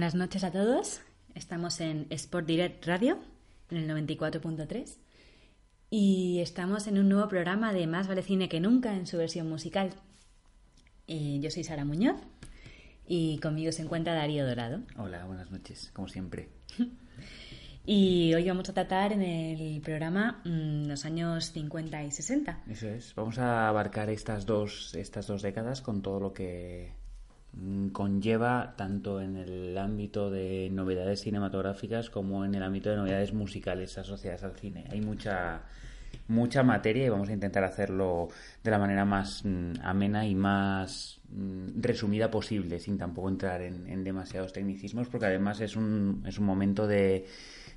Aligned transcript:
Buenas 0.00 0.14
noches 0.14 0.44
a 0.44 0.50
todos. 0.50 1.02
Estamos 1.34 1.78
en 1.78 2.06
Sport 2.08 2.46
Direct 2.46 2.86
Radio, 2.86 3.18
en 3.68 3.76
el 3.76 4.08
94.3. 4.08 4.96
Y 5.90 6.38
estamos 6.40 6.86
en 6.86 6.98
un 6.98 7.10
nuevo 7.10 7.28
programa 7.28 7.74
de 7.74 7.86
Más 7.86 8.08
vale 8.08 8.22
cine 8.22 8.48
que 8.48 8.60
nunca 8.60 8.96
en 8.96 9.06
su 9.06 9.18
versión 9.18 9.46
musical. 9.50 9.90
Eh, 11.06 11.38
yo 11.42 11.50
soy 11.50 11.64
Sara 11.64 11.84
Muñoz 11.84 12.16
y 13.06 13.40
conmigo 13.40 13.72
se 13.72 13.82
encuentra 13.82 14.14
Darío 14.14 14.46
Dorado. 14.46 14.80
Hola, 14.96 15.26
buenas 15.26 15.50
noches, 15.50 15.90
como 15.92 16.08
siempre. 16.08 16.48
Y 17.86 18.32
hoy 18.34 18.46
vamos 18.46 18.68
a 18.68 18.74
tratar 18.74 19.12
en 19.12 19.22
el 19.22 19.80
programa 19.80 20.42
mm, 20.44 20.86
los 20.86 21.04
años 21.04 21.50
50 21.52 22.04
y 22.04 22.10
60. 22.10 22.64
Eso 22.68 22.88
es. 22.88 23.14
Vamos 23.14 23.38
a 23.38 23.68
abarcar 23.68 24.10
estas 24.10 24.46
dos, 24.46 24.94
estas 24.94 25.26
dos 25.26 25.42
décadas 25.42 25.80
con 25.80 26.02
todo 26.02 26.20
lo 26.20 26.32
que 26.32 26.92
conlleva 27.92 28.74
tanto 28.76 29.20
en 29.20 29.36
el 29.36 29.76
ámbito 29.76 30.30
de 30.30 30.68
novedades 30.70 31.20
cinematográficas 31.20 32.10
como 32.10 32.44
en 32.44 32.54
el 32.54 32.62
ámbito 32.62 32.90
de 32.90 32.96
novedades 32.96 33.32
musicales 33.32 33.98
asociadas 33.98 34.44
al 34.44 34.56
cine. 34.56 34.84
Hay 34.90 35.00
mucha 35.00 35.62
mucha 36.28 36.62
materia 36.62 37.06
y 37.06 37.08
vamos 37.08 37.28
a 37.28 37.32
intentar 37.32 37.64
hacerlo 37.64 38.28
de 38.62 38.70
la 38.70 38.78
manera 38.78 39.04
más 39.04 39.44
mm, 39.44 39.72
amena 39.82 40.26
y 40.26 40.34
más 40.34 41.20
mm, 41.30 41.80
resumida 41.80 42.30
posible, 42.30 42.78
sin 42.78 42.98
tampoco 42.98 43.28
entrar 43.28 43.62
en, 43.62 43.86
en 43.88 44.04
demasiados 44.04 44.52
tecnicismos, 44.52 45.08
porque 45.08 45.26
además 45.26 45.60
es 45.60 45.76
un, 45.76 46.22
es 46.26 46.38
un 46.38 46.46
momento 46.46 46.86
de, 46.86 47.26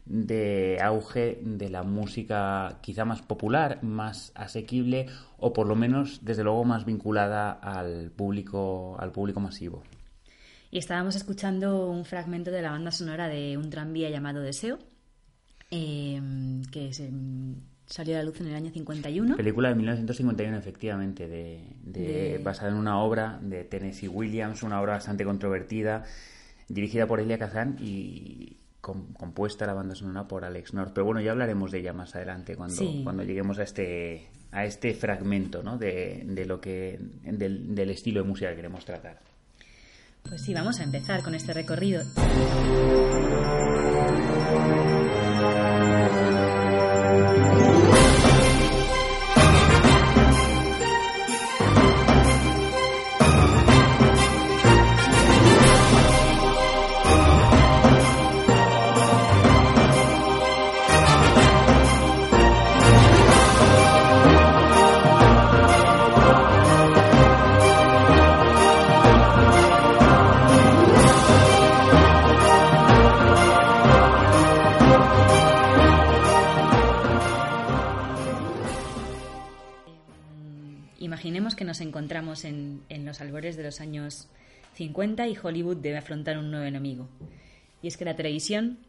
de 0.06 0.80
auge 0.81 1.40
de 1.44 1.69
la 1.69 1.84
música 1.84 2.78
quizá 2.81 3.06
más 3.06 3.22
popular, 3.22 3.81
más 3.84 4.31
asequible 4.36 5.08
o 5.38 5.53
por 5.53 5.68
lo 5.68 5.75
menos 5.75 6.19
desde 6.24 6.44
luego 6.44 6.66
más 6.66 6.86
vinculada 6.86 7.52
al 7.52 8.12
público, 8.12 8.96
al 9.00 9.12
público 9.12 9.40
masivo. 9.40 9.84
Y 10.72 10.78
estábamos 10.80 11.16
escuchando 11.16 11.88
un 11.90 12.03
fragmento 12.03 12.52
de 12.52 12.62
la 12.62 12.72
banda 12.72 12.91
sonora 12.91 13.28
de 13.28 13.58
un 13.58 13.69
tranvía 13.69 14.09
llamado 14.09 14.41
Deseo, 14.41 14.80
eh, 15.72 16.20
que 16.72 16.94
se, 16.94 17.12
salió 17.85 18.16
a 18.16 18.20
la 18.20 18.24
luz 18.24 18.40
en 18.41 18.47
el 18.47 18.56
año 18.56 18.72
51. 18.72 19.35
Película 19.38 19.70
de 19.70 19.75
1951, 19.75 20.58
efectivamente, 20.58 21.28
de, 21.28 21.62
de, 21.84 22.02
De- 22.02 22.38
basada 22.44 22.72
en 22.72 22.78
una 22.78 23.00
obra 23.00 23.40
de 23.41 23.64
Tennessee 23.64 24.08
Williams, 24.08 24.64
una 24.64 24.81
obra 24.81 24.94
bastante 24.94 25.24
controvertida, 25.25 26.03
dirigida 26.68 27.06
por 27.08 27.20
Elia 27.20 27.38
Kazan 27.38 27.78
y 27.80 28.58
compuesta 28.84 29.66
la 29.66 29.74
banda 29.74 29.96
sonora 29.96 30.28
por 30.28 30.44
Alex 30.46 30.74
North. 30.74 30.92
Pero 30.94 31.06
bueno, 31.06 31.22
ya 31.22 31.32
hablaremos 31.32 31.72
de 31.72 31.80
ella 31.80 31.94
más 31.94 32.14
adelante 32.16 32.56
cuando, 32.56 32.76
Sí. 32.76 33.02
cuando 33.04 33.24
lleguemos 33.24 33.58
a 33.60 33.64
este 33.64 34.28
a 34.52 34.66
este 34.66 34.94
fragmento 34.94 35.64
¿no? 35.64 35.78
de, 35.80 36.24
de 36.28 36.46
lo 36.46 36.62
que 36.62 37.00
del, 37.24 37.74
del 37.74 37.90
estilo 37.90 38.22
de 38.22 38.28
música 38.28 38.50
que 38.52 38.58
queremos 38.58 38.86
tratar. 38.86 39.18
Pues 40.22 40.42
sí, 40.44 40.54
vamos 40.54 40.80
a 40.80 40.84
empezar 40.84 41.24
con 41.24 41.34
este 41.34 41.54
recorrido. 41.54 42.04
Nos 81.63 81.81
encontramos 81.81 82.46
en, 82.46 82.84
en 82.90 83.06
los 83.06 83.22
albores 83.22 83.57
de 83.57 83.63
los 83.63 83.81
años 83.81 84.28
50 84.75 85.28
y 85.28 85.38
Hollywood 85.41 85.78
debe 85.78 85.97
afrontar 85.97 86.38
un 86.38 86.51
nuevo 86.51 86.66
enemigo. 86.66 87.07
Y 87.81 87.88
es 87.88 87.97
que 87.97 88.06
la 88.06 88.16
televisión 88.16 88.79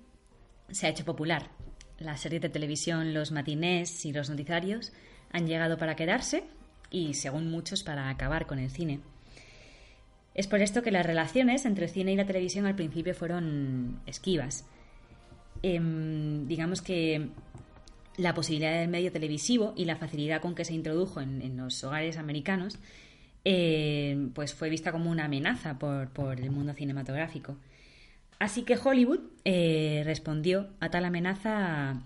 se 0.70 0.86
ha 0.86 0.90
hecho 0.90 1.04
popular. 1.04 1.50
Las 1.98 2.20
series 2.20 2.42
de 2.42 2.48
televisión, 2.48 3.14
los 3.14 3.32
matinés 3.32 4.04
y 4.04 4.12
los 4.12 4.30
noticiarios 4.30 4.92
han 5.32 5.46
llegado 5.46 5.78
para 5.78 5.96
quedarse 5.96 6.44
y, 6.90 7.14
según 7.14 7.50
muchos, 7.50 7.82
para 7.82 8.08
acabar 8.08 8.46
con 8.46 8.58
el 8.58 8.70
cine. 8.70 9.00
Es 10.34 10.46
por 10.46 10.60
esto 10.60 10.82
que 10.82 10.90
las 10.90 11.06
relaciones 11.06 11.64
entre 11.64 11.86
el 11.86 11.90
cine 11.90 12.12
y 12.12 12.16
la 12.16 12.26
televisión 12.26 12.66
al 12.66 12.74
principio 12.74 13.14
fueron 13.14 14.00
esquivas. 14.06 14.64
Em, 15.62 16.46
digamos 16.48 16.82
que 16.82 17.28
la 18.16 18.34
posibilidad 18.34 18.78
del 18.78 18.88
medio 18.88 19.12
televisivo 19.12 19.75
y 19.76 19.84
la 19.84 19.97
facilidad 19.97 20.41
con 20.41 20.54
que 20.54 20.64
se 20.64 20.75
introdujo 20.75 21.20
en, 21.20 21.56
los 21.56 21.82
hogares 21.84 22.16
americanos 22.16 22.78
eh, 23.44 24.28
pues 24.34 24.54
fue 24.54 24.70
vista 24.70 24.92
como 24.92 25.10
una 25.10 25.26
amenaza 25.26 25.78
por, 25.78 26.08
por 26.11 26.40
el 26.40 26.50
mundo 26.50 26.72
cinematográfico. 26.72 27.56
Así 28.38 28.62
que 28.62 28.76
Hollywood 28.76 29.20
eh, 29.44 30.02
respondió 30.05 30.69
a 30.81 30.90
tal 30.90 31.05
amenaza 31.05 32.02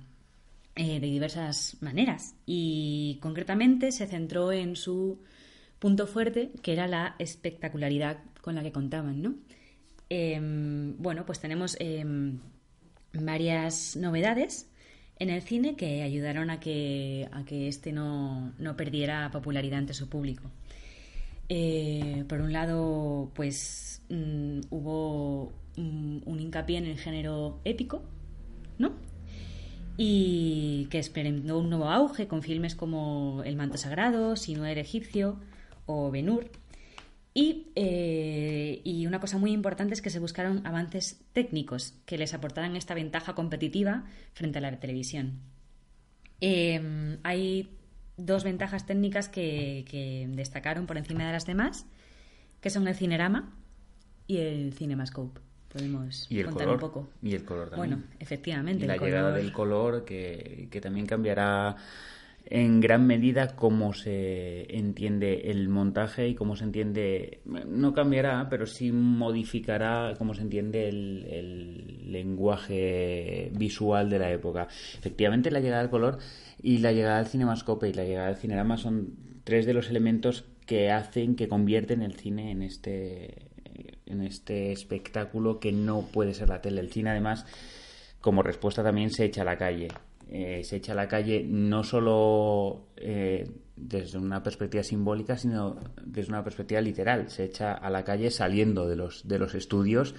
eh, 0.76 1.00
de 1.00 1.06
diversas 1.06 1.76
maneras 1.80 2.34
y 2.46 3.18
concretamente 3.20 3.90
se 3.92 4.06
centró 4.06 4.52
en 4.52 4.76
su 4.76 5.18
punto 5.78 6.06
fuerte, 6.06 6.52
que 6.62 6.72
era 6.72 6.86
la 6.86 7.16
espectacularidad 7.18 8.18
con 8.40 8.54
la 8.54 8.62
que 8.62 8.72
contaban, 8.72 9.22
¿no? 9.22 9.34
Em, 10.08 10.96
bueno, 10.98 11.26
pues 11.26 11.40
tenemos 11.40 11.76
em, 11.80 12.38
varias 13.12 13.96
novedades 13.96 14.70
en 15.18 15.30
el 15.30 15.42
cine 15.42 15.74
que 15.76 16.02
ayudaron 16.02 16.50
a 16.50 16.60
que, 16.60 17.28
a 17.32 17.44
que 17.44 17.68
este 17.68 17.92
no, 17.92 18.52
no 18.58 18.76
perdiera 18.76 19.30
popularidad 19.30 19.80
ante 19.80 19.94
su 19.94 20.08
público. 20.08 20.50
Eh, 21.48 22.24
por 22.28 22.40
un 22.40 22.52
lado, 22.52 23.30
pues 23.34 24.02
mm, 24.10 24.60
hubo 24.70 25.52
mm, 25.76 26.18
un 26.26 26.40
hincapié 26.40 26.78
en 26.78 26.86
el 26.86 26.98
género 26.98 27.60
épico, 27.64 28.02
¿no? 28.78 28.92
Y 29.96 30.86
que 30.90 30.98
experimentó 30.98 31.58
un 31.58 31.70
nuevo 31.70 31.88
auge 31.90 32.28
con 32.28 32.42
filmes 32.42 32.74
como 32.74 33.42
El 33.44 33.56
manto 33.56 33.78
sagrado, 33.78 34.36
Sinuer 34.36 34.78
egipcio 34.78 35.40
o 35.86 36.10
Ben-Hur. 36.10 36.50
Y, 37.38 37.70
eh, 37.76 38.80
y, 38.82 39.06
una 39.06 39.20
cosa 39.20 39.38
muy 39.38 39.52
importante 39.52 39.94
es 39.94 40.02
que 40.02 40.10
se 40.10 40.18
buscaron 40.18 40.66
avances 40.66 41.20
técnicos 41.32 41.94
que 42.04 42.18
les 42.18 42.34
aportaran 42.34 42.74
esta 42.74 42.94
ventaja 42.94 43.36
competitiva 43.36 44.06
frente 44.32 44.58
a 44.58 44.60
la 44.60 44.80
televisión. 44.80 45.38
Em, 46.40 47.18
hay 47.22 47.78
dos 48.16 48.42
ventajas 48.42 48.86
técnicas 48.86 49.28
que, 49.28 50.26
destacaron 50.30 50.86
por 50.88 50.98
encima 50.98 51.26
de 51.26 51.32
las 51.32 51.46
demás, 51.46 51.86
que 52.60 52.70
son 52.70 52.88
el 52.88 52.96
Cinerama 52.96 53.54
y 54.26 54.38
el 54.38 54.74
Cinemascope. 54.74 55.40
Podemos 55.68 56.28
contar 56.44 56.68
un 56.70 56.78
poco. 56.80 57.08
Y 57.22 57.36
el 57.36 57.44
color 57.44 57.70
también. 57.70 57.90
Bueno, 57.90 58.08
efectivamente. 58.18 58.84
la 58.84 58.96
llegada 58.96 59.30
del 59.30 59.52
color 59.52 60.04
que, 60.04 60.66
que 60.72 60.80
también 60.80 61.06
cambiará 61.06 61.76
en 62.50 62.80
gran 62.80 63.06
medida 63.06 63.54
cómo 63.56 63.92
se 63.92 64.74
entiende 64.74 65.50
el 65.50 65.68
montaje 65.68 66.28
y 66.28 66.34
cómo 66.34 66.56
se 66.56 66.64
entiende, 66.64 67.42
no 67.44 67.92
cambiará, 67.92 68.48
pero 68.48 68.64
sí 68.64 68.90
modificará 68.90 70.14
cómo 70.16 70.32
se 70.32 70.42
entiende 70.42 70.88
el, 70.88 72.10
lenguaje 72.10 73.50
visual 73.54 74.08
de 74.08 74.18
la 74.18 74.32
época. 74.32 74.66
Efectivamente, 74.98 75.50
la 75.50 75.60
llegada 75.60 75.82
del 75.82 75.90
color 75.90 76.18
y 76.62 76.78
la 76.78 76.92
llegada 76.92 77.18
del 77.18 77.26
cinemascope 77.26 77.90
y 77.90 77.92
la 77.92 78.04
llegada 78.04 78.28
del 78.28 78.36
cinerama 78.36 78.78
son 78.78 79.14
tres 79.44 79.66
de 79.66 79.74
los 79.74 79.90
elementos 79.90 80.46
que 80.64 80.90
hacen 80.90 81.36
que 81.36 81.48
convierten 81.48 82.00
el 82.00 82.14
cine 82.14 82.50
en 82.50 82.62
este 82.62 83.50
en 84.06 84.22
este 84.22 84.72
espectáculo 84.72 85.60
que 85.60 85.70
no 85.70 86.08
puede 86.10 86.32
ser 86.32 86.48
la 86.48 86.62
tele. 86.62 86.80
El 86.80 86.90
cine 86.90 87.10
además 87.10 87.44
como 88.22 88.42
respuesta 88.42 88.82
también 88.82 89.10
se 89.10 89.26
echa 89.26 89.42
a 89.42 89.44
la 89.44 89.58
calle 89.58 89.88
eh, 90.30 90.62
se 90.64 90.76
echa 90.76 90.92
a 90.92 90.94
la 90.94 91.08
calle 91.08 91.42
no 91.42 91.84
solo 91.84 92.88
eh, 92.96 93.50
desde 93.76 94.18
una 94.18 94.42
perspectiva 94.42 94.82
simbólica, 94.82 95.36
sino 95.38 95.78
desde 96.04 96.30
una 96.30 96.44
perspectiva 96.44 96.80
literal. 96.80 97.30
Se 97.30 97.44
echa 97.44 97.72
a 97.72 97.88
la 97.90 98.04
calle 98.04 98.30
saliendo 98.30 98.86
de 98.86 98.96
los, 98.96 99.26
de 99.26 99.38
los 99.38 99.54
estudios 99.54 100.14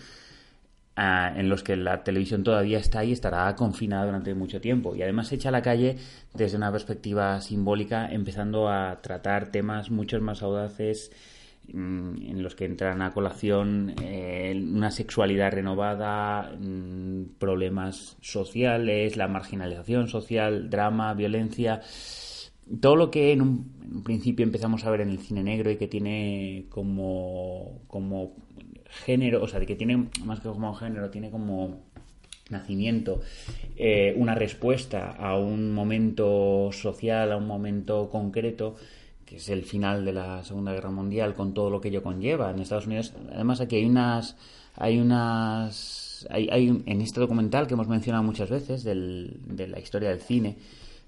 ah, 0.95 1.31
en 1.35 1.50
los 1.50 1.61
que 1.61 1.75
la 1.75 2.03
televisión 2.03 2.44
todavía 2.44 2.79
está 2.79 3.03
y 3.03 3.11
estará 3.11 3.56
confinada 3.56 4.06
durante 4.06 4.33
mucho 4.33 4.59
tiempo. 4.59 4.95
Y 4.95 5.03
además 5.03 5.27
se 5.27 5.35
echa 5.35 5.50
a 5.50 5.51
la 5.51 5.61
calle 5.61 5.97
desde 6.33 6.57
una 6.57 6.71
perspectiva 6.71 7.39
simbólica, 7.41 8.12
empezando 8.12 8.69
a 8.69 9.01
tratar 9.01 9.51
temas 9.51 9.91
mucho 9.91 10.19
más 10.21 10.41
audaces 10.41 11.12
en 11.74 12.42
los 12.44 12.56
que 12.56 12.66
entran 12.66 13.01
a 13.01 13.13
colación 13.13 13.95
eh, 14.01 14.60
una 14.71 14.92
sexualidad 14.92 15.51
renovada, 15.51 16.56
mm, 16.60 17.38
problemas 17.38 18.18
sociales, 18.21 19.18
la 19.18 19.27
marginalización 19.27 20.07
social, 20.07 20.69
drama, 20.69 21.13
violencia, 21.13 21.81
todo 22.81 22.95
lo 22.95 23.12
que 23.12 23.31
en 23.31 23.42
un, 23.42 23.80
principio 24.04 24.44
empezamos 24.44 24.86
a 24.86 24.92
ver 24.92 25.01
en 25.01 25.10
el 25.10 25.19
cine 25.19 25.44
negro 25.44 25.71
y 25.71 25.77
que 25.77 25.88
tiene 25.88 26.66
como, 26.69 27.81
como 27.88 28.36
género, 29.06 29.42
o 29.42 29.48
sea, 29.48 29.60
que 29.65 29.75
tiene 29.75 30.10
más 30.24 30.39
que 30.39 30.50
como 30.50 30.74
género, 30.75 31.10
tiene 31.10 31.31
como 31.31 31.89
nacimiento, 32.50 33.22
eh, 33.75 34.13
una 34.18 34.36
respuesta 34.36 35.12
a 35.12 35.38
un 35.38 35.72
momento 35.72 36.69
social, 36.72 37.31
a 37.31 37.38
un 37.38 37.48
momento 37.48 38.10
concreto, 38.10 38.75
que 39.29 39.35
es 39.35 39.47
el 39.49 39.63
final 39.63 40.03
de 40.03 40.13
la 40.13 40.43
Segunda 40.43 40.73
Guerra 40.73 40.89
Mundial 40.89 41.35
con 41.35 41.53
todo 41.53 41.69
lo 41.69 41.79
que 41.79 41.89
ello 41.89 42.01
conlleva 42.01 42.49
en 42.49 42.59
Estados 42.59 42.87
Unidos. 42.87 43.13
Además 43.31 43.61
aquí 43.61 43.75
hay 43.75 43.85
unas 43.85 44.35
hay 44.75 44.99
unas 44.99 46.27
hay, 46.31 46.49
hay 46.51 46.83
en 46.85 47.01
este 47.01 47.19
documental 47.19 47.67
que 47.67 47.75
hemos 47.75 47.87
mencionado 47.87 48.23
muchas 48.23 48.49
veces 48.49 48.83
del, 48.83 49.39
de 49.45 49.67
la 49.67 49.79
historia 49.79 50.09
del 50.09 50.21
cine 50.21 50.57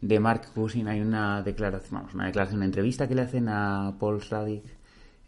de 0.02 0.20
Mark 0.20 0.52
Cushing 0.54 0.88
hay 0.88 1.00
una 1.00 1.42
declaración, 1.42 2.00
vamos, 2.00 2.14
una 2.14 2.26
declaración, 2.26 2.58
una 2.58 2.66
entrevista 2.66 3.08
que 3.08 3.16
le 3.16 3.22
hacen 3.22 3.48
a 3.50 3.96
Paul 4.00 4.22
Schrader, 4.22 4.62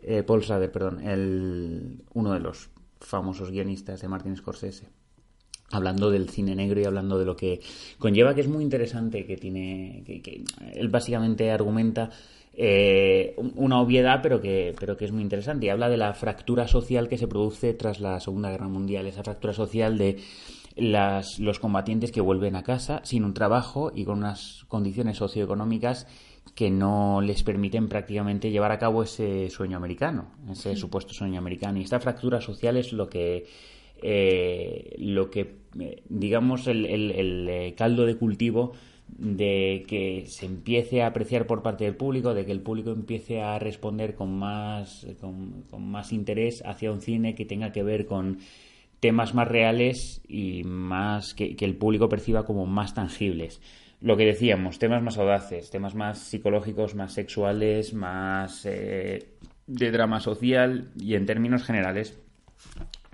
eh, 0.02 0.24
Paul 0.24 0.44
Schrader, 0.44 0.72
perdón, 0.72 1.08
el, 1.08 2.04
uno 2.14 2.34
de 2.34 2.40
los 2.40 2.70
famosos 3.00 3.52
guionistas 3.52 4.02
de 4.02 4.08
Martin 4.08 4.36
Scorsese 4.36 4.88
hablando 5.70 6.12
del 6.12 6.30
cine 6.30 6.56
negro 6.56 6.80
y 6.80 6.86
hablando 6.86 7.18
de 7.18 7.26
lo 7.26 7.36
que 7.36 7.60
conlleva, 7.98 8.36
que 8.36 8.42
es 8.42 8.48
muy 8.48 8.64
interesante, 8.64 9.26
que 9.26 9.38
tiene, 9.38 10.04
que, 10.06 10.22
que 10.22 10.44
él 10.74 10.90
básicamente 10.90 11.50
argumenta 11.50 12.12
eh, 12.56 13.36
una 13.56 13.82
obviedad, 13.82 14.20
pero 14.22 14.40
que, 14.40 14.76
pero 14.80 14.96
que 14.96 15.06
es 15.06 15.12
muy 15.12 15.24
interesante. 15.24 15.66
Y 15.66 15.70
habla 15.70 15.90
de 15.90 15.98
la 15.98 16.14
fractura 16.14 16.68
social 16.68 17.10
que 17.10 17.18
se 17.18 17.28
produce 17.28 17.74
tras 17.74 18.00
la 18.00 18.20
Segunda 18.20 18.52
Guerra 18.52 18.68
Mundial, 18.68 19.08
esa 19.08 19.24
fractura 19.24 19.54
social 19.54 19.98
de 19.98 20.18
las, 20.76 21.40
los 21.40 21.60
combatientes 21.60 22.12
que 22.12 22.22
vuelven 22.22 22.56
a 22.56 22.64
casa 22.64 23.02
sin 23.04 23.24
un 23.24 23.34
trabajo 23.34 23.92
y 23.94 24.06
con 24.06 24.20
unas 24.20 24.66
condiciones 24.68 25.18
socioeconómicas 25.18 26.08
que 26.56 26.70
no 26.70 27.22
les 27.22 27.42
permiten 27.42 27.88
prácticamente 27.88 28.52
llevar 28.52 28.72
a 28.72 28.80
cabo 28.80 29.02
ese 29.02 29.50
sueño 29.50 29.78
americano, 29.78 30.32
ese 30.52 30.76
supuesto 30.76 31.14
sueño 31.14 31.40
americano. 31.40 31.80
Y 31.80 31.84
esta 31.84 32.00
fractura 32.00 32.42
social 32.42 32.78
es 32.78 32.94
lo 32.94 33.10
que, 33.10 33.48
eh, 34.02 34.96
lo 35.00 35.32
que 35.32 35.56
eh, 35.80 36.04
digamos, 36.08 36.68
el, 36.68 36.86
el 36.86 37.74
caldo 37.76 38.06
de 38.06 38.16
cultivo 38.16 38.74
de 39.18 39.84
que 39.88 40.26
se 40.28 40.46
empiece 40.46 41.02
a 41.02 41.08
apreciar 41.08 41.46
por 41.46 41.62
parte 41.62 41.86
del 41.86 41.96
público, 41.96 42.34
de 42.34 42.46
que 42.46 42.52
el 42.52 42.62
público 42.62 42.92
empiece 42.92 43.42
a 43.42 43.60
responder 43.60 44.16
con 44.16 44.38
más, 44.38 45.06
con, 45.20 45.66
más 45.80 46.12
interés 46.12 46.64
hacia 46.66 46.92
un 46.92 47.02
cine 47.02 47.36
que 47.36 47.46
tenga 47.46 47.72
que 47.72 47.84
ver 47.84 48.06
con 48.06 48.40
temas 49.00 49.34
más 49.34 49.48
reales 49.48 50.22
y 50.28 50.64
más 50.64 51.34
que, 51.34 51.56
el 51.60 51.76
público 51.76 52.10
perciba 52.10 52.46
como 52.46 52.66
más 52.66 52.94
tangibles. 52.94 53.62
Lo 54.02 54.18
que 54.18 54.26
decíamos, 54.26 54.80
temas 54.80 55.04
más 55.04 55.18
audaces, 55.18 55.70
temas 55.70 55.96
más 55.96 56.20
psicológicos, 56.20 56.96
más 56.96 57.14
sexuales, 57.14 57.94
más 57.94 58.66
eh, 58.66 59.28
de 59.68 59.92
drama 59.92 60.20
social 60.20 60.92
y 61.00 61.16
en 61.16 61.26
términos 61.26 61.64
generales, 61.64 62.20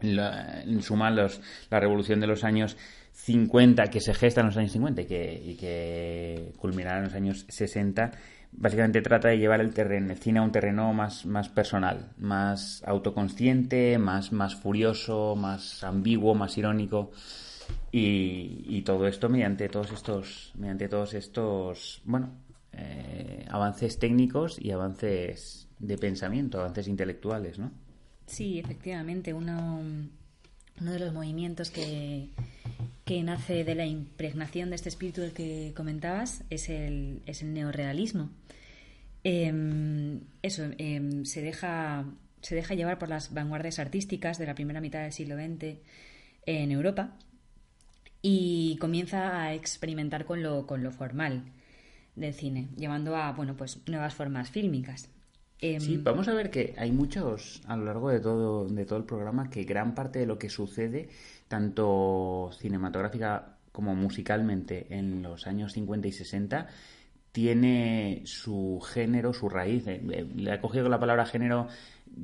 en 0.01 0.81
suma 0.81 1.12
la 1.12 1.80
revolución 1.80 2.19
de 2.19 2.28
los 2.28 2.44
años 2.44 2.78
50 3.24 3.88
que 3.89 4.00
se 4.00 4.13
gesta 4.13 4.42
en 4.42 4.48
los 4.48 4.57
años 4.57 4.71
50 4.71 5.01
y 5.01 5.06
que, 5.06 6.50
y 6.54 6.57
culminará 6.57 7.00
en 7.00 7.04
los 7.06 7.13
años 7.13 7.45
60, 7.50 8.12
básicamente 8.54 9.01
trata 9.01 9.27
de 9.27 9.38
llevar 9.38 9.62
el 9.62 9.74
terreno, 9.74 10.12
el 10.12 10.18
cine 10.18 10.39
a 10.39 10.42
un 10.42 10.51
terreno 10.51 10.94
más, 10.94 11.25
más 11.25 11.50
personal, 11.50 12.12
más 12.18 12.81
autoconsciente, 12.86 13.98
más, 13.98 14.31
más 14.31 14.56
furioso, 14.56 15.36
más 15.36 15.83
ambiguo, 15.83 16.33
más 16.33 16.57
irónico. 16.57 17.12
Y, 17.92 18.81
todo 18.81 19.07
esto 19.07 19.30
mediante 19.30 19.69
todos 19.69 19.92
estos, 19.92 20.54
mediante 20.56 20.88
todos 20.88 21.13
estos, 21.13 22.01
bueno, 22.06 22.31
eh, 22.74 23.45
avances 23.50 24.00
técnicos 24.00 24.60
y 24.60 24.72
avances 24.72 25.68
de 25.77 25.98
pensamiento, 25.98 26.60
avances 26.60 26.88
intelectuales, 26.88 27.60
¿no? 27.60 27.72
Sí, 28.25 28.57
efectivamente, 28.57 29.33
uno, 29.33 29.82
uno 30.82 30.91
de 30.91 31.00
los 31.00 31.13
movimientos 31.13 31.70
que, 31.70 32.29
que 33.10 33.24
nace 33.24 33.63
de 33.63 33.74
la 33.74 33.88
impregnación 33.88 34.70
de 34.70 34.75
este 34.75 34.89
espíritu 34.89 35.22
del 35.22 35.34
que 35.34 35.74
comentabas 35.75 36.44
es 36.51 36.70
el, 36.70 37.24
es 37.25 37.42
el 37.42 37.56
neorealismo. 37.56 38.30
Em, 39.24 40.22
eso, 40.44 40.66
em, 40.78 41.25
se, 41.25 41.42
deja, 41.42 42.06
se 42.44 42.54
deja 42.54 42.75
llevar 42.75 43.00
por 43.00 43.10
las 43.10 43.34
vanguardias 43.34 43.80
artísticas 43.80 44.38
de 44.38 44.46
la 44.46 44.54
primera 44.54 44.80
mitad 44.80 45.01
del 45.01 45.12
siglo 45.12 45.38
XX 45.38 45.80
en 46.46 46.72
Europa 46.72 47.18
y 48.22 48.78
comienza 48.80 49.42
a 49.42 49.56
experimentar 49.56 50.25
con 50.25 50.44
lo, 50.44 50.68
con 50.68 50.84
lo 50.84 50.92
formal 50.92 51.46
del 52.16 52.36
cine, 52.36 52.68
llevando 52.78 53.16
a 53.16 53.32
bueno, 53.32 53.58
pues, 53.58 53.80
nuevas 53.88 54.13
formas 54.13 54.51
fílmicas. 54.51 55.10
Em, 55.62 55.82
sí, 55.82 55.98
vamos 55.98 56.28
a 56.28 56.34
ver 56.34 56.51
que 56.51 56.75
hay 56.78 56.92
muchos 56.92 57.63
a 57.66 57.75
lo 57.75 57.86
largo 57.86 58.10
de 58.10 58.20
todo, 58.20 58.70
de 58.70 58.86
todo 58.86 59.00
el 59.00 59.06
programa 59.06 59.50
que 59.50 59.63
gran 59.63 59.96
parte 59.96 60.20
de 60.20 60.25
lo 60.28 60.38
que 60.38 60.50
sucede 60.50 61.10
tanto 61.50 62.51
cinematográfica 62.58 63.58
como 63.74 63.96
musicalmente 63.96 64.88
en 64.91 65.22
los 65.22 65.48
años 65.48 65.74
50 65.74 66.08
y 66.08 66.12
60 66.13 66.68
tiene 67.32 68.22
su 68.25 68.82
género, 68.82 69.34
su 69.34 69.50
raíz. 69.50 69.88
Eh, 69.88 70.01
eh, 70.12 70.25
le 70.36 70.53
he 70.53 70.60
cogido 70.60 70.89
la 70.89 71.00
palabra 71.00 71.25
género, 71.25 71.68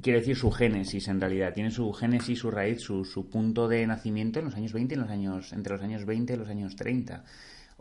quiere 0.02 0.20
decir 0.20 0.36
su 0.36 0.52
génesis 0.52 1.08
en 1.08 1.20
realidad. 1.20 1.54
Tiene 1.54 1.72
su 1.72 1.92
génesis, 1.94 2.40
su 2.40 2.52
raíz, 2.52 2.82
su, 2.82 3.06
su 3.06 3.30
punto 3.30 3.68
de 3.68 3.86
nacimiento 3.86 4.40
en 4.40 4.46
los 4.46 4.56
años 4.56 4.74
20, 4.74 4.96
en 4.96 5.02
los 5.02 5.10
años, 5.10 5.54
entre 5.54 5.74
los 5.74 5.82
años 5.82 6.06
20 6.06 6.34
y 6.34 6.38
los 6.38 6.50
años 6.50 6.76
30. 6.76 7.24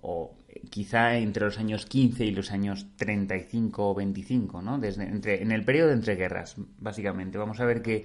O 0.03 0.37
eh, 0.49 0.61
quizá 0.71 1.17
entre 1.17 1.47
los 1.47 1.59
años 1.59 1.87
15 1.87 2.25
y 2.27 2.31
los 2.33 2.51
años 2.51 2.87
35 2.97 3.91
o 3.91 3.95
25, 3.95 4.63
¿no? 4.63 4.79
Desde, 4.79 5.05
entre, 5.05 5.43
en 5.43 5.53
el 5.53 5.65
periodo 5.65 5.89
de 5.89 5.95
entreguerras, 5.95 6.57
básicamente. 6.79 7.39
Vamos 7.39 7.61
a 7.61 7.65
ver 7.65 7.81
que 7.81 8.05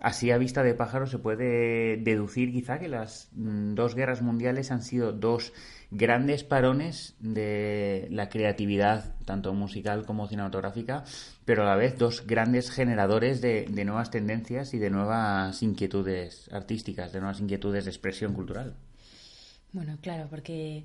Así 0.00 0.30
a 0.30 0.38
vista 0.38 0.62
de 0.62 0.74
pájaro 0.74 1.06
se 1.06 1.18
puede 1.18 1.98
deducir 1.98 2.50
quizá 2.52 2.78
que 2.78 2.88
las 2.88 3.28
mm, 3.32 3.74
dos 3.74 3.94
guerras 3.94 4.22
mundiales 4.22 4.70
han 4.70 4.82
sido 4.82 5.12
dos 5.12 5.52
grandes 5.90 6.42
parones 6.42 7.16
de 7.20 8.08
la 8.10 8.30
creatividad, 8.30 9.14
tanto 9.26 9.52
musical 9.52 10.06
como 10.06 10.26
cinematográfica, 10.26 11.04
pero 11.44 11.64
a 11.64 11.66
la 11.66 11.76
vez 11.76 11.98
dos 11.98 12.26
grandes 12.26 12.70
generadores 12.70 13.42
de, 13.42 13.66
nuevas 13.84 14.10
tendencias 14.10 14.72
y 14.72 14.78
de 14.78 14.88
nuevas 14.88 15.62
inquietudes 15.62 16.48
artísticas, 16.50 17.12
de 17.12 17.20
nuevas 17.20 17.40
inquietudes 17.40 17.84
de 17.84 17.90
expresión 17.90 18.32
cultural. 18.32 18.76
Bueno, 19.72 19.98
claro, 20.00 20.28
porque 20.30 20.84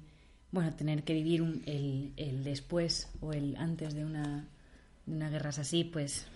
bueno, 0.51 0.73
tener 0.73 1.03
que 1.03 1.13
vivir 1.13 1.41
el, 1.65 2.43
después 2.43 3.09
o 3.21 3.31
el 3.31 3.55
antes 3.55 3.93
de 3.93 4.03
una, 4.03 4.45
de 5.05 5.15
una 5.15 5.29
guerra 5.29 5.51
así, 5.51 5.85
pues 5.85 6.27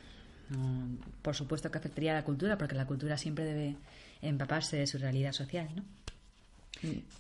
por 1.22 1.36
supuesto 1.36 1.72
que 1.72 1.78
afectaría 1.78 2.12
a 2.12 2.16
la 2.16 2.24
cultura, 2.24 2.58
porque 2.58 2.76
la 2.76 2.86
cultura 2.86 3.18
siempre 3.18 3.46
debe 3.46 3.76
empaparse 4.22 4.78
de 4.78 4.88
su 4.88 4.98
realidad 4.98 5.32
social, 5.32 5.70
¿no? 5.76 5.84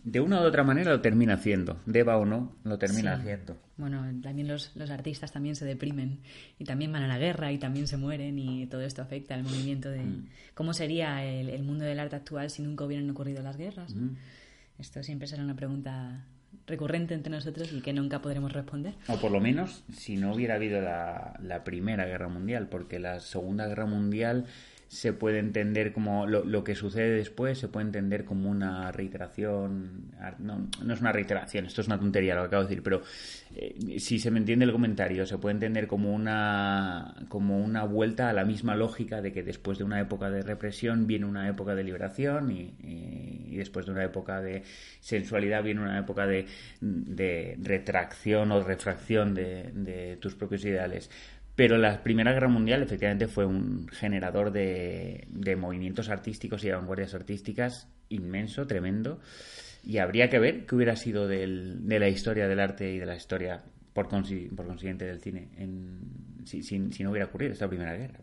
De 0.03 0.21
una 0.21 0.41
u 0.41 0.45
otra 0.45 0.63
manera 0.63 0.91
lo 0.91 1.01
termina 1.01 1.33
haciendo, 1.33 1.81
deba 1.85 2.17
o 2.17 2.25
no, 2.25 2.55
lo 2.63 2.77
termina 2.77 3.13
haciendo. 3.13 3.57
Bueno, 3.75 4.05
también 4.21 4.47
los, 4.47 4.73
los, 4.75 4.89
artistas 4.89 5.33
también 5.33 5.55
se 5.55 5.65
deprimen 5.65 6.19
y 6.57 6.63
también 6.63 6.93
van 6.93 7.03
a 7.03 7.07
la 7.07 7.17
guerra 7.17 7.51
y 7.51 7.57
también 7.57 7.87
se 7.87 7.97
mueren 7.97 8.39
y 8.39 8.67
todo 8.67 8.81
esto 8.81 9.01
afecta 9.01 9.35
al 9.35 9.43
movimiento 9.43 9.89
de 9.89 9.99
mm. 9.99 10.27
cómo 10.53 10.73
sería 10.73 11.25
el, 11.25 11.61
mundo 11.63 11.83
del 11.83 11.99
arte 11.99 12.15
actual 12.15 12.49
si 12.49 12.61
nunca 12.61 12.85
hubieran 12.85 13.09
ocurrido 13.09 13.43
las 13.43 13.57
guerras. 13.57 13.93
Mm. 13.93 14.15
Esto 14.77 15.03
siempre 15.03 15.27
será 15.27 15.43
una 15.43 15.55
pregunta 15.55 16.23
recurrente 16.69 17.13
entre 17.13 17.31
nosotros 17.31 17.73
y 17.73 17.81
que 17.81 17.91
nunca 17.91 18.21
podremos 18.21 18.53
responder. 18.53 18.93
O 19.07 19.17
por 19.17 19.31
lo 19.31 19.41
menos 19.41 19.83
si 19.91 20.15
no 20.15 20.33
hubiera 20.33 20.55
habido 20.55 20.79
la, 20.81 21.37
la 21.41 21.63
Primera 21.63 22.05
Guerra 22.05 22.29
Mundial, 22.29 22.67
porque 22.69 22.99
la 22.99 23.19
Segunda 23.19 23.67
Guerra 23.67 23.85
Mundial 23.85 24.45
se 24.89 25.13
puede 25.13 25.37
entender 25.37 25.93
como 25.93 26.25
lo, 26.25 26.63
que 26.63 26.73
sucede 26.73 27.11
después, 27.11 27.59
se 27.59 27.67
puede 27.67 27.85
entender 27.85 28.25
como 28.25 28.49
una 28.49 28.91
reiteración. 28.91 30.11
No, 30.39 30.67
no, 30.83 30.93
es 30.93 30.99
una 30.99 31.11
reiteración, 31.11 31.67
esto 31.67 31.81
es 31.81 31.87
una 31.87 31.99
tontería 31.99 32.33
lo 32.33 32.41
que 32.41 32.47
acabo 32.47 32.63
de 32.63 32.69
decir, 32.69 32.83
pero 32.83 33.03
eh, 33.55 33.99
si 33.99 34.17
se 34.17 34.31
me 34.31 34.39
entiende 34.39 34.65
el 34.65 34.71
comentario, 34.71 35.27
se 35.27 35.37
puede 35.37 35.53
entender 35.53 35.85
como 35.85 36.11
una, 36.11 37.13
como 37.27 37.59
una 37.63 37.83
vuelta 37.83 38.29
a 38.29 38.33
la 38.33 38.45
misma 38.45 38.75
lógica 38.75 39.21
de 39.21 39.31
que 39.31 39.43
después 39.43 39.77
de 39.77 39.83
una 39.83 40.01
época 40.01 40.31
de 40.31 40.41
represión 40.41 41.05
viene 41.05 41.27
una 41.27 41.47
época 41.47 41.75
de 41.75 41.83
liberación 41.83 42.51
y, 42.51 43.55
después 43.59 43.85
de 43.85 43.91
una 43.91 44.05
época 44.05 44.41
de 44.41 44.63
sensualidad 45.01 45.63
viene 45.63 45.81
una 45.81 45.99
época 45.99 46.25
de, 46.25 46.47
de 46.79 47.57
retracción 47.61 48.51
o 48.53 48.63
refracción 48.63 49.35
de, 49.35 49.69
de 49.73 50.17
tus 50.17 50.33
propios 50.33 50.65
ideales. 50.65 51.11
Pero 51.59 51.77
la 51.77 52.01
Primera 52.01 52.31
Guerra 52.31 52.47
Mundial 52.47 52.81
efectivamente 52.83 53.27
fue 53.27 53.45
un 53.45 53.89
generador 53.89 54.53
de, 54.53 55.27
movimientos 55.59 56.07
artísticos 56.07 56.63
y 56.63 56.67
de 56.67 56.73
vanguardias 56.73 57.13
artísticas 57.13 57.89
inmenso, 58.07 58.65
tremendo. 58.65 59.19
Y 59.83 59.97
habría 59.97 60.29
que 60.29 60.39
ver 60.39 60.65
qué 60.65 60.75
hubiera 60.75 60.95
sido 60.95 61.27
de 61.27 61.99
la 61.99 62.07
historia 62.07 62.47
del 62.47 62.61
arte 62.61 62.93
y 62.93 62.97
de 62.99 63.05
la 63.05 63.17
historia, 63.17 63.61
por, 63.91 64.07
por 64.07 64.67
consiguiente, 64.67 65.03
del 65.03 65.19
cine, 65.19 65.49
si, 66.45 66.79
no 66.79 67.11
hubiera 67.11 67.25
ocurrido 67.25 67.51
esta 67.51 67.67
Primera 67.67 67.93
Guerra. 67.93 68.19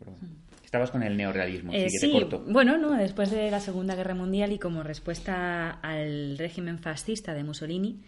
Estabas 0.64 0.90
con 0.90 1.02
el 1.02 1.14
neorealismo, 1.14 1.74
eh, 1.74 1.90
sí, 1.90 2.10
bueno, 2.46 2.78
no, 2.78 2.94
después 2.94 3.30
de 3.30 3.50
la 3.50 3.60
Segunda 3.60 3.94
Guerra 3.96 4.14
Mundial 4.14 4.50
y 4.52 4.58
como 4.58 4.82
respuesta 4.82 5.72
al 5.72 6.38
régimen 6.38 6.78
fascista 6.78 7.34
de 7.34 7.44
Mussolini, 7.44 8.00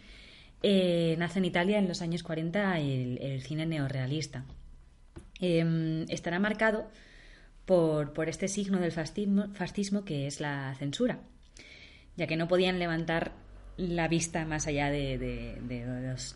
eh, 0.63 1.13
nace 1.19 1.37
en 1.37 1.45
Italia 1.45 1.77
en 1.77 1.87
los 1.87 2.01
años 2.01 2.23
40 2.23 2.79
el 2.79 3.41
cine 3.43 3.67
neorealista. 3.67 4.43
Em, 5.39 6.03
estará 6.09 6.39
marcado 6.39 6.89
por, 7.65 8.13
por, 8.13 8.27
este 8.27 8.47
signo 8.47 8.79
del 8.79 8.91
fascismo, 8.91 9.53
fascismo 9.53 10.03
que 10.03 10.27
es 10.27 10.41
la 10.41 10.75
censura, 10.77 11.21
ya 12.17 12.27
que 12.27 12.35
no 12.35 12.47
podían 12.47 12.79
levantar 12.79 13.31
la 13.77 14.07
vista 14.09 14.45
más 14.45 14.67
allá 14.67 14.89
de, 14.91 15.57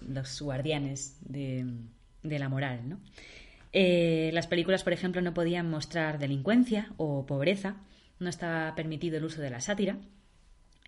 los, 0.07 0.39
guardianes 0.39 1.17
de, 1.21 1.65
la 2.23 2.47
moral. 2.47 2.87
¿no? 2.87 2.99
Eh, 3.73 4.31
las 4.33 4.47
películas, 4.47 4.83
por 4.83 4.93
ejemplo, 4.93 5.21
no 5.21 5.33
podían 5.33 5.69
mostrar 5.69 6.19
delincuencia 6.19 6.93
o 6.97 7.25
pobreza, 7.25 7.77
no 8.19 8.29
estaba 8.29 8.73
permitido 8.75 9.17
el 9.17 9.25
uso 9.25 9.41
de 9.41 9.49
la 9.49 9.59
sátira. 9.59 9.97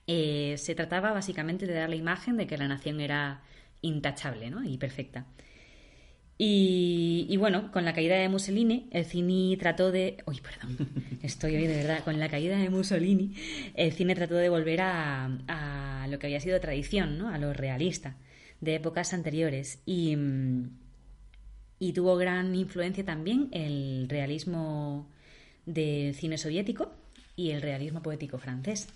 Eh, 0.08 0.56
se 0.58 0.76
trataba 0.76 1.12
básicamente 1.12 1.66
de 1.68 1.74
dar 1.74 1.90
la 1.90 1.96
imagen 1.96 2.38
de 2.38 2.48
que 2.48 2.58
la 2.58 2.68
nación 2.68 3.02
era 3.02 3.42
intachable 3.82 4.50
¿no? 4.50 4.64
y 4.64 4.78
perfecta. 4.78 5.26
Y, 6.38 7.38
bueno, 7.38 7.72
con 7.72 7.86
la 7.86 7.94
caída 7.94 8.18
de 8.18 8.28
Mussolini, 8.28 8.90
el 8.92 9.06
cine 9.06 9.56
trató 9.58 9.92
de. 9.92 10.18
Uy, 10.26 10.42
perdón, 10.42 10.90
estoy 11.24 11.56
hoy 11.56 11.68
de 11.68 11.78
verdad. 11.78 12.04
Con 12.04 12.20
la 12.20 12.28
caída 12.28 12.58
de 12.58 12.70
Mussolini, 12.70 13.34
el 13.74 13.94
cine 13.94 14.16
trató 14.16 14.36
de 14.36 14.50
volver 14.50 14.82
a, 14.82 15.30
a 15.48 16.08
lo 16.10 16.20
que 16.20 16.28
había 16.28 16.42
sido 16.42 16.60
tradición, 16.60 17.18
¿no? 17.18 17.30
A 17.30 17.38
lo 17.38 17.54
realista, 17.54 18.18
de 18.60 18.76
épocas 18.76 19.14
anteriores. 19.14 19.80
Y, 19.86 20.18
y 21.80 21.94
tuvo 21.94 22.18
gran 22.18 22.54
influencia 22.56 23.06
también 23.06 23.50
el 23.52 24.08
realismo 24.10 25.10
del 25.66 26.16
cine 26.16 26.38
soviético 26.38 26.92
y 27.36 27.52
el 27.52 27.62
realismo 27.62 28.02
poético 28.02 28.38
francés. 28.38 28.88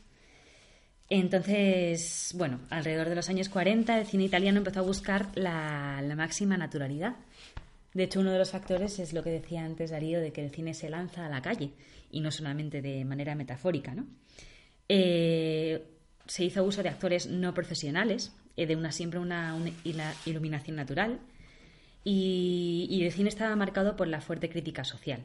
Entonces, 1.09 2.33
bueno, 2.35 2.59
alrededor 2.69 3.09
de 3.09 3.15
los 3.15 3.29
años 3.29 3.49
40 3.49 3.99
el 3.99 4.05
cine 4.05 4.25
italiano 4.25 4.59
empezó 4.59 4.79
a 4.81 4.83
buscar 4.83 5.29
la, 5.35 6.03
máxima 6.15 6.55
naturalidad. 6.55 7.15
De 7.93 8.03
hecho, 8.03 8.19
uno 8.19 8.31
de 8.31 8.37
los 8.37 8.51
factores 8.51 8.99
es 8.99 9.13
lo 9.13 9.23
que 9.23 9.31
decía 9.31 9.65
antes 9.65 9.91
Darío, 9.91 10.19
de 10.21 10.31
que 10.31 10.43
el 10.43 10.51
cine 10.51 10.73
se 10.73 10.89
lanza 10.89 11.25
a 11.25 11.29
la 11.29 11.41
calle 11.41 11.71
y 12.11 12.21
no 12.21 12.31
solamente 12.31 12.81
de 12.81 13.03
manera 13.05 13.35
metafórica. 13.35 13.93
¿no? 13.93 14.05
Eh, 14.87 15.83
se 16.25 16.43
hizo 16.45 16.63
uso 16.63 16.83
de 16.83 16.89
actores 16.89 17.27
no 17.27 17.53
profesionales, 17.53 18.33
eh, 18.55 18.67
de 18.67 18.75
una 18.75 18.91
siempre 18.91 19.19
una, 19.19 19.55
iluminación 20.25 20.75
natural, 20.75 21.19
y, 22.03 23.01
el 23.03 23.11
cine 23.11 23.29
estaba 23.29 23.55
marcado 23.55 23.95
por 23.95 24.07
la 24.07 24.21
fuerte 24.21 24.49
crítica 24.49 24.83
social. 24.83 25.21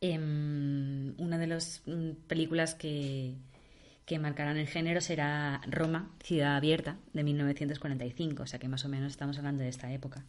Em, 0.00 1.14
una 1.18 1.38
de 1.38 1.46
las 1.46 1.82
mm, 1.86 2.10
películas 2.28 2.74
que, 2.74 3.34
que 4.06 4.18
marcarán 4.18 4.56
el 4.56 4.68
género 4.68 5.00
será 5.00 5.60
Roma, 5.66 6.10
Ciudad 6.22 6.56
Abierta, 6.56 6.96
de 7.12 7.24
1945, 7.24 8.42
o 8.42 8.46
sea 8.46 8.58
que 8.58 8.68
más 8.68 8.84
o 8.84 8.88
menos 8.88 9.12
estamos 9.12 9.36
hablando 9.38 9.62
de 9.62 9.68
esta 9.68 9.92
época. 9.92 10.24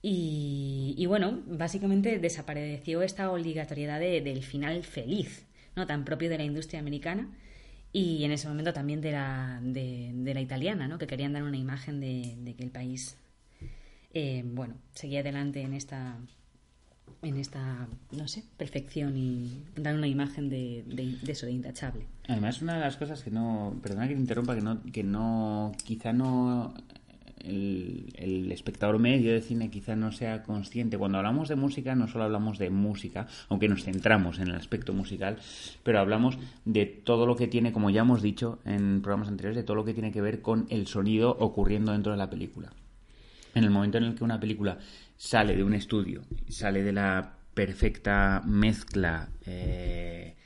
Y, 0.00 1.04
bueno, 1.06 1.40
básicamente 1.46 2.18
desapareció 2.18 3.02
esta 3.02 3.30
obligatoriedad 3.30 3.98
del 3.98 4.42
final 4.42 4.84
feliz, 4.84 5.44
¿no? 5.74 5.86
tan 5.86 6.04
propio 6.04 6.28
de 6.30 6.38
la 6.38 6.44
industria 6.44 6.80
americana 6.80 7.28
y 7.92 8.24
en 8.24 8.32
ese 8.32 8.48
momento 8.48 8.72
también 8.72 9.00
de 9.00 9.12
la, 9.12 9.60
de, 9.62 10.32
la 10.34 10.40
italiana, 10.40 10.88
¿no? 10.88 10.98
que 10.98 11.06
querían 11.06 11.32
dar 11.32 11.42
una 11.42 11.56
imagen 11.56 12.00
de, 12.00 12.54
que 12.56 12.62
el 12.62 12.70
país 12.70 13.16
eh, 14.14 14.44
bueno, 14.46 14.74
seguía 14.94 15.20
adelante 15.20 15.62
en 15.62 15.74
esta, 15.74 16.16
en 17.22 17.36
esta, 17.36 17.88
no 18.12 18.28
sé, 18.28 18.44
perfección 18.56 19.16
y 19.16 19.64
dar 19.76 19.94
una 19.94 20.06
imagen 20.06 20.48
de, 20.48 20.84
de, 20.86 21.32
eso, 21.32 21.46
de 21.46 21.52
intachable. 21.52 22.06
Además, 22.28 22.62
una 22.62 22.74
de 22.74 22.80
las 22.80 22.96
cosas 22.96 23.22
que 23.22 23.30
no, 23.30 23.74
perdona 23.82 24.06
que 24.06 24.14
te 24.14 24.20
interrumpa, 24.20 24.54
que 24.54 24.60
no, 24.60 24.82
que 24.92 25.02
no, 25.02 25.72
quizá 25.84 26.12
no, 26.12 26.74
el, 27.44 28.50
espectador 28.52 28.98
medio 28.98 29.32
de 29.32 29.40
cine 29.40 29.70
quizá 29.70 29.96
no 29.96 30.12
sea 30.12 30.42
consciente. 30.42 30.98
Cuando 30.98 31.18
hablamos 31.18 31.48
de 31.48 31.56
música, 31.56 31.94
no 31.94 32.08
solo 32.08 32.24
hablamos 32.24 32.58
de 32.58 32.70
música, 32.70 33.26
aunque 33.48 33.68
nos 33.68 33.84
centramos 33.84 34.38
en 34.38 34.48
el 34.48 34.54
aspecto 34.54 34.92
musical, 34.92 35.38
pero 35.82 36.00
hablamos 36.00 36.38
de 36.64 36.86
todo 36.86 37.26
lo 37.26 37.36
que 37.36 37.46
tiene, 37.46 37.72
como 37.72 37.90
ya 37.90 38.02
hemos 38.02 38.22
dicho 38.22 38.58
en 38.64 39.02
programas 39.02 39.28
anteriores, 39.28 39.56
de 39.56 39.62
todo 39.62 39.76
lo 39.76 39.84
que 39.84 39.94
tiene 39.94 40.12
que 40.12 40.20
ver 40.20 40.42
con 40.42 40.66
el 40.70 40.86
sonido 40.86 41.36
ocurriendo 41.38 41.92
dentro 41.92 42.12
de 42.12 42.18
la 42.18 42.30
película. 42.30 42.72
En 43.54 43.64
el 43.64 43.70
momento 43.70 43.98
en 43.98 44.04
el 44.04 44.14
que 44.14 44.24
una 44.24 44.40
película 44.40 44.78
sale 45.16 45.56
de 45.56 45.64
un 45.64 45.74
estudio, 45.74 46.22
sale 46.48 46.82
de 46.82 46.92
la 46.92 47.34
perfecta 47.54 48.40
mezcla 48.46 49.28
eh, 49.44 50.36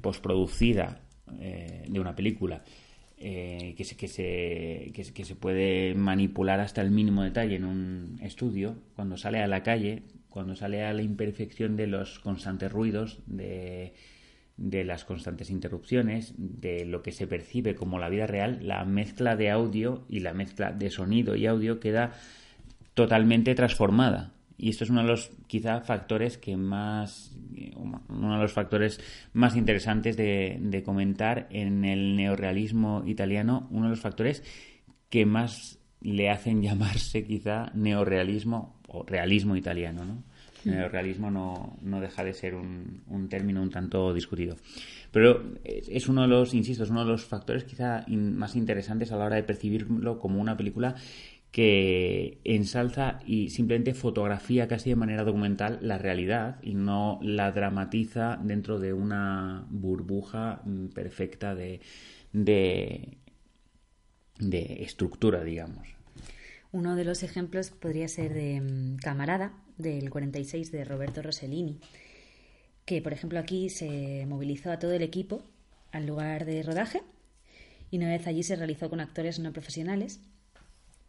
postproducida 0.00 1.00
eh, 1.40 1.84
de 1.88 2.00
una 2.00 2.14
película, 2.14 2.62
eh, 3.24 3.74
que, 3.76 3.84
se, 3.84 3.96
que, 3.96 4.08
se, 4.08 4.90
que, 4.92 5.24
se 5.24 5.36
puede 5.36 5.94
manipular 5.94 6.58
hasta 6.58 6.82
el 6.82 6.90
mínimo 6.90 7.22
detalle 7.22 7.54
en 7.54 7.64
un 7.64 8.18
estudio, 8.20 8.74
cuando 8.96 9.16
sale 9.16 9.40
a 9.40 9.46
la 9.46 9.62
calle, 9.62 10.02
cuando 10.28 10.56
sale 10.56 10.84
a 10.84 10.92
la 10.92 11.02
imperfección 11.02 11.76
de 11.76 11.86
los 11.86 12.18
constantes 12.18 12.72
ruidos, 12.72 13.20
de, 13.26 13.94
de 14.56 14.84
las 14.84 15.04
constantes 15.04 15.50
interrupciones, 15.50 16.34
de 16.36 16.84
lo 16.84 17.02
que 17.02 17.12
se 17.12 17.28
percibe 17.28 17.76
como 17.76 18.00
la 18.00 18.08
vida 18.08 18.26
real, 18.26 18.58
la 18.66 18.84
mezcla 18.84 19.36
de 19.36 19.50
audio 19.50 20.04
y 20.08 20.18
la 20.20 20.34
mezcla 20.34 20.72
de 20.72 20.90
sonido 20.90 21.36
y 21.36 21.46
audio 21.46 21.78
queda 21.78 22.14
totalmente 22.94 23.54
transformada. 23.54 24.32
Y 24.62 24.68
esto 24.68 24.84
es 24.84 24.90
uno 24.90 25.02
de 25.02 25.08
los 25.08 25.32
quizá 25.48 25.80
factores 25.80 26.38
que 26.38 26.56
más 26.56 27.36
uno 28.08 28.36
de 28.36 28.42
los 28.42 28.52
factores 28.52 29.00
más 29.32 29.56
interesantes 29.56 30.16
de, 30.16 30.82
comentar 30.86 31.48
en 31.50 31.84
el 31.84 32.14
neorealismo 32.14 33.02
italiano, 33.04 33.66
uno 33.72 33.86
de 33.86 33.90
los 33.90 34.00
factores 34.00 34.44
que 35.10 35.26
más 35.26 35.80
le 36.00 36.30
hacen 36.30 36.62
llamarse 36.62 37.24
quizá 37.24 37.72
neorealismo 37.74 38.78
o 38.86 39.02
realismo 39.02 39.56
italiano, 39.56 40.04
¿no? 40.04 40.22
El 40.64 40.76
neorealismo 40.76 41.28
no, 41.28 41.76
no 41.82 42.00
deja 42.00 42.22
de 42.22 42.32
ser 42.32 42.54
un, 42.54 43.02
un, 43.08 43.28
término 43.28 43.60
un 43.60 43.70
tanto 43.70 44.14
discutido. 44.14 44.56
Pero 45.10 45.42
es 45.64 46.08
uno 46.08 46.22
de 46.22 46.28
los, 46.28 46.54
insisto, 46.54 46.84
es 46.84 46.90
uno 46.90 47.04
de 47.04 47.10
los 47.10 47.24
factores 47.24 47.64
quizá 47.64 48.04
más 48.06 48.54
interesantes 48.54 49.10
a 49.10 49.16
la 49.16 49.24
hora 49.24 49.36
de 49.36 49.42
percibirlo 49.42 50.20
como 50.20 50.40
una 50.40 50.56
película 50.56 50.94
que 51.52 52.40
ensalza 52.44 53.20
y 53.26 53.50
simplemente 53.50 53.92
fotografía 53.92 54.66
casi 54.68 54.88
de 54.88 54.96
manera 54.96 55.22
documental 55.22 55.78
la 55.82 55.98
realidad 55.98 56.56
y 56.62 56.74
no 56.74 57.20
la 57.22 57.52
dramatiza 57.52 58.40
dentro 58.42 58.80
de 58.80 58.94
una 58.94 59.66
burbuja 59.68 60.62
mm, 60.64 60.86
perfecta 60.88 61.54
de, 61.54 61.80
de, 62.32 63.18
estructura, 64.82 65.44
digamos. 65.44 65.86
Uno 66.72 66.96
de 66.96 67.04
los 67.04 67.22
ejemplos 67.22 67.70
podría 67.70 68.08
ser 68.08 68.32
de 68.32 68.58
mm, 68.62 68.96
Camarada, 68.96 69.52
del 69.76 70.08
46 70.08 70.72
de 70.72 70.84
Roberto 70.86 71.20
Rossellini, 71.20 71.80
que 72.86 73.02
por 73.02 73.12
ejemplo 73.12 73.38
aquí 73.38 73.68
se 73.68 74.24
movilizó 74.26 74.72
a 74.72 74.78
todo 74.78 74.92
el 74.92 75.02
equipo 75.02 75.42
al 75.92 76.06
lugar 76.06 76.46
de 76.46 76.62
rodaje 76.62 77.02
y 77.90 77.98
una 77.98 78.08
vez 78.08 78.26
allí 78.26 78.42
se 78.42 78.56
realizó 78.56 78.88
con 78.88 79.00
actores 79.00 79.38
no 79.38 79.52
profesionales 79.52 80.22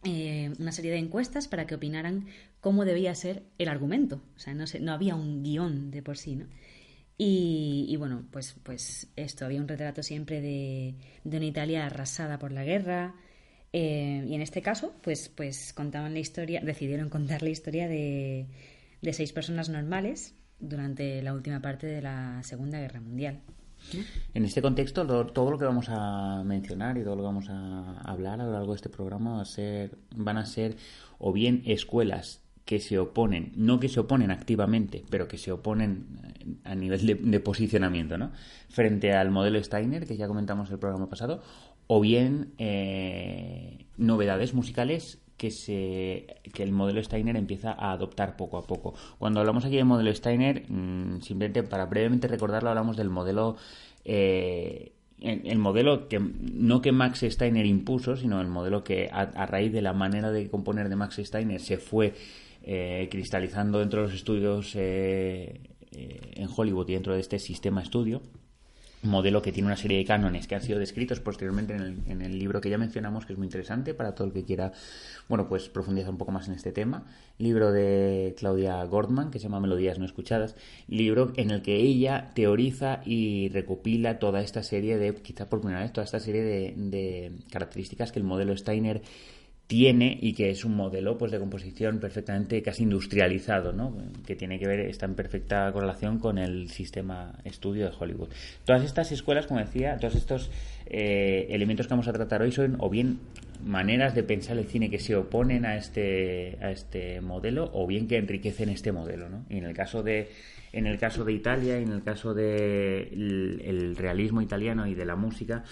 eh, 0.04 0.52
una 0.60 0.72
serie 0.72 0.92
de 0.92 0.98
encuestas 0.98 1.48
para 1.48 1.68
que 1.68 1.76
opinaran 1.76 2.28
cómo 2.60 2.86
debía 2.86 3.16
ser 3.16 3.44
el 3.58 3.68
argumento. 3.68 4.22
O 4.36 4.40
sea, 4.40 4.54
no, 4.54 4.66
no 4.82 4.92
había 4.92 5.16
un 5.16 5.44
guion 5.44 5.92
de 5.92 6.02
por 6.02 6.18
sí, 6.18 6.36
¿no? 6.36 6.48
Y, 7.18 7.96
bueno, 7.98 8.26
pues, 8.32 8.56
pues 8.64 9.08
esto, 9.16 9.46
había 9.46 9.62
un 9.62 9.68
retrato 9.68 10.04
siempre 10.04 10.42
de, 10.42 10.96
una 11.24 11.46
Italia 11.46 11.86
arrasada 11.86 12.40
por 12.40 12.52
la 12.52 12.64
guerra. 12.64 13.16
Eh, 13.72 14.26
y 14.28 14.36
en 14.36 14.42
este 14.42 14.62
caso, 14.62 14.94
pues, 15.02 15.30
pues 15.30 15.74
contaban 15.74 16.14
la 16.14 16.20
historia, 16.20 16.62
decidieron 16.62 17.10
contar 17.10 17.42
la 17.42 17.50
historia 17.50 17.88
de 17.88 18.48
seis 19.14 19.32
personas 19.32 19.70
normales 19.70 20.36
durante 20.60 21.22
la 21.22 21.34
última 21.34 21.62
parte 21.62 21.88
de 21.88 22.02
la 22.02 22.42
Segunda 22.44 22.80
Guerra 22.80 23.02
Mundial. 23.02 23.42
En 24.34 24.46
este 24.46 24.62
contexto, 24.62 25.06
todo, 25.06 25.52
lo 25.52 25.58
que 25.58 25.66
vamos 25.66 25.88
a 25.90 26.44
mencionar 26.44 26.98
y 26.98 27.04
todo 27.04 27.16
lo 27.16 27.22
que 27.22 27.28
vamos 27.28 27.50
a 27.50 28.00
hablar 28.02 28.42
a 28.42 28.46
lo 28.46 28.52
largo 28.52 28.72
de 28.72 28.78
este 28.78 28.90
programa 28.90 29.36
va 29.36 29.42
a 29.42 29.46
ser, 29.46 29.98
van 30.16 30.38
a 30.38 30.46
ser 30.46 30.76
o 31.20 31.32
bien 31.32 31.62
escuelas 31.66 32.42
que 32.66 32.80
se 32.80 32.98
oponen, 32.98 33.52
no 33.56 33.80
que 33.80 33.90
se 33.90 34.00
oponen 34.00 34.32
activamente, 34.32 35.04
pero 35.10 35.28
que 35.28 35.38
se 35.38 35.52
oponen 35.52 36.06
eh, 36.24 36.56
a 36.64 36.76
nivel 36.76 37.30
de, 37.30 37.40
posicionamiento, 37.40 38.18
¿no? 38.18 38.32
Frente 38.70 39.14
al 39.14 39.32
modelo 39.32 39.62
Steiner, 39.62 40.08
que 40.08 40.16
ya 40.16 40.28
comentamos 40.28 40.72
el 40.72 40.80
programa 40.80 41.10
pasado, 41.10 41.42
o 41.88 42.00
bien 42.00 42.54
eh, 42.58 43.86
novedades 43.98 44.54
musicales 44.54 45.20
que, 45.38 45.52
se, 45.52 46.28
que 46.54 46.64
el 46.64 46.72
modelo 46.72 47.04
Steiner 47.04 47.36
empieza 47.36 47.72
a 47.72 47.92
adoptar 47.92 48.38
poco 48.38 48.58
a 48.58 48.66
poco. 48.66 48.94
Cuando 49.20 49.40
hablamos 49.40 49.66
aquí 49.66 49.76
del 49.76 49.86
modelo 49.86 50.14
Steiner, 50.14 50.64
mm, 50.70 51.22
simplemente 51.22 51.64
para 51.64 51.86
brevemente 51.86 52.28
recordarlo, 52.28 52.70
hablamos 52.70 52.98
del 52.98 53.10
modelo 53.10 53.58
eh, 54.06 54.94
el 55.24 55.58
modelo 55.58 56.10
que 56.10 56.20
no 56.20 56.82
que 56.82 56.92
Max 56.92 57.22
Steiner 57.22 57.66
impuso, 57.66 58.18
sino 58.18 58.42
el 58.42 58.48
modelo 58.48 58.84
que 58.84 59.10
a, 59.12 59.46
raíz 59.46 59.72
de 59.72 59.82
la 59.82 59.94
manera 59.94 60.32
de 60.32 60.50
componer 60.50 60.90
de 60.90 60.98
Max 60.98 61.22
Steiner 61.24 61.62
se 61.62 61.78
fue 61.78 62.14
eh, 62.64 63.08
cristalizando 63.10 63.80
dentro 63.80 64.02
de 64.02 64.08
los 64.08 64.16
estudios 64.16 64.76
eh, 64.76 65.62
eh, 65.92 66.20
en 66.36 66.50
Hollywood 66.54 66.90
y 66.90 66.94
dentro 66.94 67.14
de 67.14 67.22
este 67.22 67.40
sistema 67.40 67.82
estudio 67.82 68.22
modelo 69.04 69.42
que 69.42 69.52
tiene 69.52 69.68
una 69.68 69.78
serie 69.78 69.98
de 69.98 70.06
cánones 70.06 70.48
que 70.48 70.56
han 70.56 70.62
sido 70.62 70.80
descritos 70.80 71.20
posteriormente 71.20 71.76
en 71.76 72.22
el, 72.22 72.40
libro 72.40 72.62
que 72.62 72.70
ya 72.70 72.78
mencionamos, 72.78 73.26
que 73.26 73.34
es 73.34 73.38
muy 73.38 73.46
interesante 73.46 73.94
para 73.94 74.16
todo 74.16 74.28
el 74.28 74.34
que 74.34 74.44
quiera, 74.44 74.72
bueno, 75.30 75.48
pues 75.48 75.70
profundizar 75.70 76.10
un 76.10 76.18
poco 76.18 76.32
más 76.32 76.48
en 76.48 76.54
este 76.54 76.72
tema. 76.72 77.06
Libro 77.38 77.72
de 77.72 78.36
Claudia 78.38 78.84
Gordman, 78.86 79.32
que 79.32 79.40
se 79.40 79.44
llama 79.44 79.60
Melodías 79.60 80.00
no 80.00 80.06
escuchadas. 80.06 80.56
Libro 80.88 81.34
en 81.36 81.52
el 81.52 81.62
que 81.62 81.76
ella 81.76 82.32
teoriza 82.34 83.02
y 83.06 83.50
recopila 83.50 84.20
toda 84.20 84.42
esta 84.42 84.64
serie 84.64 84.98
de, 84.98 85.14
quizá 85.16 85.50
por 85.50 85.62
primera 85.62 85.82
vez, 85.82 85.94
toda 85.94 86.06
esta 86.06 86.20
serie 86.20 86.44
de, 86.44 86.74
de 86.76 87.32
características 87.52 88.12
que 88.12 88.20
el 88.20 88.26
modelo 88.26 88.56
Steiner 88.56 89.02
tiene 89.68 90.18
y 90.22 90.34
que 90.34 90.50
es 90.50 90.66
un 90.66 90.76
modelo 90.76 91.18
pues 91.18 91.32
de 91.32 91.40
composición 91.40 92.00
perfectamente 92.00 92.62
casi 92.62 92.84
industrializado, 92.84 93.72
¿no? 93.72 93.96
que 94.26 94.36
tiene 94.36 94.60
que 94.60 94.68
ver, 94.68 94.82
está 94.82 95.06
en 95.06 95.16
perfecta 95.16 95.72
correlación 95.72 96.20
con 96.20 96.38
el 96.38 96.70
sistema 96.70 97.40
estudio 97.44 97.86
de 97.86 97.96
Hollywood. 97.98 98.30
Todas 98.66 98.84
estas 98.84 99.12
escuelas, 99.12 99.48
como 99.48 99.62
decía, 99.62 99.98
todos 99.98 100.16
estos 100.16 100.52
eh, 100.86 101.48
elementos 101.50 101.88
que 101.88 101.92
vamos 101.94 102.08
a 102.08 102.14
tratar 102.14 102.42
hoy 102.42 102.52
son 102.52 102.76
o 102.80 102.90
bien 102.90 103.20
maneras 103.66 104.14
de 104.14 104.24
pensar 104.24 104.58
el 104.58 104.66
cine 104.66 104.90
que 104.90 105.00
se 105.00 105.16
oponen 105.16 105.66
a 105.66 105.78
este, 105.78 106.58
a 106.62 106.72
este 106.72 107.22
modelo 107.22 107.72
o 107.74 107.88
bien 107.88 108.08
que 108.08 108.18
enriquecen 108.18 108.70
este 108.70 108.92
modelo. 108.92 109.30
¿no? 109.30 109.46
Y 109.50 109.58
en 109.58 109.66
el 109.66 109.74
caso 109.74 110.04
de 110.04 110.30
en 110.74 110.88
el 110.88 110.98
caso 110.98 111.24
de 111.24 111.34
Italia 111.34 111.80
y 111.80 111.84
en 111.84 111.92
el 111.92 112.02
caso 112.02 112.34
del 112.34 113.14
de 113.14 113.70
el 113.70 113.96
realismo 113.96 114.42
italiano 114.42 114.88
y 114.88 114.96
de 114.96 115.06
la 115.06 115.16
música, 115.16 115.64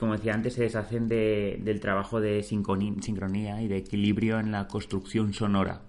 como 0.00 0.14
decía 0.14 0.32
antes, 0.32 0.54
se 0.54 0.62
deshacen 0.62 1.08
de, 1.08 1.60
del 1.62 1.78
trabajo 1.78 2.22
de 2.22 2.42
sincronía 2.42 3.60
y 3.60 3.68
de 3.68 3.76
equilibrio 3.76 4.40
en 4.40 4.50
la 4.50 4.66
construcción 4.66 5.34
sonora. 5.34 5.82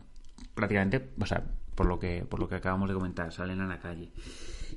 Prácticamente, 0.54 1.12
o 1.18 1.26
sea, 1.26 1.46
por 1.76 1.86
lo 1.86 1.98
que, 1.98 2.26
por 2.30 2.42
lo 2.42 2.50
que 2.50 2.56
acabamos 2.56 2.90
de 2.90 2.96
comentar, 2.96 3.32
salen 3.32 3.62
a 3.62 3.68
la 3.68 3.80
calle. 3.80 4.12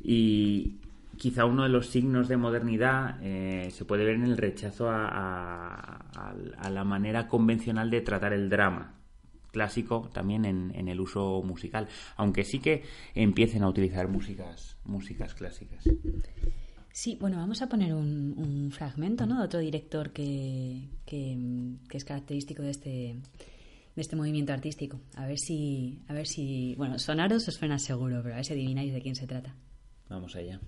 Y 0.04 0.76
quizá 1.18 1.46
uno 1.46 1.64
de 1.64 1.68
los 1.68 1.88
signos 1.88 2.28
de 2.28 2.36
modernidad 2.36 3.18
eh, 3.22 3.70
se 3.72 3.84
puede 3.84 4.04
ver 4.04 4.14
en 4.14 4.22
el 4.22 4.36
rechazo 4.36 4.88
a, 4.88 6.04
la 6.70 6.84
manera 6.84 7.26
convencional 7.26 7.90
de 7.90 8.02
tratar 8.02 8.32
el 8.32 8.48
drama 8.48 8.94
clásico 9.50 10.10
también 10.12 10.44
en, 10.44 10.72
en, 10.74 10.88
el 10.88 11.00
uso 11.00 11.42
musical, 11.42 11.88
aunque 12.16 12.44
sí 12.44 12.60
que 12.60 12.82
empiecen 13.14 13.62
a 13.64 13.68
utilizar 13.68 14.08
músicas, 14.08 14.76
músicas 14.84 15.34
clásicas. 15.34 15.88
Sí, 16.96 17.18
bueno, 17.20 17.38
vamos 17.38 17.60
a 17.60 17.68
poner 17.68 17.92
un, 17.92 18.70
fragmento, 18.70 19.26
¿no? 19.26 19.40
De 19.40 19.46
otro 19.46 19.58
director 19.58 20.12
que, 20.12 20.90
que, 21.04 21.36
es 21.90 22.04
característico 22.04 22.62
de 22.62 22.70
este, 22.70 22.88
de 23.96 24.00
este 24.00 24.14
movimiento 24.14 24.52
artístico. 24.52 25.00
A 25.16 25.26
ver 25.26 25.40
si, 25.40 25.98
a 26.06 26.12
ver 26.12 26.28
si, 26.28 26.76
bueno, 26.76 27.00
sonaros 27.00 27.48
os 27.48 27.54
suena 27.54 27.80
seguro, 27.80 28.20
pero 28.22 28.34
a 28.34 28.36
ver 28.36 28.44
si 28.44 28.52
adivináis 28.52 28.92
de 28.92 29.02
quién 29.02 29.16
se 29.16 29.26
trata. 29.26 29.56
Vamos 30.08 30.36
allá. 30.36 30.60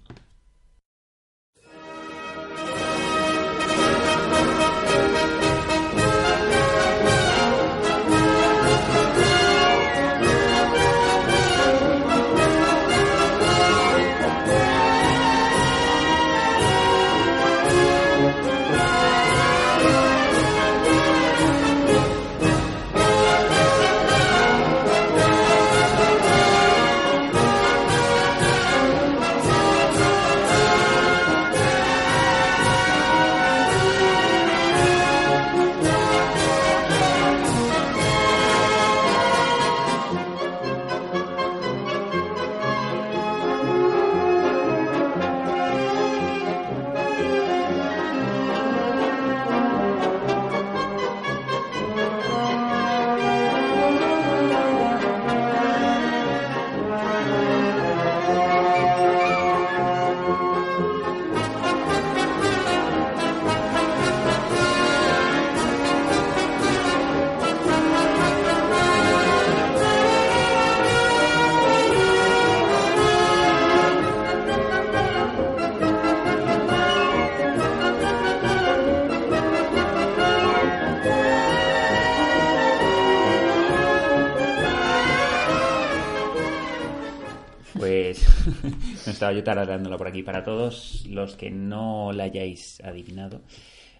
Estaba 89.26 89.32
yo 89.38 89.44
tarareándola 89.44 89.96
por 89.96 90.06
aquí. 90.06 90.22
Para 90.22 90.44
todos 90.44 91.04
los 91.08 91.36
que 91.36 91.50
no 91.50 92.12
la 92.12 92.24
hayáis 92.24 92.80
adivinado, 92.84 93.42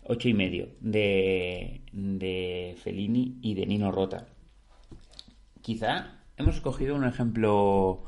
ocho 0.05 0.29
y 0.29 0.35
medio 0.35 0.69
de, 0.81 1.81
de 1.93 2.77
Fellini 2.83 3.39
y 3.43 3.55
de 3.55 3.67
Nino 3.67 3.91
Rota. 3.91 4.27
Quizá 5.63 6.21
hemos 6.37 6.57
escogido 6.57 6.95
un 6.95 7.05
ejemplo 7.05 8.05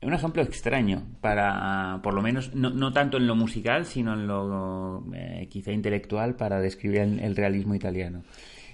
un 0.00 0.14
ejemplo 0.14 0.42
extraño 0.42 1.06
para 1.20 2.00
por 2.02 2.12
lo 2.12 2.22
menos 2.22 2.56
no, 2.56 2.92
tanto 2.92 3.18
en 3.18 3.28
lo 3.28 3.36
musical 3.36 3.86
sino 3.86 4.14
en 4.14 4.26
lo 4.26 5.04
eh, 5.14 5.46
quizá 5.48 5.70
intelectual 5.70 6.34
para 6.34 6.60
describir 6.60 7.02
el, 7.02 7.36
realismo 7.36 7.76
italiano 7.76 8.24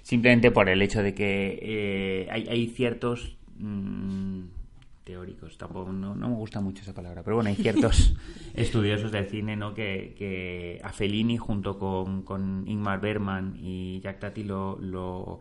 simplemente 0.02 0.50
por 0.50 0.70
el 0.70 0.80
hecho 0.80 1.02
de 1.02 1.12
que 1.12 1.58
eh, 1.60 2.28
hay, 2.30 2.68
ciertos 2.68 3.36
mm, 3.58 4.57
teóricos, 5.08 5.56
tampoco 5.56 5.90
no, 5.90 6.14
me 6.14 6.26
gusta 6.26 6.60
mucho 6.60 6.82
esa 6.82 6.92
palabra, 6.92 7.22
pero 7.22 7.36
bueno, 7.36 7.48
hay 7.48 7.56
ciertos 7.56 8.14
estudiosos 8.54 9.10
del 9.10 9.26
cine 9.26 9.56
¿no? 9.56 9.72
que, 9.72 10.78
a 10.84 10.92
Fellini 10.92 11.38
junto 11.38 11.78
con, 11.78 12.24
con 12.24 12.68
Ingmar 12.68 13.00
Bergman 13.00 13.56
y 13.58 14.00
Jack 14.00 14.18
Tati 14.18 14.44
lo, 14.44 15.40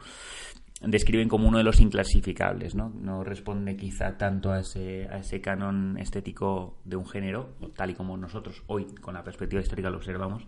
describen 0.79 1.27
como 1.27 1.49
uno 1.49 1.57
de 1.57 1.65
los 1.65 1.81
inclasificables, 1.81 2.75
¿no? 2.75 2.93
No 2.97 3.25
responde 3.25 3.75
quizá 3.75 4.17
tanto 4.17 4.53
a 4.53 4.61
ese, 4.61 5.09
a 5.11 5.17
ese 5.17 5.41
canon 5.41 5.97
estético 5.97 6.77
de 6.85 6.95
un 6.95 7.05
género, 7.05 7.49
tal 7.75 7.89
y 7.89 7.93
como 7.93 8.15
nosotros 8.15 8.63
hoy, 8.67 8.85
con 9.01 9.15
la 9.15 9.23
perspectiva 9.25 9.61
histórica, 9.61 9.89
lo 9.89 9.97
observamos. 9.97 10.47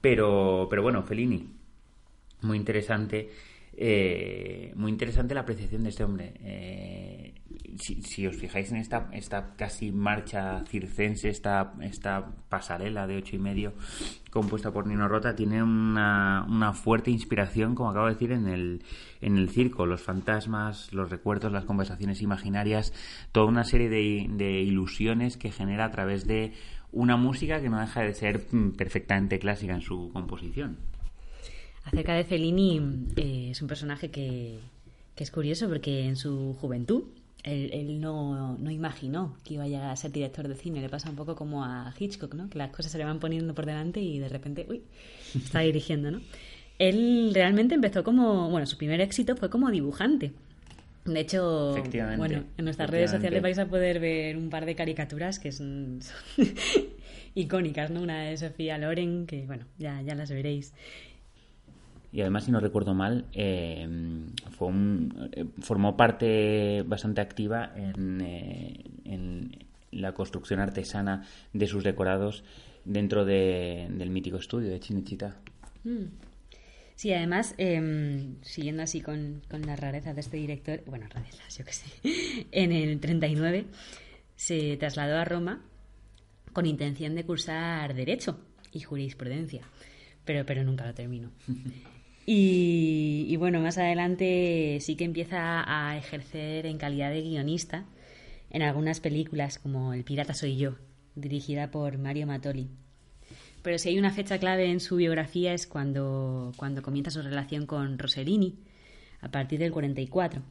Pero, 0.00 0.66
pero 0.68 0.82
bueno, 0.82 1.04
Fellini, 1.04 1.48
muy 2.42 2.56
interesante. 2.56 3.30
Eh, 3.80 4.72
muy 4.74 4.90
interesante 4.90 5.34
la 5.34 5.42
apreciación 5.42 5.84
de 5.84 5.90
este 5.90 6.02
hombre. 6.02 6.34
Eh, 6.40 7.34
si, 7.78 8.26
os 8.26 8.36
fijáis 8.36 8.72
en 8.72 8.78
esta, 8.78 9.08
esta 9.12 9.54
casi 9.54 9.92
marcha 9.92 10.64
circense, 10.66 11.28
esta, 11.28 11.74
esta 11.80 12.26
pasarela 12.48 13.06
de 13.06 13.18
ocho 13.18 13.36
y 13.36 13.38
medio 13.38 13.74
compuesta 14.32 14.72
por 14.72 14.88
Nino 14.88 15.06
Rota, 15.06 15.36
tiene 15.36 15.62
una, 15.62 16.44
una, 16.48 16.72
fuerte 16.72 17.12
inspiración, 17.12 17.76
como 17.76 17.90
acabo 17.90 18.06
de 18.06 18.14
decir, 18.14 18.32
en 18.32 18.48
el, 18.48 18.82
en 19.20 19.38
el 19.38 19.48
circo. 19.48 19.86
Los 19.86 20.02
fantasmas, 20.02 20.92
los 20.92 21.08
recuerdos, 21.08 21.52
las 21.52 21.64
conversaciones 21.64 22.20
imaginarias, 22.20 22.92
toda 23.30 23.46
una 23.46 23.62
serie 23.62 23.88
de, 23.88 24.26
de 24.28 24.60
ilusiones 24.60 25.36
que 25.36 25.52
genera 25.52 25.84
a 25.84 25.90
través 25.92 26.26
de 26.26 26.52
una 26.90 27.16
música 27.16 27.60
que 27.60 27.68
no 27.68 27.78
deja 27.78 28.00
de 28.00 28.12
ser 28.12 28.44
mm, 28.50 28.72
perfectamente 28.72 29.38
clásica 29.38 29.74
en 29.74 29.82
su 29.82 30.10
composición. 30.12 30.78
Acerca 31.92 32.14
de 32.14 32.24
Fellini, 32.24 32.80
eh, 33.16 33.48
es 33.50 33.62
un 33.62 33.68
personaje 33.68 34.10
que, 34.10 34.58
que 35.14 35.24
es 35.24 35.30
curioso 35.30 35.68
porque 35.68 36.04
en 36.04 36.16
su 36.16 36.54
juventud 36.60 37.04
él, 37.44 38.00
no, 38.00 38.58
no, 38.58 38.70
imaginó 38.70 39.36
que 39.44 39.54
iba 39.54 39.64
a 39.64 39.68
llegar 39.68 39.90
a 39.90 39.96
ser 39.96 40.12
director 40.12 40.46
de 40.48 40.54
cine. 40.54 40.80
Le 40.80 40.88
pasa 40.88 41.08
un 41.08 41.16
poco 41.16 41.34
como 41.34 41.64
a 41.64 41.94
Hitchcock, 41.98 42.34
¿no? 42.34 42.50
Que 42.50 42.58
las 42.58 42.70
cosas 42.70 42.92
se 42.92 42.98
le 42.98 43.04
van 43.04 43.20
poniendo 43.20 43.54
por 43.54 43.64
delante 43.64 44.00
y 44.00 44.18
de 44.18 44.28
repente, 44.28 44.66
uy, 44.68 44.82
está 45.34 45.60
dirigiendo, 45.60 46.10
¿no? 46.10 46.20
Él 46.78 47.30
realmente 47.32 47.74
empezó 47.74 48.04
como, 48.04 48.50
bueno, 48.50 48.66
su 48.66 48.76
primer 48.76 49.00
éxito 49.00 49.34
fue 49.36 49.48
como 49.48 49.70
dibujante. 49.70 50.32
De 51.04 51.20
hecho, 51.20 51.74
bueno, 52.18 52.44
en 52.58 52.64
nuestras 52.64 52.90
redes 52.90 53.10
sociales 53.10 53.40
vais 53.40 53.58
a 53.58 53.66
poder 53.66 53.98
ver 53.98 54.36
un 54.36 54.50
par 54.50 54.66
de 54.66 54.74
caricaturas 54.74 55.38
que 55.38 55.52
son, 55.52 56.00
icónicas, 57.34 57.90
¿no? 57.90 58.02
Una 58.02 58.24
de 58.24 58.36
Sofía 58.36 58.76
Loren, 58.76 59.26
que 59.26 59.46
bueno, 59.46 59.64
ya, 59.78 60.02
ya 60.02 60.14
las 60.14 60.30
veréis 60.30 60.74
y 62.10 62.22
además, 62.22 62.44
si 62.44 62.50
no 62.50 62.60
recuerdo 62.60 62.94
mal, 62.94 63.26
eh, 63.32 63.86
fue 64.50 64.68
eh, 65.32 65.44
formó 65.60 65.96
parte 65.96 66.82
bastante 66.86 67.20
activa 67.20 67.72
en, 67.76 68.20
eh, 68.22 68.84
en, 69.04 69.66
la 69.90 70.12
construcción 70.12 70.60
artesana 70.60 71.26
de 71.52 71.66
sus 71.66 71.82
decorados 71.82 72.44
dentro 72.84 73.24
del 73.24 74.10
mítico 74.10 74.36
estudio 74.36 74.70
de 74.70 74.80
Chinichita. 74.80 75.36
Mm. 75.84 76.04
Sí, 76.94 77.12
además, 77.12 77.54
em, 77.58 78.36
siguiendo 78.42 78.82
así 78.82 79.00
con, 79.00 79.42
con 79.48 79.62
las 79.62 79.78
rarezas 79.78 80.14
de 80.14 80.20
este 80.20 80.36
director, 80.36 80.82
bueno, 80.86 81.06
rarezas, 81.08 81.56
yo 81.56 81.64
qué 81.64 81.72
sé, 81.72 81.86
en 82.52 82.72
el 82.72 83.00
39 83.00 83.66
se 84.36 84.76
trasladó 84.76 85.16
a 85.16 85.24
Roma 85.24 85.62
con 86.52 86.66
intención 86.66 87.14
de 87.14 87.24
cursar 87.24 87.94
Derecho 87.94 88.40
y 88.72 88.80
Jurisprudencia, 88.80 89.62
pero, 90.24 90.44
pero 90.44 90.64
nunca 90.64 90.86
lo 90.86 90.94
terminó. 90.94 91.30
Y, 92.30 93.34
bueno, 93.38 93.58
más 93.60 93.78
adelante 93.78 94.76
sí 94.82 94.96
que 94.96 95.04
empieza 95.04 95.64
a 95.66 95.96
ejercer 95.96 96.66
en 96.66 96.76
calidad 96.76 97.10
de 97.10 97.22
guionista 97.22 97.86
en 98.50 98.60
algunas 98.60 99.00
películas 99.00 99.58
como 99.58 99.94
El 99.94 100.04
pirata 100.04 100.34
soy 100.34 100.58
yo, 100.58 100.74
dirigida 101.14 101.70
por 101.70 101.96
Mario 101.96 102.26
Matoli. 102.26 102.68
Pero 103.62 103.78
si 103.78 103.88
hay 103.88 103.98
una 103.98 104.10
fecha 104.10 104.36
clave 104.36 104.70
en 104.70 104.80
su 104.80 104.96
biografía 104.96 105.54
es 105.54 105.66
cuando, 105.66 106.52
cuando 106.58 106.82
comienza 106.82 107.10
su 107.10 107.22
relación 107.22 107.64
con 107.64 107.98
Rossellini, 107.98 108.58
a 109.22 109.30
partir 109.30 109.58
del 109.58 109.72
44, 109.72 110.42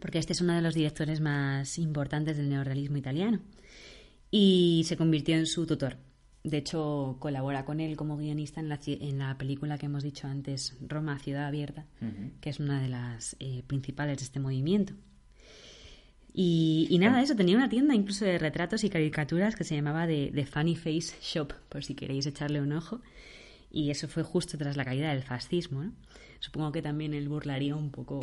porque 0.00 0.18
este 0.18 0.32
es 0.32 0.40
uno 0.40 0.54
de 0.54 0.62
los 0.62 0.74
directores 0.74 1.20
más 1.20 1.76
importantes 1.76 2.38
del 2.38 2.48
neorrealismo 2.48 2.96
italiano 2.96 3.40
y 4.30 4.84
se 4.86 4.96
convirtió 4.96 5.36
en 5.36 5.44
su 5.44 5.66
tutor. 5.66 5.98
De 6.44 6.58
hecho, 6.58 7.16
colabora 7.20 7.64
con 7.64 7.80
él 7.80 7.96
como 7.96 8.18
guionista 8.18 8.60
en 8.60 8.68
la, 8.68 8.78
en 8.86 9.18
la 9.18 9.38
película 9.38 9.78
que 9.78 9.86
hemos 9.86 10.02
dicho 10.02 10.26
antes, 10.28 10.76
Roma, 10.86 11.18
Ciudad 11.18 11.46
Abierta, 11.46 11.86
que 12.42 12.50
es 12.50 12.60
una 12.60 12.82
de 12.82 12.88
las 12.88 13.34
eh, 13.40 13.62
principales 13.66 14.18
de 14.18 14.24
este 14.24 14.40
movimiento. 14.40 14.92
Y, 16.34 16.94
nada, 17.00 17.22
eso, 17.22 17.34
tenía 17.34 17.56
una 17.56 17.70
tienda 17.70 17.94
incluso 17.94 18.26
de 18.26 18.38
retratos 18.38 18.84
y 18.84 18.90
caricaturas 18.90 19.56
que 19.56 19.64
se 19.64 19.74
llamaba 19.74 20.06
The, 20.06 20.44
Funny 20.44 20.76
Face 20.76 21.16
Shop, 21.22 21.54
por 21.70 21.82
si 21.82 21.94
queréis 21.94 22.26
echarle 22.26 22.60
un 22.60 22.72
ojo. 22.72 23.00
Y 23.70 23.90
eso 23.90 24.06
fue 24.06 24.22
justo 24.22 24.58
tras 24.58 24.76
la 24.76 24.84
caída 24.84 25.14
del 25.14 25.22
fascismo. 25.22 25.92
Supongo 26.40 26.72
que 26.72 26.82
también 26.82 27.14
él 27.14 27.28
burlaría 27.28 27.74
un 27.74 27.90
poco, 27.90 28.20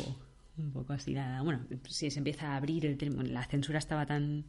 un 0.58 0.70
poco 0.70 0.92
así. 0.92 1.16
bueno, 1.42 1.66
si 1.88 2.08
se 2.10 2.18
empieza 2.18 2.52
a 2.52 2.56
abrir, 2.56 2.86
el, 2.86 3.32
la 3.32 3.44
censura 3.46 3.80
estaba 3.80 4.06
tan 4.06 4.44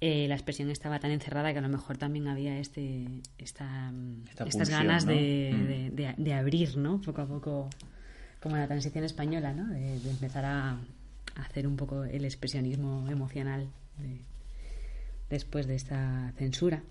eh, 0.00 0.28
la 0.28 0.34
expresión 0.34 0.70
estaba 0.70 0.98
tan 0.98 1.10
encerrada 1.10 1.52
que 1.52 1.58
a 1.58 1.62
lo 1.62 1.68
mejor 1.68 1.96
también 1.96 2.28
había 2.28 2.58
este 2.58 3.06
esta, 3.38 3.92
estas 4.44 4.68
ganas 4.68 5.06
de, 5.06 5.90
de, 6.16 6.34
abrir, 6.34 6.76
¿no? 6.76 7.00
Poco 7.00 7.22
a 7.22 7.26
poco, 7.26 7.70
como 8.40 8.56
la 8.56 8.66
transición 8.66 9.04
española, 9.04 9.54
¿no? 9.54 9.66
De, 9.72 9.94
empezar 10.10 10.44
a, 10.44 10.78
hacer 11.36 11.66
un 11.66 11.76
poco 11.76 12.04
el 12.04 12.24
expresionismo 12.24 13.06
emocional 13.10 13.68
después 15.28 15.66
de 15.66 15.74
esta 15.74 16.32
censura. 16.36 16.82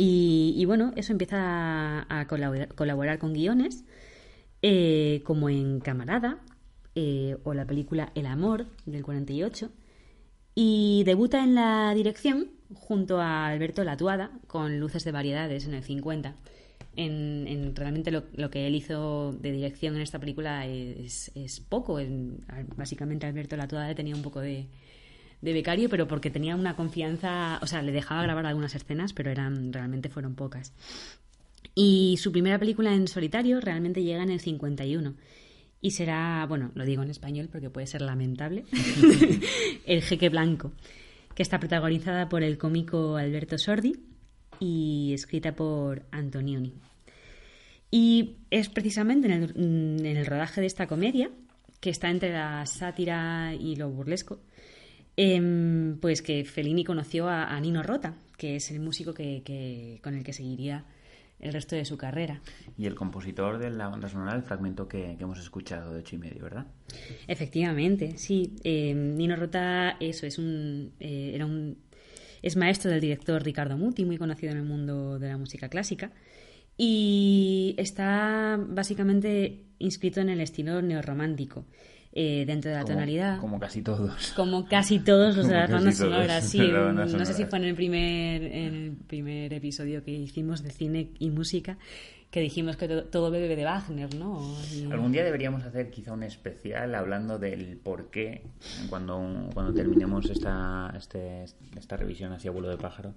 Y, 0.00 0.64
bueno, 0.64 0.92
eso 0.94 1.10
empieza 1.10 2.06
a, 2.08 2.26
colaborar, 2.28 3.18
con 3.18 3.32
guiones, 3.32 3.84
eh, 4.62 5.22
como 5.24 5.48
en 5.48 5.80
Camarada, 5.80 6.38
eh, 6.94 7.36
o 7.42 7.52
la 7.52 7.64
película 7.64 8.12
El 8.14 8.26
Amor, 8.26 8.66
del 8.86 9.02
48, 9.02 9.72
y 10.60 11.04
debuta 11.04 11.44
en 11.44 11.54
la 11.54 11.94
dirección 11.94 12.48
junto 12.74 13.20
a 13.20 13.46
Alberto 13.46 13.84
Latuada 13.84 14.32
con 14.48 14.80
Luces 14.80 15.04
de 15.04 15.12
Variedades 15.12 15.66
en 15.66 15.74
el 15.74 15.84
50. 15.84 16.34
En, 16.96 17.76
realmente 17.76 18.10
lo, 18.10 18.50
que 18.50 18.66
él 18.66 18.74
hizo 18.74 19.32
de 19.34 19.52
dirección 19.52 19.94
en 19.94 20.02
esta 20.02 20.18
película 20.18 20.66
es, 20.66 21.30
poco. 21.68 22.00
básicamente 22.76 23.24
Alberto 23.24 23.56
Latuada 23.56 23.94
tenía 23.94 24.16
un 24.16 24.22
poco 24.22 24.40
de, 24.40 24.66
becario, 25.42 25.88
pero 25.88 26.08
porque 26.08 26.28
tenía 26.28 26.56
una 26.56 26.74
confianza, 26.74 27.60
o 27.62 27.68
sea, 27.68 27.80
le 27.80 27.92
dejaba 27.92 28.24
grabar 28.24 28.44
algunas 28.44 28.74
escenas, 28.74 29.12
pero 29.12 29.30
eran 29.30 29.72
realmente 29.72 30.08
fueron 30.08 30.34
pocas. 30.34 30.72
Y 31.76 32.16
su 32.20 32.32
primera 32.32 32.58
película 32.58 32.92
en 32.92 33.06
solitario 33.06 33.60
realmente 33.60 34.02
llega 34.02 34.24
en 34.24 34.30
el 34.30 34.40
51 34.40 35.14
y 35.80 35.92
será, 35.92 36.44
bueno, 36.48 36.70
lo 36.74 36.84
digo 36.84 37.02
en 37.02 37.10
español 37.10 37.48
porque 37.50 37.70
puede 37.70 37.86
ser 37.86 38.02
lamentable, 38.02 38.64
El 39.86 40.02
Jeque 40.02 40.28
Blanco, 40.28 40.72
que 41.34 41.42
está 41.42 41.60
protagonizada 41.60 42.28
por 42.28 42.42
el 42.42 42.58
cómico 42.58 43.16
Alberto 43.16 43.58
Sordi 43.58 43.96
y 44.58 45.12
escrita 45.14 45.54
por 45.54 46.02
Antonioni. 46.10 46.74
Y 47.90 48.36
es 48.50 48.68
precisamente 48.68 49.28
en 49.28 50.04
el, 50.04 50.26
rodaje 50.26 50.60
de 50.60 50.66
esta 50.66 50.86
comedia, 50.86 51.30
que 51.80 51.90
está 51.90 52.10
entre 52.10 52.32
la 52.32 52.66
sátira 52.66 53.54
y 53.54 53.76
lo 53.76 53.88
burlesco, 53.88 54.40
em, 55.16 55.96
pues 56.00 56.22
que 56.22 56.44
Fellini 56.44 56.84
conoció 56.84 57.28
a, 57.28 57.58
Nino 57.60 57.82
Rota, 57.82 58.14
que 58.36 58.56
es 58.56 58.70
el 58.70 58.80
músico 58.80 59.14
que, 59.14 60.00
con 60.02 60.14
el 60.14 60.24
que 60.24 60.32
seguiría 60.32 60.84
el 61.40 61.52
resto 61.52 61.76
de 61.76 61.84
su 61.84 61.96
carrera. 61.96 62.40
Y 62.76 62.86
el 62.86 62.94
compositor 62.94 63.58
de 63.58 63.70
la 63.70 63.88
banda 63.88 64.08
sonora, 64.08 64.34
el 64.34 64.42
fragmento 64.42 64.88
que, 64.88 65.16
hemos 65.18 65.38
escuchado 65.38 65.92
de 65.92 66.00
ocho 66.00 66.16
y 66.16 66.18
medio, 66.18 66.42
¿verdad? 66.42 66.66
Efectivamente, 67.26 68.16
sí. 68.18 68.56
Eh, 68.64 68.94
Nino 68.94 69.36
Rota, 69.36 69.96
eso, 70.00 70.26
es 70.26 70.38
un, 70.38 70.92
eh, 71.00 71.32
era 71.34 71.46
un, 71.46 71.78
es 72.42 72.56
maestro 72.56 72.90
del 72.90 73.00
director 73.00 73.42
Ricardo 73.42 73.76
Muti, 73.76 74.04
muy 74.04 74.18
conocido 74.18 74.52
en 74.52 74.58
el 74.58 74.64
mundo 74.64 75.18
de 75.18 75.28
la 75.28 75.38
música 75.38 75.68
clásica. 75.68 76.10
Y 76.76 77.74
está 77.76 78.58
básicamente 78.68 79.64
inscrito 79.78 80.20
en 80.20 80.28
el 80.28 80.40
estilo 80.40 80.80
neorromántico. 80.80 81.64
Eh, 82.20 82.44
dentro 82.46 82.72
de 82.72 82.76
la 82.76 82.84
tonalidad. 82.84 83.38
Como 83.38 83.60
casi 83.60 83.80
todos. 83.80 84.32
Como 84.34 84.66
casi 84.66 84.98
todos 84.98 85.36
los 85.36 85.46
de 85.46 85.54
las 85.54 85.70
bandas 85.70 85.98
sonoras, 85.98 86.48
sí. 86.48 86.58
no 86.58 87.24
sé 87.24 87.32
si 87.32 87.44
fue 87.44 87.60
en 87.60 87.64
el, 87.66 87.76
primer, 87.76 88.42
en 88.42 88.74
el 88.74 88.92
primer 89.06 89.52
episodio 89.52 90.02
que 90.02 90.10
hicimos 90.10 90.64
de 90.64 90.70
cine 90.70 91.10
y 91.20 91.30
música 91.30 91.78
que 92.32 92.40
dijimos 92.40 92.76
que 92.76 92.88
todo, 92.88 93.30
bebe 93.30 93.54
de 93.54 93.64
Wagner, 93.64 94.12
¿no? 94.16 94.56
Algún 94.90 95.12
día 95.12 95.22
deberíamos 95.22 95.62
hacer 95.62 95.90
quizá 95.90 96.12
un 96.12 96.24
especial 96.24 96.92
hablando 96.96 97.38
del 97.38 97.76
por 97.76 98.10
qué, 98.10 98.42
cuando, 98.90 99.48
cuando 99.54 99.72
terminemos 99.72 100.28
esta, 100.28 100.92
este, 100.96 101.44
esta 101.76 101.96
revisión 101.96 102.32
hacia 102.32 102.50
vuelo 102.50 102.68
de 102.68 102.78
pájaro, 102.78 103.14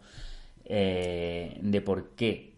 eh, 0.63 1.59
de 1.59 1.81
por 1.81 2.11
qué 2.11 2.50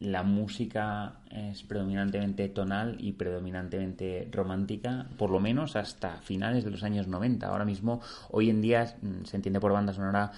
la 0.00 0.22
música 0.22 1.20
es 1.30 1.62
predominantemente 1.62 2.48
tonal 2.48 2.96
y 3.00 3.12
predominantemente 3.12 4.28
romántica, 4.30 5.06
por 5.18 5.30
lo 5.30 5.40
menos 5.40 5.76
hasta 5.76 6.20
finales 6.22 6.64
de 6.64 6.70
los 6.70 6.82
años 6.82 7.08
90. 7.08 7.46
Ahora 7.46 7.64
mismo, 7.64 8.00
hoy 8.30 8.50
en 8.50 8.60
día, 8.60 8.96
mm, 9.02 9.24
se 9.24 9.36
entiende 9.36 9.60
por 9.60 9.72
banda 9.72 9.92
sonora, 9.92 10.32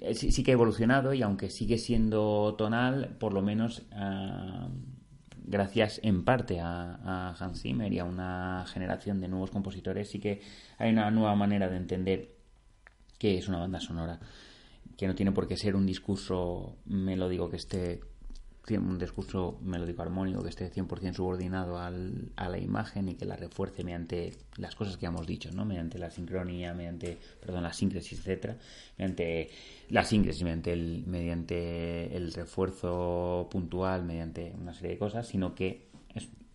eh, 0.00 0.14
sí, 0.14 0.42
que 0.42 0.50
ha 0.50 0.54
evolucionado 0.54 1.14
y 1.14 1.22
aunque 1.22 1.50
sigue 1.50 1.78
siendo 1.78 2.54
tonal, 2.56 3.16
por 3.18 3.32
lo 3.32 3.42
menos 3.42 3.82
ah, 3.92 4.68
gracias 5.46 6.00
en 6.02 6.24
parte 6.24 6.60
a, 6.60 7.34
Hans 7.38 7.62
Zimmer 7.62 7.92
y 7.92 7.98
a 7.98 8.04
una 8.04 8.64
generación 8.68 9.20
de 9.20 9.28
nuevos 9.28 9.50
compositores, 9.50 10.10
sí 10.10 10.18
que 10.18 10.42
hay 10.78 10.90
una 10.90 11.10
nueva 11.10 11.34
manera 11.34 11.68
de 11.68 11.76
entender 11.76 12.30
qué 13.18 13.38
es 13.38 13.48
una 13.48 13.58
banda 13.58 13.80
sonora, 13.80 14.20
que 14.96 15.06
no 15.06 15.14
tiene 15.14 15.32
por 15.32 15.46
qué 15.46 15.56
ser 15.56 15.76
un 15.76 15.86
discurso 15.86 16.76
melódico 16.86 17.50
que 17.50 17.56
esté 17.56 18.00
un 18.74 18.98
discurso 18.98 19.58
melódico 19.62 20.02
armónico 20.02 20.42
que 20.42 20.48
esté 20.48 20.72
100% 20.72 21.14
subordinado 21.14 21.78
al, 21.78 22.32
a 22.34 22.48
la 22.48 22.58
imagen 22.58 23.08
y 23.08 23.14
que 23.14 23.24
la 23.24 23.36
refuerce 23.36 23.84
mediante 23.84 24.32
las 24.56 24.74
cosas 24.74 24.96
que 24.96 25.06
hemos 25.06 25.24
dicho, 25.26 25.52
¿no? 25.52 25.64
Mediante 25.64 25.98
la 25.98 26.10
sincronía, 26.10 26.74
mediante, 26.74 27.16
perdón, 27.40 27.62
la 27.62 27.72
síncresis, 27.72 28.18
etcétera, 28.18 28.58
mediante 28.98 29.50
la 29.88 30.04
síncresis, 30.04 30.42
mediante 30.42 30.72
el, 30.72 31.04
mediante 31.06 32.16
el 32.16 32.32
refuerzo 32.32 33.48
puntual, 33.50 34.04
mediante 34.04 34.52
una 34.60 34.74
serie 34.74 34.92
de 34.92 34.98
cosas, 34.98 35.28
sino 35.28 35.54
que 35.54 35.85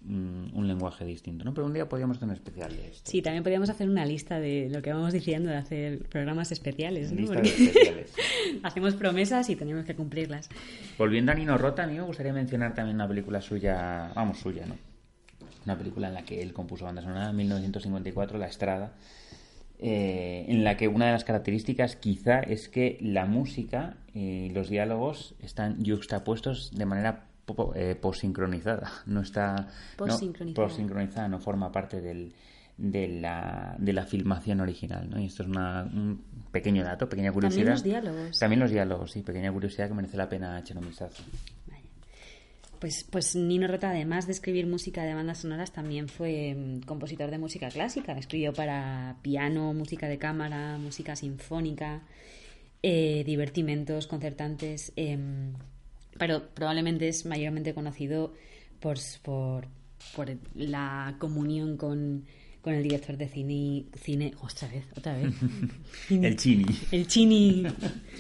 un 0.04 0.68
lenguaje 0.68 1.06
distinto, 1.06 1.46
¿no? 1.46 1.54
Pero 1.54 1.68
un 1.68 1.74
día 1.74 1.88
podríamos 1.88 2.20
tener 2.20 2.36
especial 2.36 2.76
de 2.76 2.88
esto. 2.88 3.10
Sí, 3.10 3.22
también 3.22 3.44
podríamos 3.44 3.70
hacer 3.70 3.88
una 3.88 4.06
lista 4.06 4.40
de 4.40 4.68
lo 4.72 4.82
que 4.82 4.92
vamos 4.92 5.14
diciendo 5.14 5.50
de 5.50 5.58
hacer 5.58 6.04
programas 6.10 6.52
especiales, 6.52 7.12
¿no? 7.12 7.34
especiales. 7.34 8.14
hacemos 8.64 8.96
promesas 8.96 9.50
y 9.50 9.56
tenemos 9.56 9.86
que 9.86 9.96
cumplirlas. 9.96 10.50
Volviendo 10.98 11.32
a 11.32 11.36
Nino 11.36 11.58
Rota, 11.58 11.84
a 11.84 11.88
mí 11.88 11.94
me 11.94 12.02
gustaría 12.02 12.34
mencionar 12.34 12.74
también 12.74 12.96
una 12.96 13.08
película 13.08 13.42
suya, 13.42 14.12
vamos, 14.16 14.40
suya, 14.40 14.66
¿no? 14.66 14.76
Una 15.66 15.78
película 15.78 16.08
en 16.08 16.16
la 16.16 16.24
que 16.24 16.42
él 16.42 16.54
compuso 16.54 16.86
banda 16.86 17.04
sonora 17.04 17.30
en 17.30 17.36
1954, 17.36 18.40
La 18.40 18.48
Estrada, 18.48 18.94
eh, 19.78 20.46
en 20.48 20.64
la 20.64 20.78
que 20.78 20.88
una 20.88 21.06
de 21.06 21.12
las 21.12 21.24
características 21.24 21.96
quizá 21.96 22.40
es 22.40 22.70
que 22.70 22.98
la 23.02 23.26
música 23.26 23.98
y 24.14 24.50
los 24.50 24.70
diálogos 24.70 25.36
están 25.40 25.86
juxtapuestos 25.86 26.72
de 26.76 26.86
manera 26.86 27.31
eh, 27.76 27.96
posincronizada, 27.96 28.92
no 29.06 29.22
está 29.22 29.68
posincronizada. 29.98 31.28
No, 31.28 31.40
forma 31.40 31.72
parte 31.72 32.02
del, 32.02 32.34
de, 32.78 33.08
la, 33.08 33.76
de 33.78 33.94
la 33.94 34.06
filmación 34.06 34.62
original. 34.62 35.10
¿no? 35.10 35.20
Y 35.20 35.26
esto 35.26 35.44
es 35.44 35.50
una, 35.50 35.84
un 35.84 36.24
pequeño 36.52 36.84
dato, 36.84 37.08
pequeña 37.08 37.32
curiosidad. 37.32 37.76
También 37.76 37.76
los 37.76 37.84
diálogos. 37.84 38.40
También 38.40 38.60
los 38.60 38.72
diálogos, 38.72 39.12
sí, 39.12 39.22
pequeña 39.22 39.52
curiosidad 39.52 39.88
que 39.88 39.94
merece 39.94 40.18
la 40.18 40.28
pena 40.28 40.60
echar 40.60 40.78
un 40.78 40.88
vistazo. 40.88 41.24
Pues, 42.82 43.06
pues 43.08 43.36
Nino 43.36 43.68
Rota, 43.68 43.92
además 43.92 44.26
de 44.26 44.32
escribir 44.32 44.66
música 44.66 45.04
de 45.04 45.14
bandas 45.14 45.38
sonoras, 45.38 45.72
también 45.72 46.08
fue 46.08 46.56
mm, 46.56 46.82
compositor 46.82 47.30
de 47.30 47.38
música 47.38 47.70
clásica. 47.70 48.14
Escribió 48.14 48.54
para 48.54 49.18
piano, 49.22 49.72
música 49.72 50.08
de 50.08 50.18
cámara, 50.18 50.80
música 50.80 51.16
sinfónica, 51.16 52.02
eh, 52.82 53.24
divertimentos 53.24 54.08
concertantes. 54.08 54.94
Em, 54.96 55.54
pero 56.22 56.54
probablemente 56.54 57.08
es 57.08 57.26
mayormente 57.26 57.74
conocido 57.74 58.36
por, 58.80 59.00
por, 59.24 59.68
la 60.54 61.16
comunión 61.18 61.78
con, 61.78 62.26
el 62.64 62.84
director 62.84 63.18
de 63.18 63.28
cine, 63.28 63.86
cine 63.96 64.32
otra 64.40 64.68
vez, 64.68 64.86
otra 64.96 65.18
vez. 65.18 65.34
el 66.12 66.36
Chini. 66.36 66.66
El 66.92 67.08
Chini 67.08 67.64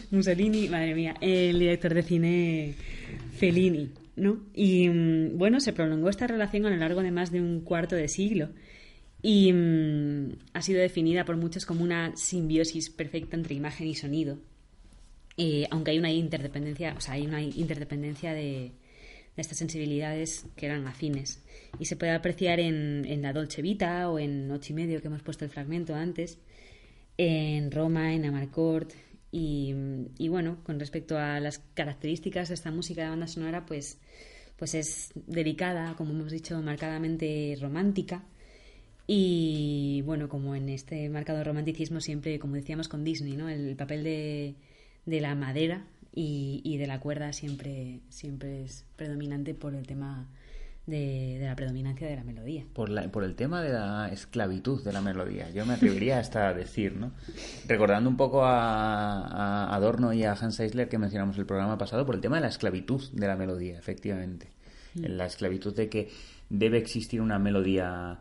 Mussolini, 0.10 0.68
madre 0.68 0.96
mía, 0.96 1.14
el 1.22 1.60
director 1.60 1.94
de 1.94 2.02
cine 2.02 2.74
Fellini, 3.38 3.92
¿no? 4.16 4.48
Y 4.56 4.90
mm, 4.90 5.38
bueno, 5.38 5.60
se 5.60 5.72
prolongó 5.72 6.10
esta 6.10 6.26
relación 6.26 6.66
a 6.66 6.72
lo 6.72 6.78
largo 6.78 7.04
de 7.04 7.12
más 7.12 7.32
de 7.32 7.40
un 7.40 7.62
cuarto 7.62 7.96
de 7.96 8.08
siglo 8.08 8.50
y 9.22 9.54
mm, 9.54 10.38
ha 10.54 10.64
sido 10.64 10.82
definida 10.82 11.24
por 11.24 11.38
muchos 11.38 11.68
como 11.68 11.84
una 11.84 12.18
simbiosis 12.18 12.90
perfecta 12.90 13.36
entre 13.36 13.54
imagen 13.54 13.86
y 13.86 13.94
sonido, 13.94 14.40
eh, 15.44 15.68
aunque 15.72 15.90
hay 15.90 15.98
una 15.98 16.12
interdependencia, 16.12 16.94
o 16.96 17.02
sea, 17.02 17.16
hay 17.16 17.26
una 17.26 17.42
interdependencia 17.42 18.32
de, 18.32 18.74
estas 19.36 19.58
sensibilidades 19.58 20.46
que 20.56 20.68
eran 20.68 20.86
afines. 20.86 21.42
Y 21.80 21.86
se 21.86 21.96
puede 21.96 22.12
apreciar 22.12 22.60
en, 22.60 23.24
la 23.24 23.34
Dolce 23.34 23.64
Vita 23.64 24.08
o 24.12 24.20
en 24.20 24.52
Ocho 24.52 24.74
y 24.74 24.76
medio, 24.76 25.02
que 25.02 25.08
hemos 25.08 25.24
puesto 25.24 25.44
el 25.44 25.50
fragmento 25.50 25.96
antes, 25.96 26.38
en 27.18 27.72
Roma, 27.72 28.14
en 28.14 28.26
Amarcord. 28.26 28.90
Y, 29.32 29.74
y 30.20 30.28
bueno, 30.28 30.60
con 30.64 30.80
respecto 30.80 31.18
a 31.18 31.40
las 31.40 31.58
características 31.74 32.50
de 32.50 32.54
esta 32.54 32.70
música 32.70 33.02
de 33.02 33.10
banda 33.10 33.26
sonora, 33.26 33.66
pues, 33.66 33.98
pues 34.58 34.76
es 34.76 35.12
delicada, 35.16 35.96
como 35.96 36.12
hemos 36.12 36.32
dicho, 36.32 36.62
marcadamente 36.62 37.58
romántica. 37.60 38.24
Y 39.08 40.04
bueno, 40.06 40.30
como 40.30 40.54
en 40.54 40.70
este 40.70 41.10
marcado 41.10 41.44
romanticismo 41.44 42.00
siempre, 42.00 42.38
como 42.38 42.58
decíamos 42.58 42.88
con 42.88 43.04
Disney, 43.04 43.36
¿no? 43.36 43.50
El 43.50 43.76
papel 43.76 44.04
de, 44.04 44.56
de 45.06 45.22
la 45.22 45.36
madera 45.36 45.86
y, 46.14 46.78
de 46.78 46.88
la 46.88 47.00
cuerda 47.00 47.34
siempre, 47.34 48.02
siempre 48.10 48.64
es 48.64 48.86
predominante 48.96 49.54
por 49.54 49.76
el 49.76 49.88
tema 49.88 50.28
de, 50.86 51.40
la 51.42 51.56
predominancia 51.56 52.08
de 52.08 52.16
la 52.16 52.24
melodía. 52.24 52.66
Por, 52.74 52.90
la, 52.90 53.10
por 53.12 53.24
el 53.24 53.36
tema 53.36 53.62
de 53.62 53.72
la 53.72 54.10
esclavitud 54.12 54.84
de 54.84 54.92
la 54.92 55.02
melodía, 55.02 55.50
yo 55.52 55.66
me 55.66 55.74
atrevería 55.74 56.20
hasta 56.20 56.50
a 56.50 56.54
decir, 56.54 56.98
¿no? 56.98 57.12
Recordando 57.68 58.10
un 58.10 58.18
poco 58.18 58.44
a, 58.44 59.74
Adorno 59.74 60.12
y 60.12 60.24
a 60.24 60.34
Hans 60.34 60.60
Eisler 60.60 60.90
que 60.90 60.98
mencionamos 60.98 61.38
el 61.38 61.46
programa 61.46 61.78
pasado, 61.78 62.06
por 62.06 62.16
el 62.16 62.22
tema 62.22 62.38
de 62.38 62.42
la 62.42 62.50
esclavitud 62.50 63.02
de 63.14 63.28
la 63.28 63.36
melodía, 63.36 63.78
efectivamente. 63.78 64.50
Mm. 64.96 65.06
La 65.06 65.26
esclavitud 65.26 65.74
de 65.76 65.88
que 65.88 66.10
debe 66.50 66.78
existir 66.78 67.22
una 67.22 67.40
melodía, 67.40 68.20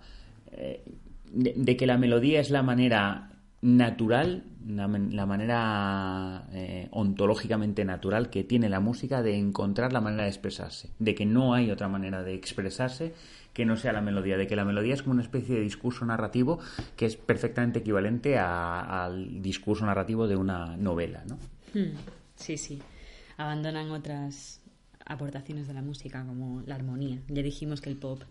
eh, 0.52 0.84
de 1.32 1.76
que 1.76 1.86
la 1.86 1.98
melodía 1.98 2.40
es 2.40 2.50
la 2.50 2.62
manera 2.62 3.29
natural, 3.62 4.44
la, 4.66 4.88
manera 4.88 6.48
eh, 6.52 6.88
ontológicamente 6.92 7.84
natural 7.84 8.30
que 8.30 8.42
tiene 8.42 8.68
la 8.68 8.80
música 8.80 9.22
de 9.22 9.36
encontrar 9.36 9.92
la 9.92 10.00
manera 10.00 10.24
de 10.24 10.30
expresarse, 10.30 10.90
de 10.98 11.14
que 11.14 11.26
no 11.26 11.52
hay 11.52 11.70
otra 11.70 11.88
manera 11.88 12.22
de 12.22 12.34
expresarse 12.34 13.14
que 13.52 13.66
no 13.66 13.76
sea 13.76 13.92
la 13.92 14.00
melodía, 14.00 14.38
de 14.38 14.46
que 14.46 14.56
la 14.56 14.64
melodía 14.64 14.94
es 14.94 15.02
como 15.02 15.14
una 15.14 15.22
especie 15.22 15.56
de 15.56 15.60
discurso 15.60 16.04
narrativo 16.06 16.58
que 16.96 17.06
es 17.06 17.16
perfectamente 17.16 17.80
equivalente 17.80 18.38
al 18.38 19.42
discurso 19.42 19.84
narrativo 19.84 20.26
de 20.26 20.36
una 20.36 20.76
novela, 20.76 21.24
¿no? 21.26 21.36
Hmm. 21.74 21.92
Sí, 22.36 22.56
sí. 22.56 22.80
Abandonan 23.36 23.90
otras 23.90 24.62
aportaciones 25.04 25.66
de 25.66 25.74
la 25.74 25.82
música 25.82 26.24
como 26.24 26.62
la 26.62 26.76
armonía. 26.76 27.20
Ya 27.28 27.42
dijimos 27.42 27.80
que 27.80 27.90
el 27.90 27.96
pop 27.96 28.22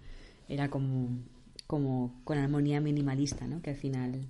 era 0.48 0.70
como, 0.70 1.10
como 1.68 2.22
con 2.24 2.38
armonía 2.38 2.80
minimalista, 2.80 3.46
¿no? 3.46 3.62
Que 3.62 3.72
al 3.72 3.76
final 3.76 4.26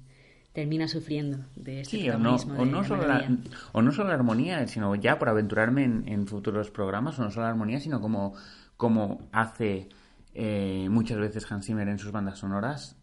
termina 0.54 0.88
sufriendo 0.88 1.46
de 1.56 1.82
este 1.82 1.98
sí, 1.98 2.10
o 2.10 2.18
no, 2.18 2.36
o, 2.36 2.66
no 2.66 2.84
solo 2.84 3.08
la, 3.08 3.28
o 3.72 3.82
no 3.82 3.92
solo 3.92 4.10
la 4.10 4.16
armonía, 4.16 4.66
sino 4.68 4.96
ya 4.96 5.20
por 5.20 5.30
aventurarme 5.30 5.84
en, 5.84 6.28
futuros 6.28 6.72
programas, 6.72 7.20
o 7.20 7.24
no 7.24 7.32
solo 7.32 7.46
la 7.46 7.52
armonía, 7.52 7.80
sino 7.80 8.02
como, 8.02 8.34
como 8.76 9.30
hace 9.32 9.90
eh, 10.34 10.88
muchas 10.90 11.18
veces 11.20 11.50
Hans 11.52 11.66
Zimmer 11.66 11.88
en 11.88 12.00
sus 12.00 12.12
bandas 12.12 12.40
sonoras. 12.40 12.98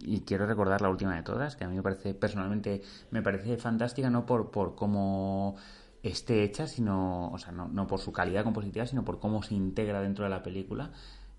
y 0.00 0.20
quiero 0.20 0.46
recordar 0.46 0.80
la 0.80 0.90
última 0.90 1.16
de 1.16 1.22
todas, 1.22 1.56
que 1.56 1.64
a 1.64 1.68
mí 1.68 1.76
me 1.76 1.82
parece, 1.82 2.14
personalmente, 2.14 2.82
me 3.10 3.22
parece 3.22 3.56
fantástica, 3.56 4.08
no 4.08 4.24
por, 4.24 4.50
por 4.50 4.76
cómo 4.76 5.56
esté 6.02 6.44
hecha, 6.44 6.66
sino, 6.68 7.30
o 7.30 7.38
sea, 7.38 7.50
no, 7.50 7.66
no 7.66 7.86
por 7.86 7.98
su 7.98 8.12
calidad 8.12 8.44
compositiva, 8.44 8.86
sino 8.86 9.04
por 9.04 9.18
cómo 9.18 9.42
se 9.42 9.54
integra 9.54 10.00
dentro 10.00 10.24
de 10.24 10.30
la 10.30 10.42
película, 10.42 10.92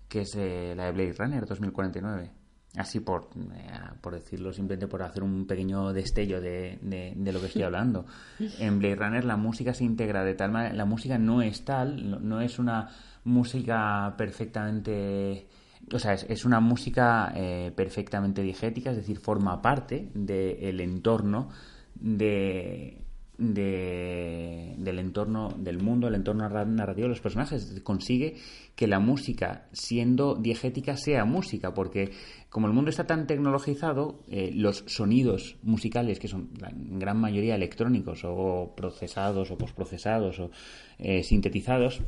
que 0.08 0.22
es 0.22 0.34
eh, 0.36 0.74
la 0.76 0.84
de 0.86 0.92
Blade 0.92 1.14
Runner 1.14 1.46
2049 1.46 2.45
así 2.76 3.00
por, 3.00 3.28
eh, 3.54 3.70
por 4.00 4.14
decirlo, 4.14 4.52
simplemente 4.52 4.86
por 4.86 5.02
hacer 5.02 5.22
un 5.22 5.46
pequeño 5.46 5.92
destello 5.92 6.40
de, 6.40 6.78
de, 6.82 7.32
lo 7.32 7.40
que 7.40 7.46
estoy 7.46 7.62
hablando. 7.62 8.06
En 8.58 8.78
Blade 8.78 8.96
Runner 8.96 9.24
la 9.24 9.36
música 9.36 9.74
se 9.74 9.84
integra 9.84 10.24
de 10.24 10.34
tal 10.34 10.52
manera, 10.52 10.74
la 10.74 10.84
música 10.84 11.18
no 11.18 11.42
es 11.42 11.64
tal, 11.64 12.26
no, 12.26 12.40
es 12.40 12.58
una 12.58 12.88
música 13.24 14.14
perfectamente... 14.16 15.46
O 15.92 15.98
sea, 15.98 16.14
es, 16.14 16.44
una 16.44 16.58
música 16.58 17.32
eh, 17.36 17.72
perfectamente 17.74 18.42
digética, 18.42 18.90
es 18.90 18.96
decir, 18.96 19.18
forma 19.18 19.62
parte 19.62 20.10
del 20.14 20.80
entorno 20.80 21.50
de, 21.94 23.05
de, 23.38 24.74
del 24.78 24.98
entorno 24.98 25.54
del 25.58 25.82
mundo, 25.82 26.08
el 26.08 26.14
entorno 26.14 26.48
narrativo 26.48 27.04
de 27.04 27.10
los 27.10 27.20
personajes. 27.20 27.80
Consigue 27.82 28.36
que 28.74 28.86
la 28.86 28.98
música, 28.98 29.68
siendo 29.72 30.34
diegética, 30.34 30.96
sea 30.96 31.24
música, 31.24 31.74
porque 31.74 32.12
como 32.48 32.66
el 32.66 32.72
mundo 32.72 32.90
está 32.90 33.06
tan 33.06 33.26
tecnologizado, 33.26 34.20
eh, 34.28 34.50
los 34.54 34.84
sonidos 34.86 35.56
musicales, 35.62 36.18
que 36.18 36.28
son 36.28 36.50
en 36.66 36.98
gran 36.98 37.18
mayoría 37.18 37.54
electrónicos 37.54 38.22
o 38.24 38.74
procesados 38.76 39.50
o 39.50 39.58
postprocesados 39.58 40.38
o 40.40 40.50
eh, 40.98 41.22
sintetizados, 41.22 42.00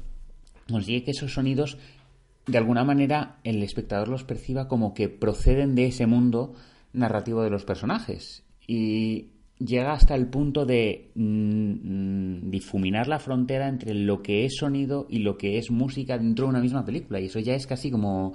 consigue 0.70 1.04
que 1.04 1.10
esos 1.10 1.34
sonidos, 1.34 1.78
de 2.46 2.58
alguna 2.58 2.84
manera, 2.84 3.38
el 3.44 3.62
espectador 3.62 4.08
los 4.08 4.24
perciba 4.24 4.68
como 4.68 4.94
que 4.94 5.08
proceden 5.08 5.74
de 5.74 5.86
ese 5.86 6.06
mundo 6.06 6.54
narrativo 6.92 7.42
de 7.42 7.50
los 7.50 7.64
personajes. 7.64 8.44
Y 8.66 9.38
llega 9.58 9.92
hasta 9.92 10.14
el 10.14 10.26
punto 10.26 10.64
de 10.64 11.10
mm, 11.14 11.22
mm, 11.22 12.50
difuminar 12.50 13.08
la 13.08 13.18
frontera 13.18 13.68
entre 13.68 13.94
lo 13.94 14.22
que 14.22 14.44
es 14.44 14.56
sonido 14.56 15.06
y 15.08 15.18
lo 15.20 15.36
que 15.36 15.58
es 15.58 15.70
música 15.70 16.18
dentro 16.18 16.46
de 16.46 16.50
una 16.50 16.60
misma 16.60 16.84
película. 16.84 17.20
Y 17.20 17.26
eso 17.26 17.38
ya 17.38 17.54
es 17.54 17.66
casi 17.66 17.90
como... 17.90 18.34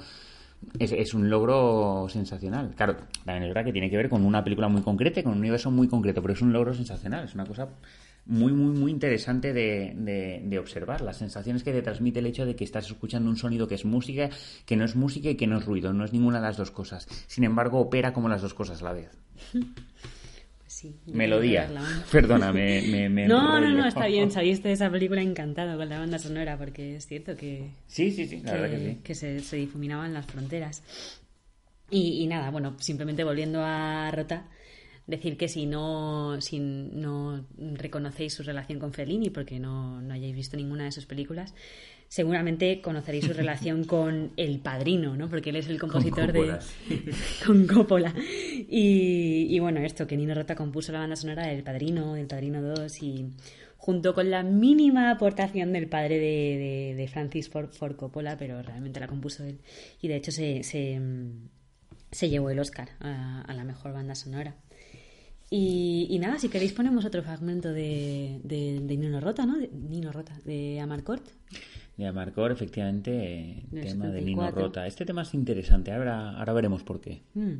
Es, 0.79 1.13
un 1.13 1.29
logro 1.29 2.07
sensacional. 2.07 2.73
Claro, 2.75 2.95
también 3.25 3.43
es 3.43 3.49
verdad 3.49 3.65
que 3.65 3.73
tiene 3.73 3.89
que 3.89 3.97
ver 3.97 4.07
con 4.07 4.23
una 4.23 4.45
película 4.45 4.69
muy 4.69 4.81
concreta, 4.81 5.21
con 5.21 5.33
un 5.33 5.39
universo 5.39 5.69
muy 5.69 5.89
concreto, 5.89 6.21
pero 6.21 6.33
es 6.33 6.41
un 6.41 6.53
logro 6.53 6.73
sensacional. 6.73 7.25
Es 7.25 7.35
una 7.35 7.45
cosa 7.45 7.67
muy, 8.25 8.53
muy, 8.53 8.79
muy 8.79 8.89
interesante 8.89 9.51
de, 9.51 10.41
de, 10.41 10.59
observar. 10.59 11.01
Las 11.01 11.17
sensaciones 11.17 11.63
que 11.63 11.73
te 11.73 11.81
transmite 11.81 12.19
el 12.19 12.27
hecho 12.27 12.45
de 12.45 12.55
que 12.55 12.63
estás 12.63 12.85
escuchando 12.87 13.29
un 13.29 13.35
sonido 13.35 13.67
que 13.67 13.75
es 13.75 13.83
música, 13.83 14.29
que 14.65 14.77
no 14.77 14.85
es 14.85 14.95
música 14.95 15.29
y 15.29 15.35
que 15.35 15.47
no 15.47 15.57
es 15.57 15.65
ruido, 15.65 15.91
no 15.91 16.05
es 16.05 16.13
ninguna 16.13 16.37
de 16.37 16.43
las 16.43 16.55
dos 16.55 16.71
cosas. 16.71 17.09
Sin 17.27 17.43
embargo, 17.43 17.81
opera 17.81 18.13
como 18.13 18.29
las 18.29 18.41
dos 18.41 18.53
cosas 18.53 18.81
a 18.81 18.85
la 18.85 18.93
vez. 18.93 19.09
Sí, 20.83 21.13
Melodía. 21.13 21.69
Perdona, 22.11 22.51
me, 22.53 23.07
me, 23.07 23.25
No, 23.25 23.57
no, 23.61 23.69
no, 23.69 23.87
está 23.87 24.07
bien. 24.07 24.31
Saliste 24.31 24.67
de 24.67 24.73
esa 24.73 24.91
película 24.91 25.21
encantado 25.21 25.77
con 25.77 25.87
la 25.87 25.97
banda 25.97 26.19
sonora 26.19 26.57
porque 26.57 26.97
es 26.97 27.07
cierto 27.07 27.37
que... 27.37 27.69
Sí, 27.87 28.11
sí, 28.11 28.27
sí, 28.27 28.41
la 28.43 28.51
verdad 28.51 28.69
que 28.71 28.79
sí. 28.79 28.99
Que 29.01 29.15
se, 29.15 29.39
se 29.39 29.55
difuminaban 29.55 30.13
las 30.13 30.25
fronteras. 30.25 30.83
Y, 31.89 32.21
y, 32.21 32.27
nada, 32.27 32.49
bueno, 32.49 32.75
simplemente 32.79 33.23
volviendo 33.23 33.61
a 33.63 34.11
Rota, 34.11 34.49
decir 35.07 35.37
que 35.37 35.47
si 35.47 35.67
no, 35.67 36.41
si 36.41 36.59
no 36.59 37.45
reconocéis 37.57 38.33
su 38.33 38.43
relación 38.43 38.77
con 38.77 38.91
Fellini, 38.91 39.29
porque 39.29 39.61
no, 39.61 40.01
no 40.01 40.13
hayáis 40.13 40.35
visto 40.35 40.57
ninguna 40.57 40.83
de 40.83 40.91
sus 40.91 41.05
películas, 41.05 41.55
seguramente 42.13 42.79
conoceréis 42.79 43.25
su 43.25 43.33
relación 43.33 43.83
con 43.85 44.33
El 44.37 44.59
Padrino, 44.59 45.17
¿no? 45.17 45.31
Porque 45.31 45.49
él 45.49 45.55
es 45.55 45.67
el 45.67 45.79
compositor 45.79 46.31
de... 46.31 46.59
con 47.47 47.65
Coppola. 47.65 48.13
Y, 48.69 49.47
y, 49.49 49.59
bueno, 49.59 49.79
esto, 49.79 50.05
que 50.05 50.15
Nino 50.15 50.35
Rota 50.35 50.53
compuso 50.53 50.91
la 50.91 50.99
banda 50.99 51.15
sonora 51.15 51.47
del 51.47 51.63
Padrino, 51.63 52.13
del 52.13 52.27
Padrino 52.27 52.61
2 52.61 53.01
y 53.01 53.31
junto 53.77 54.13
con 54.13 54.29
la 54.29 54.43
mínima 54.43 55.09
aportación 55.09 55.73
del 55.73 55.89
padre 55.89 56.19
de, 56.19 56.93
de, 56.95 57.07
Francis 57.07 57.49
Ford, 57.49 57.95
Coppola, 57.95 58.37
pero 58.37 58.61
realmente 58.61 58.99
la 58.99 59.07
compuso 59.07 59.43
él. 59.43 59.57
Y 59.99 60.07
de 60.07 60.17
hecho 60.17 60.31
se, 60.31 60.61
se, 60.61 61.01
se 62.11 62.29
llevó 62.29 62.51
el 62.51 62.59
Oscar 62.59 62.89
a, 62.99 63.41
a, 63.41 63.53
la 63.55 63.63
mejor 63.63 63.91
banda 63.91 64.13
sonora. 64.13 64.55
Y, 65.49 66.05
y, 66.11 66.19
nada, 66.19 66.37
si 66.37 66.49
queréis 66.49 66.73
ponemos 66.73 67.05
otro 67.05 67.23
fragmento 67.23 67.73
de, 67.73 68.39
de, 68.43 68.81
de 68.83 68.97
Nino 68.97 69.19
Rota, 69.19 69.47
¿no? 69.47 69.57
De, 69.57 69.67
Nino 69.69 70.11
Rota, 70.11 70.39
de 70.45 70.79
Amarcord 70.79 71.23
de 71.97 72.07
Amarcor, 72.07 72.51
efectivamente, 72.51 73.65
tema 73.71 74.07
de 74.07 74.21
Nino 74.21 74.49
Rota. 74.51 74.87
Este 74.87 75.05
tema 75.05 75.21
es 75.21 75.33
interesante, 75.33 75.91
ahora, 75.91 76.37
ahora 76.37 76.53
veremos 76.53 76.83
por 76.83 76.99
qué. 77.01 77.21
Mm. 77.33 77.53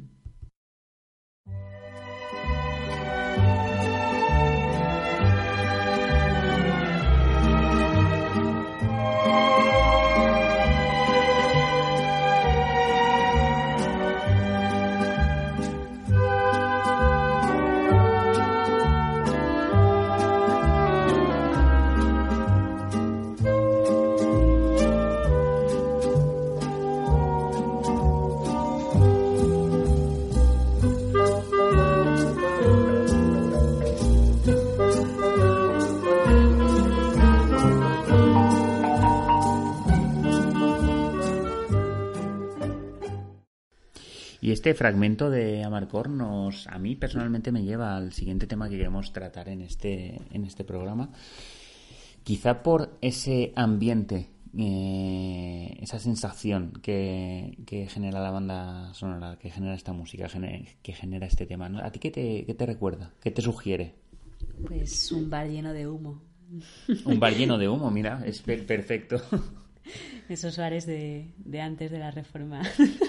Este 44.64 44.76
fragmento 44.76 45.30
de 45.30 45.62
Amarcor 45.62 46.10
nos, 46.10 46.68
a 46.68 46.80
mí 46.80 46.96
personalmente 46.96 47.52
me 47.52 47.64
lleva 47.64 47.98
al 47.98 48.14
siguiente 48.14 48.48
tema 48.48 48.70
que 48.70 48.78
queremos 48.78 49.12
tratar 49.12 49.50
en 49.50 49.60
este, 49.60 50.22
en 50.32 50.46
este 50.46 50.64
programa. 50.64 51.10
Quizá 52.24 52.64
por 52.64 52.98
ese 53.02 53.52
ambiente, 53.58 54.30
eh, 54.58 55.78
esa 55.82 56.00
sensación 56.00 56.72
que, 56.82 57.58
genera 57.90 58.22
la 58.22 58.32
banda 58.32 58.94
sonora, 58.94 59.38
que 59.38 59.50
genera 59.50 59.76
esta 59.76 59.92
música, 59.92 60.30
que 60.82 60.94
genera 60.94 61.28
este 61.28 61.46
tema. 61.46 61.66
¿A 61.84 61.92
ti 61.92 62.00
qué 62.00 62.10
te, 62.10 62.46
qué 62.46 62.54
te 62.54 62.66
recuerda? 62.66 63.12
¿Qué 63.22 63.32
te 63.32 63.42
sugiere? 63.42 63.96
Pues 64.66 65.12
un 65.12 65.30
bar 65.30 65.50
lleno 65.50 65.74
de 65.74 65.90
humo. 65.90 66.22
Un 67.04 67.20
bar 67.20 67.36
lleno 67.36 67.58
de 67.58 67.68
humo, 67.68 67.92
mira, 67.92 68.24
es 68.26 68.42
perfecto. 68.42 69.22
Esos 70.30 70.58
bares 70.58 70.86
de, 70.86 71.34
de 71.38 71.60
antes 71.60 71.92
de 71.92 72.00
la 72.00 72.12
reforma, 72.12 72.62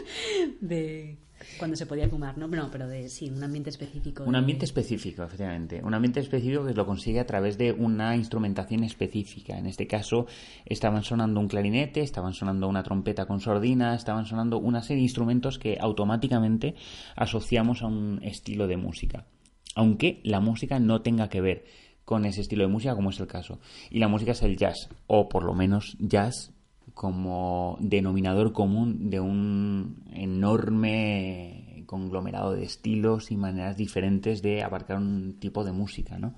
de 0.61 1.19
cuando 1.59 1.77
se 1.77 1.87
podía 1.87 2.09
fumar, 2.09 2.39
¿no? 2.39 2.49
No, 2.49 2.71
pero 2.71 2.89
de 2.89 3.09
sí, 3.09 3.31
un 3.31 3.43
ambiente 3.43 3.71
específico. 3.71 4.25
Un 4.25 4.37
ambiente 4.37 4.65
específico, 4.65 5.23
efectivamente. 5.23 5.83
Un 5.83 5.95
ambiente 5.95 6.21
específico 6.21 6.65
que 6.65 6.75
lo 6.75 6.87
consigue 6.87 7.21
a 7.21 7.27
través 7.27 7.59
de 7.59 7.73
una 7.73 8.17
instrumentación 8.17 8.85
específica. 8.85 9.59
En 9.59 9.67
este 9.67 9.87
caso, 9.87 10.27
estaban 10.65 11.03
sonando 11.03 11.41
un 11.41 11.49
clarinete, 11.49 12.01
estaban 12.01 12.35
sonando 12.35 12.69
una 12.69 12.83
trompeta 12.83 13.27
con 13.27 13.41
sordina, 13.41 13.95
estaban 13.95 14.27
sonando 14.27 14.59
una 14.59 14.83
serie 14.83 14.99
de 14.99 15.05
instrumentos 15.05 15.59
que 15.59 15.79
automáticamente 15.81 16.75
asociamos 17.17 17.83
a 17.83 17.87
un 17.87 18.21
estilo 18.23 18.67
de 18.67 18.77
música. 18.77 19.27
Aunque 19.75 20.21
la 20.25 20.41
música 20.41 20.79
no 20.79 21.03
tenga 21.03 21.29
que 21.29 21.41
ver 21.41 21.65
con 22.05 22.25
ese 22.25 22.43
estilo 22.43 22.65
de 22.65 22.73
música, 22.73 22.95
como 22.95 23.11
es 23.11 23.21
el 23.21 23.27
caso. 23.27 23.59
Y 23.91 23.99
la 23.99 24.09
música 24.09 24.33
es 24.33 24.43
el 24.43 24.57
jazz, 24.57 24.89
o 25.07 25.29
por 25.29 25.45
lo 25.45 25.55
menos 25.55 25.97
jazz 25.99 26.54
como 26.95 27.77
denominador 27.81 28.53
común 28.53 29.11
de 29.11 29.21
un 29.21 30.05
enorme 30.13 31.85
conglomerado 31.87 32.55
de 32.55 32.65
estilos 32.65 33.31
y 33.31 33.37
maneras 33.37 33.77
diferentes 33.77 34.43
de 34.43 34.63
abarcar 34.63 34.97
un 34.97 35.39
tipo 35.39 35.65
de 35.65 35.73
música, 35.73 36.19
¿no? 36.19 36.35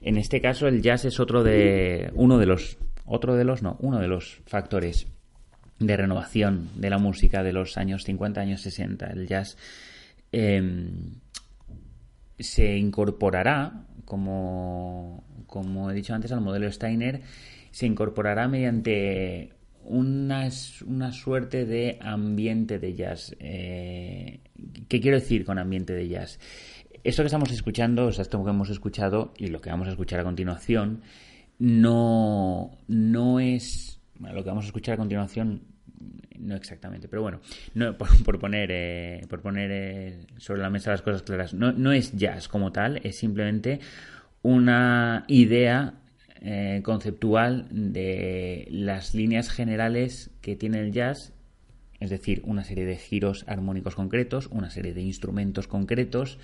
En 0.00 0.16
este 0.16 0.40
caso 0.40 0.68
el 0.68 0.82
jazz 0.82 1.04
es 1.04 1.18
otro 1.18 1.42
de 1.42 2.10
uno 2.14 2.38
de 2.38 2.46
los 2.46 2.78
otro 3.06 3.36
de 3.36 3.44
los 3.44 3.62
no, 3.62 3.76
uno 3.80 4.00
de 4.00 4.08
los 4.08 4.40
factores 4.46 5.06
de 5.78 5.96
renovación 5.96 6.70
de 6.76 6.90
la 6.90 6.98
música 6.98 7.42
de 7.42 7.52
los 7.52 7.76
años 7.76 8.04
50, 8.04 8.40
años 8.40 8.60
60. 8.62 9.06
El 9.06 9.26
jazz 9.26 9.56
em, 10.32 11.14
se 12.38 12.76
incorporará, 12.76 13.86
como, 14.04 15.24
como 15.46 15.90
he 15.90 15.94
dicho 15.94 16.14
antes, 16.14 16.32
al 16.32 16.40
modelo 16.40 16.70
Steiner, 16.70 17.22
se 17.70 17.86
incorporará 17.86 18.48
mediante 18.48 19.53
una, 19.86 20.48
una 20.86 21.12
suerte 21.12 21.64
de 21.64 21.98
ambiente 22.00 22.78
de 22.78 22.94
jazz. 22.94 23.34
Eh, 23.38 24.40
¿Qué 24.88 25.00
quiero 25.00 25.18
decir 25.18 25.44
con 25.44 25.58
ambiente 25.58 25.92
de 25.92 26.08
jazz? 26.08 26.38
Esto 27.02 27.22
que 27.22 27.26
estamos 27.26 27.50
escuchando, 27.50 28.06
o 28.06 28.12
sea, 28.12 28.22
esto 28.22 28.42
que 28.42 28.50
hemos 28.50 28.70
escuchado 28.70 29.34
y 29.36 29.48
lo 29.48 29.60
que 29.60 29.70
vamos 29.70 29.88
a 29.88 29.90
escuchar 29.90 30.20
a 30.20 30.24
continuación, 30.24 31.02
no, 31.58 32.78
no 32.88 33.40
es. 33.40 34.00
lo 34.20 34.42
que 34.42 34.48
vamos 34.48 34.64
a 34.64 34.68
escuchar 34.68 34.94
a 34.94 34.98
continuación, 34.98 35.62
no 36.38 36.56
exactamente, 36.56 37.08
pero 37.08 37.22
bueno, 37.22 37.40
no, 37.74 37.96
por, 37.96 38.38
poner, 38.38 38.70
eh, 38.72 39.26
por 39.28 39.40
poner 39.40 39.70
eh, 39.70 40.26
sobre 40.38 40.62
la 40.62 40.70
mesa 40.70 40.90
las 40.90 41.02
cosas 41.02 41.22
claras, 41.22 41.54
no, 41.54 41.72
no 41.72 41.92
es 41.92 42.12
jazz 42.16 42.48
como 42.48 42.72
tal, 42.72 43.00
es 43.04 43.16
simplemente 43.16 43.80
una 44.42 45.24
idea 45.28 45.94
eh, 46.44 46.82
conceptual 46.82 47.66
de 47.70 48.68
las 48.70 49.14
líneas 49.14 49.48
generales 49.48 50.30
que 50.42 50.56
tiene 50.56 50.80
el 50.80 50.92
jazz, 50.92 51.32
es 52.00 52.10
decir, 52.10 52.42
una 52.44 52.64
serie 52.64 52.84
de 52.84 52.96
giros 52.96 53.44
armónicos 53.48 53.94
concretos, 53.94 54.48
una 54.48 54.70
serie 54.70 54.92
de 54.92 55.02
instrumentos 55.02 55.66
concretos 55.66 56.38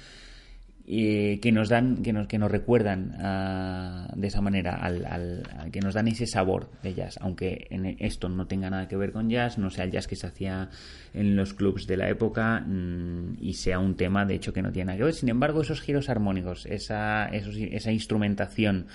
que 0.91 1.53
nos 1.53 1.69
dan, 1.69 2.03
que 2.03 2.13
nos, 2.13 2.27
que 2.27 2.39
nos 2.39 2.51
recuerdan 2.51 3.15
ah, 3.21 4.13
de 4.17 4.27
esa 4.27 4.41
manera, 4.41 4.75
al, 4.75 5.43
que 5.71 5.81
nos 5.81 5.95
dan 5.95 6.09
ese 6.09 6.27
sabor 6.27 6.69
de 6.83 6.95
jazz, 6.95 7.17
aunque 7.21 7.69
en 7.71 7.97
esto 8.01 8.29
no 8.29 8.47
tenga 8.47 8.71
nada 8.71 8.89
que 8.89 8.97
ver 8.97 9.13
con 9.13 9.31
jazz, 9.31 9.57
no 9.57 9.71
sea 9.71 9.85
el 9.85 9.93
jazz 9.93 10.09
que 10.09 10.17
se 10.17 10.27
hacía 10.27 10.71
en 11.15 11.37
los 11.37 11.55
clubs 11.55 11.87
de 11.87 11.97
la 11.97 12.09
época 12.09 12.61
mm, 12.67 13.37
y 13.41 13.55
sea 13.55 13.79
un 13.79 13.95
tema 13.95 14.25
de 14.25 14.35
hecho 14.35 14.53
que 14.53 14.63
no 14.63 14.73
tiene 14.73 14.87
nada 14.87 14.99
que 14.99 15.05
ver. 15.05 15.15
Sin 15.15 15.29
embargo, 15.29 15.63
esos 15.63 15.81
giros 15.81 16.09
armónicos, 16.09 16.67
esa, 16.67 17.27
esa 17.27 17.93
instrumentación 17.93 18.87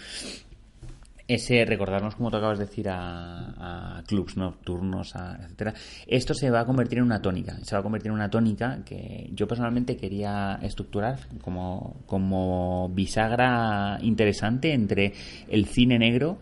ese 1.28 1.66
recordarnos, 1.66 2.16
como 2.16 2.30
tú 2.30 2.38
acabas 2.38 2.60
de 2.60 2.66
decir, 2.66 2.88
a, 2.90 4.04
clubs 4.08 4.38
nocturnos, 4.38 5.16
a, 5.16 5.40
etcétera, 5.44 5.74
esto 6.08 6.34
se 6.34 6.50
va 6.50 6.62
a 6.62 6.66
convertir 6.66 7.00
en 7.00 7.06
una 7.06 7.22
tónica. 7.22 7.58
Se 7.64 7.76
va 7.76 7.80
a 7.80 7.84
convertir 7.84 8.10
en 8.10 8.16
una 8.16 8.30
tónica 8.30 8.84
que 8.86 9.30
yo 9.34 9.48
personalmente 9.48 9.98
quería 9.98 10.60
estructurar 10.62 11.20
como, 11.42 12.02
como 12.06 12.90
bisagra 12.90 13.98
interesante 14.02 14.74
entre 14.74 15.14
el 15.50 15.66
cine 15.66 15.98
negro 15.98 16.38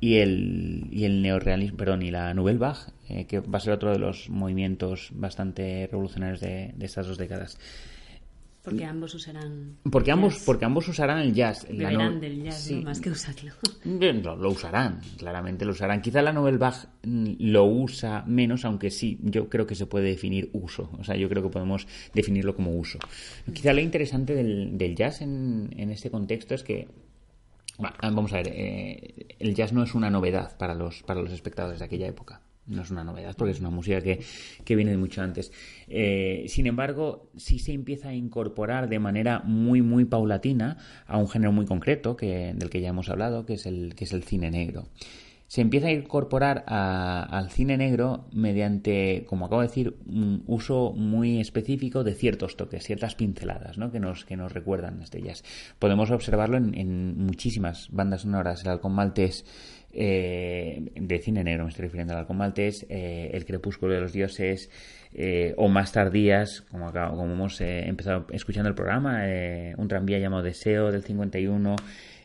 y 0.00 0.16
el, 0.16 0.88
y 0.90 1.04
el 1.04 1.22
neorealismo, 1.22 1.78
perdón, 1.78 2.02
y 2.02 2.10
la 2.10 2.34
Nouvelle 2.34 2.58
Vague, 2.58 2.80
eh, 3.08 3.26
que 3.26 3.40
va 3.40 3.58
a 3.58 3.60
ser 3.60 3.72
otro 3.72 3.92
de 3.92 3.98
los 3.98 4.28
movimientos 4.28 5.10
bastante 5.12 5.86
revolucionarios 5.90 6.40
de, 6.40 6.72
de 6.76 6.86
estas 6.86 7.06
dos 7.06 7.18
décadas. 7.18 7.58
Porque 8.64 8.86
ambos 8.86 9.14
usarán. 9.14 9.76
Porque 9.92 10.10
ambos, 10.10 10.42
porque 10.46 10.64
ambos 10.64 10.88
usarán 10.88 11.18
el 11.18 11.34
jazz. 11.34 11.66
Beberán 11.68 12.18
del 12.18 12.42
jazz, 12.44 12.70
más 12.82 12.98
que 12.98 13.10
usarlo. 13.10 13.52
Lo, 13.84 14.36
lo, 14.36 14.50
usarán, 14.50 15.02
claramente 15.18 15.66
lo 15.66 15.72
usarán. 15.72 16.00
Quizá 16.00 16.22
la 16.22 16.32
Nouvelle 16.32 16.56
Bach 16.56 16.86
lo 17.02 17.66
usa 17.66 18.24
menos, 18.26 18.64
aunque 18.64 18.90
sí, 18.90 19.18
yo 19.22 19.50
creo 19.50 19.66
que 19.66 19.74
se 19.74 19.84
puede 19.84 20.06
definir 20.06 20.48
uso. 20.54 20.90
O 20.98 21.04
sea, 21.04 21.14
yo 21.14 21.28
creo 21.28 21.42
que 21.42 21.50
podemos 21.50 21.86
definirlo 22.14 22.56
como 22.56 22.70
uso. 22.70 22.98
Quizá 23.52 23.74
lo 23.74 23.82
interesante 23.82 24.34
del, 24.34 24.78
del 24.78 24.96
jazz 24.96 25.20
en, 25.20 25.68
en 25.76 25.90
este 25.90 26.10
contexto 26.10 26.54
es 26.54 26.62
que 26.62 26.88
vamos 27.78 28.32
a 28.32 28.36
ver, 28.36 28.48
eh, 28.48 29.36
el 29.38 29.54
jazz 29.54 29.72
no 29.72 29.82
es 29.82 29.94
una 29.94 30.08
novedad 30.08 30.56
para 30.56 30.74
los, 30.74 31.02
para 31.02 31.20
los 31.20 31.32
espectadores 31.32 31.80
de 31.80 31.84
aquella 31.84 32.06
época. 32.06 32.40
No 32.66 32.82
es 32.82 32.90
una 32.90 33.04
novedad 33.04 33.34
porque 33.36 33.52
es 33.52 33.60
una 33.60 33.70
música 33.70 34.00
que, 34.00 34.20
que 34.64 34.76
viene 34.76 34.90
de 34.90 34.96
mucho 34.96 35.22
antes. 35.22 35.52
Eh, 35.86 36.44
sin 36.48 36.66
embargo, 36.66 37.30
sí 37.36 37.58
se 37.58 37.72
empieza 37.72 38.08
a 38.08 38.14
incorporar 38.14 38.88
de 38.88 38.98
manera 38.98 39.40
muy, 39.40 39.82
muy 39.82 40.04
paulatina 40.04 40.78
a 41.06 41.18
un 41.18 41.28
género 41.28 41.52
muy 41.52 41.66
concreto 41.66 42.16
que, 42.16 42.54
del 42.54 42.70
que 42.70 42.80
ya 42.80 42.88
hemos 42.88 43.08
hablado, 43.10 43.44
que 43.44 43.54
es 43.54 43.66
el, 43.66 43.94
que 43.94 44.04
es 44.04 44.12
el 44.12 44.22
cine 44.22 44.50
negro 44.50 44.88
se 45.54 45.60
empieza 45.60 45.86
a 45.86 45.92
incorporar 45.92 46.64
al 46.66 47.50
cine 47.50 47.76
negro 47.76 48.26
mediante, 48.32 49.24
como 49.28 49.46
acabo 49.46 49.60
de 49.60 49.68
decir, 49.68 49.96
un 50.06 50.42
uso 50.46 50.92
muy 50.92 51.38
específico 51.38 52.02
de 52.02 52.14
ciertos 52.14 52.56
toques, 52.56 52.82
ciertas 52.82 53.14
pinceladas 53.14 53.78
¿no? 53.78 53.92
que, 53.92 54.00
nos, 54.00 54.24
que 54.24 54.36
nos 54.36 54.52
recuerdan 54.52 54.98
las 54.98 55.10
de 55.10 55.20
ellas. 55.20 55.44
Podemos 55.78 56.10
observarlo 56.10 56.56
en, 56.56 57.24
muchísimas 57.24 57.88
bandas 57.92 58.22
sonoras. 58.22 58.62
El 58.62 58.70
Halcón 58.70 58.94
Maltés 58.94 59.44
eh, 59.94 60.90
de 60.94 61.18
cine 61.18 61.44
negro, 61.44 61.64
me 61.64 61.70
estoy 61.70 61.84
refiriendo 61.84 62.12
al 62.12 62.20
Halcón 62.20 62.36
Maltés, 62.36 62.86
eh, 62.88 63.30
El 63.32 63.44
Crepúsculo 63.44 63.94
de 63.94 64.00
los 64.00 64.12
Dioses, 64.12 64.70
eh, 65.12 65.54
o 65.56 65.68
más 65.68 65.92
tardías, 65.92 66.62
como, 66.62 66.92
como 66.92 67.32
hemos 67.32 67.60
empezado 67.60 68.26
escuchando 68.32 68.68
el 68.68 68.74
programa, 68.74 69.22
Un 69.76 69.88
tranvía 69.88 70.18
llamado 70.18 70.42
Deseo 70.42 70.90
del 70.90 71.02
51 71.02 71.76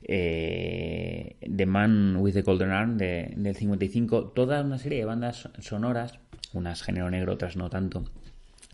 eh, 0.03 1.35
The 1.41 1.65
Man 1.65 2.17
with 2.17 2.33
the 2.33 2.41
Golden 2.41 2.71
Arm 2.71 2.97
de, 2.97 3.33
del 3.35 3.55
55, 3.55 4.29
toda 4.29 4.61
una 4.61 4.77
serie 4.77 4.99
de 4.99 5.05
bandas 5.05 5.49
sonoras, 5.59 6.19
unas 6.53 6.81
género 6.81 7.09
negro, 7.09 7.33
otras 7.33 7.55
no 7.55 7.69
tanto, 7.69 8.05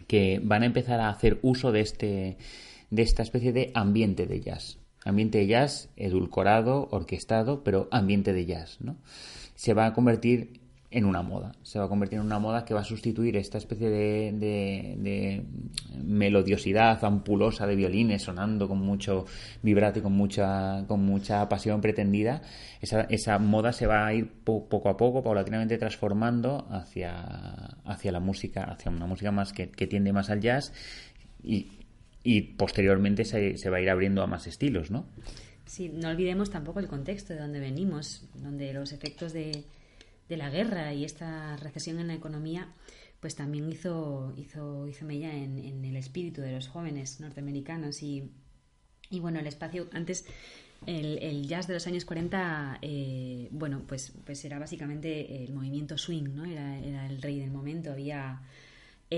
que 0.07 0.39
van 0.43 0.63
a 0.63 0.67
empezar 0.67 0.99
a 0.99 1.09
hacer 1.09 1.39
uso 1.41 1.71
de 1.71 1.81
este 1.81 2.37
de 2.89 3.01
esta 3.01 3.23
especie 3.23 3.51
de 3.51 3.71
ambiente 3.73 4.27
de 4.27 4.39
jazz. 4.39 4.77
Ambiente 5.05 5.37
de 5.37 5.47
jazz 5.47 5.89
edulcorado, 5.95 6.89
orquestado, 6.91 7.63
pero 7.63 7.87
ambiente 7.91 8.33
de 8.33 8.45
jazz, 8.45 8.81
¿no? 8.81 8.97
Se 9.55 9.73
va 9.73 9.85
a 9.85 9.93
convertir 9.93 10.59
en 10.95 11.03
una 11.03 11.21
moda. 11.21 11.51
Se 11.61 11.77
va 11.77 11.85
a 11.85 11.89
convertir 11.89 12.19
en 12.19 12.25
una 12.25 12.39
moda 12.39 12.63
que 12.63 12.73
va 12.73 12.79
a 12.79 12.85
sustituir 12.85 13.35
esta 13.35 13.57
especie 13.57 13.89
de, 13.89 15.43
melodiosidad 16.01 17.03
ampulosa 17.03 17.67
de 17.67 17.75
violines 17.75 18.23
sonando 18.23 18.69
con 18.69 18.79
mucho 18.79 19.25
vibrato 19.61 19.99
y 19.99 20.01
con 20.01 20.13
mucha, 20.13 20.85
con 20.87 21.05
mucha 21.05 21.49
pasión 21.49 21.81
pretendida. 21.81 22.41
Esa, 22.79 23.39
moda 23.39 23.73
se 23.73 23.87
va 23.87 24.05
a 24.05 24.13
ir 24.13 24.31
poco 24.45 24.87
a 24.87 24.95
poco, 24.95 25.21
paulatinamente 25.21 25.77
transformando 25.77 26.65
hacia, 26.69 27.19
hacia 27.83 28.13
la 28.13 28.21
música, 28.21 28.63
hacia 28.63 28.89
una 28.89 29.05
música 29.05 29.31
más 29.31 29.51
que, 29.51 29.67
tiende 29.67 30.13
más 30.13 30.29
al 30.29 30.39
jazz 30.39 30.71
y, 31.43 31.67
y 32.25 32.41
posteriormente 32.41 33.23
se, 33.23 33.69
va 33.69 33.77
a 33.77 33.81
ir 33.81 33.89
abriendo 33.89 34.23
a 34.23 34.27
más 34.27 34.47
estilos, 34.47 34.89
¿no? 34.89 35.05
Sí, 35.67 35.89
no 35.89 36.09
olvidemos 36.09 36.49
tampoco 36.49 36.79
el 36.79 36.87
contexto 36.87 37.33
de 37.33 37.39
donde 37.39 37.59
venimos, 37.59 38.27
donde 38.33 38.73
los 38.73 38.93
efectos 38.93 39.31
de, 39.31 39.63
de 40.27 40.37
la 40.37 40.49
guerra 40.49 40.91
y 40.95 41.05
esta 41.05 41.55
recesión 41.57 41.99
en 41.99 42.07
la 42.07 42.15
economía, 42.15 42.73
pues 43.19 43.35
también 43.35 43.69
hizo, 43.71 44.33
hizo, 44.37 44.87
hizo 44.87 45.05
mella 45.05 45.35
en, 45.35 45.85
el 45.85 45.95
espíritu 45.95 46.41
de 46.41 46.51
los 46.51 46.67
jóvenes 46.67 47.19
norteamericanos. 47.19 48.01
Y, 48.01 48.31
y 49.11 49.19
bueno, 49.19 49.39
el 49.39 49.45
espacio, 49.45 49.87
antes 49.93 50.25
el, 50.87 51.47
jazz 51.47 51.67
de 51.67 51.75
los 51.75 51.85
años 51.85 52.05
40, 52.05 52.79
eh, 52.81 53.49
bueno, 53.51 53.83
pues, 53.87 54.13
pues 54.25 54.43
era 54.45 54.57
básicamente 54.57 55.43
el 55.43 55.53
movimiento 55.53 55.95
swing, 55.95 56.33
¿no? 56.33 56.45
Era, 56.45 56.79
era 56.79 57.05
el 57.05 57.21
rey 57.21 57.39
del 57.39 57.51
momento, 57.51 57.91
había 57.91 58.41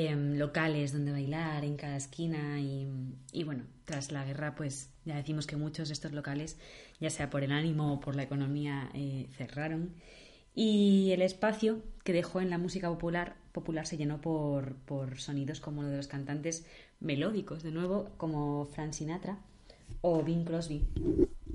em, 0.06 0.38
locales 0.38 0.94
donde 0.94 1.12
bailar 1.12 1.64
en 1.64 1.78
cada 1.78 1.98
esquina 1.98 2.60
y, 2.60 2.88
y, 3.32 3.44
bueno, 3.44 3.64
tras 3.86 4.12
la 4.12 4.26
guerra, 4.26 4.56
pues 4.56 4.90
ya 5.06 5.16
decimos 5.16 5.48
que 5.48 5.56
muchos 5.56 5.90
de 5.90 5.94
estos 5.94 6.12
locales, 6.12 6.58
ya 7.00 7.10
sea 7.10 7.30
por 7.30 7.44
el 7.44 7.52
ánimo 7.52 7.94
o 7.94 8.00
por 8.00 8.16
la 8.16 8.24
economía, 8.24 8.90
eh, 8.94 9.28
cerraron 9.38 9.94
y 10.60 11.12
el 11.12 11.22
espacio 11.22 11.84
que 12.04 12.14
dejó 12.14 12.42
en 12.42 12.50
la 12.50 12.58
música 12.58 12.90
popular, 12.90 13.36
popular 13.52 13.86
se 13.86 13.96
llenó 13.96 14.22
por, 14.22 14.76
por 14.76 15.20
sonidos 15.20 15.60
como 15.60 15.84
lo 15.84 15.90
de 15.90 15.98
los 15.98 16.08
cantantes 16.08 16.66
melódicos, 17.00 17.62
de 17.62 17.70
nuevo, 17.70 18.10
como 18.18 18.66
Frank 18.66 18.94
Sinatra 18.94 19.38
o 20.02 20.24
Bing 20.24 20.46
Crosby, 20.46 20.88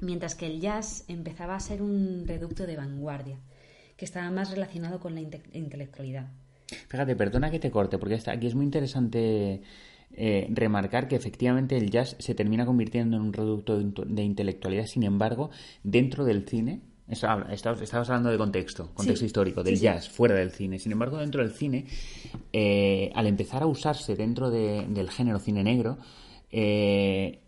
mientras 0.01 0.37
que 0.37 0.47
el 0.47 0.61
jazz 0.61 1.05
empezaba 1.09 1.57
a 1.57 1.61
ser 1.61 1.83
un 1.83 2.29
reducto 2.29 2.65
de 2.65 2.77
vanguardia, 2.77 3.41
que 3.97 4.05
estaba 4.05 4.31
más 4.31 4.53
relacionado 4.53 5.01
con 5.01 5.17
la 5.17 5.21
intelectualidad. 5.21 6.31
Fíjate, 6.89 7.17
perdona 7.17 7.51
que 7.51 7.59
te 7.59 7.71
corte, 7.71 7.99
porque 7.99 8.19
aquí 8.27 8.47
es 8.47 8.55
muy 8.55 8.65
interesante 8.65 9.63
eh, 10.13 10.47
remarcar 10.51 11.09
que 11.09 11.17
efectivamente 11.17 11.77
el 11.77 11.91
jazz 11.91 12.17
se 12.19 12.35
termina 12.35 12.67
convirtiendo 12.67 13.17
en 13.17 13.23
un 13.23 13.33
reducto 13.33 13.79
de 13.81 14.23
intelectualidad, 14.23 14.87
sin 14.87 15.03
embargo, 15.03 15.51
dentro 15.83 16.25
del 16.25 16.47
cine 16.47 16.81
Estabas 17.09 18.09
hablando 18.09 18.31
de 18.31 18.39
contexto, 18.39 18.91
contexto 18.95 19.27
histórico, 19.27 19.63
del 19.63 19.79
jazz, 19.79 20.09
fuera 20.09 20.35
del 20.35 20.51
cine. 20.51 20.79
Sin 20.79 20.93
embargo, 20.93 21.19
dentro 21.19 21.43
del 21.43 21.53
cine, 21.53 21.85
eh, 22.53 23.11
al 23.15 23.27
empezar 23.27 23.63
a 23.63 23.67
usarse 23.67 24.17
dentro 24.17 24.51
del 24.51 25.11
género 25.11 25.39
cine 25.39 25.63
negro, 25.63 25.99
eh, 26.51 27.42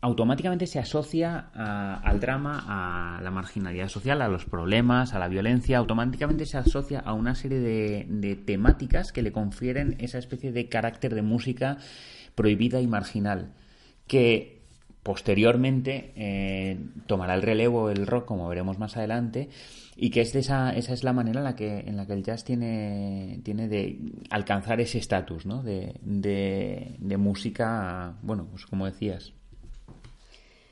automáticamente 0.00 0.66
se 0.66 0.78
asocia 0.78 1.50
al 1.54 2.20
drama, 2.20 2.64
a 2.66 3.20
la 3.22 3.30
marginalidad 3.30 3.88
social, 3.88 4.22
a 4.22 4.28
los 4.28 4.46
problemas, 4.46 5.14
a 5.14 5.18
la 5.18 5.28
violencia, 5.28 5.78
automáticamente 5.78 6.46
se 6.46 6.58
asocia 6.58 7.00
a 7.00 7.12
una 7.12 7.34
serie 7.34 7.60
de, 7.60 8.06
de 8.08 8.36
temáticas 8.36 9.12
que 9.12 9.22
le 9.22 9.32
confieren 9.32 9.96
esa 9.98 10.18
especie 10.18 10.52
de 10.52 10.68
carácter 10.68 11.14
de 11.14 11.22
música 11.22 11.78
prohibida 12.34 12.80
y 12.80 12.86
marginal, 12.86 13.52
que 14.06 14.60
posteriormente 15.02 16.12
eh, 16.14 16.78
tomará 17.06 17.34
el 17.34 17.42
relevo 17.42 17.90
el 17.90 18.06
rock, 18.06 18.26
como 18.26 18.48
veremos 18.48 18.78
más 18.78 18.96
adelante, 18.96 19.48
y 19.96 20.10
que 20.10 20.20
es 20.20 20.34
esa, 20.34 20.74
esa 20.74 20.92
es 20.92 21.04
la 21.04 21.12
manera 21.12 21.40
en 21.40 21.44
la 21.44 21.56
que, 21.56 21.80
en 21.80 21.96
la 21.96 22.06
que 22.06 22.12
el 22.12 22.22
jazz 22.22 22.44
tiene, 22.44 23.40
tiene 23.42 23.68
de 23.68 23.98
alcanzar 24.30 24.80
ese 24.80 24.98
estatus 24.98 25.46
¿no? 25.46 25.62
de, 25.62 25.94
de, 26.02 27.16
música, 27.16 28.14
bueno, 28.22 28.46
pues 28.50 28.66
como 28.66 28.86
decías. 28.86 29.32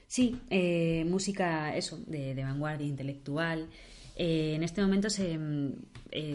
Sí, 0.09 0.41
eh, 0.51 1.05
música, 1.07 1.77
eso, 1.77 2.01
de, 2.07 2.35
vanguardia 2.35 2.87
intelectual. 2.87 3.69
Eh, 4.17 4.55
en 4.57 4.65
este 4.65 4.83
momento 4.83 5.09
se, 5.11 5.39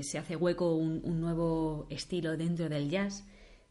se 0.03 0.17
hace 0.17 0.37
hueco 0.37 0.75
un, 0.75 1.01
un 1.03 1.19
nuevo 1.19 1.87
estilo 1.89 2.37
dentro 2.37 2.69
del 2.69 2.89
jazz, 2.89 3.25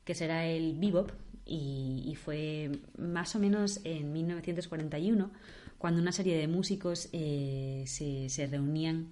que 0.05 0.15
será 0.15 0.47
el 0.47 0.79
bebop, 0.79 1.11
y, 1.45 2.17
fue 2.23 2.71
más 2.99 3.35
o 3.35 3.39
menos 3.39 3.81
en 3.85 4.13
1941 4.13 5.31
cuando 5.79 6.01
una 6.01 6.13
serie 6.13 6.37
de 6.37 6.47
músicos 6.47 7.09
eh, 7.13 7.83
se, 7.87 8.29
se, 8.29 8.47
reunían 8.47 9.09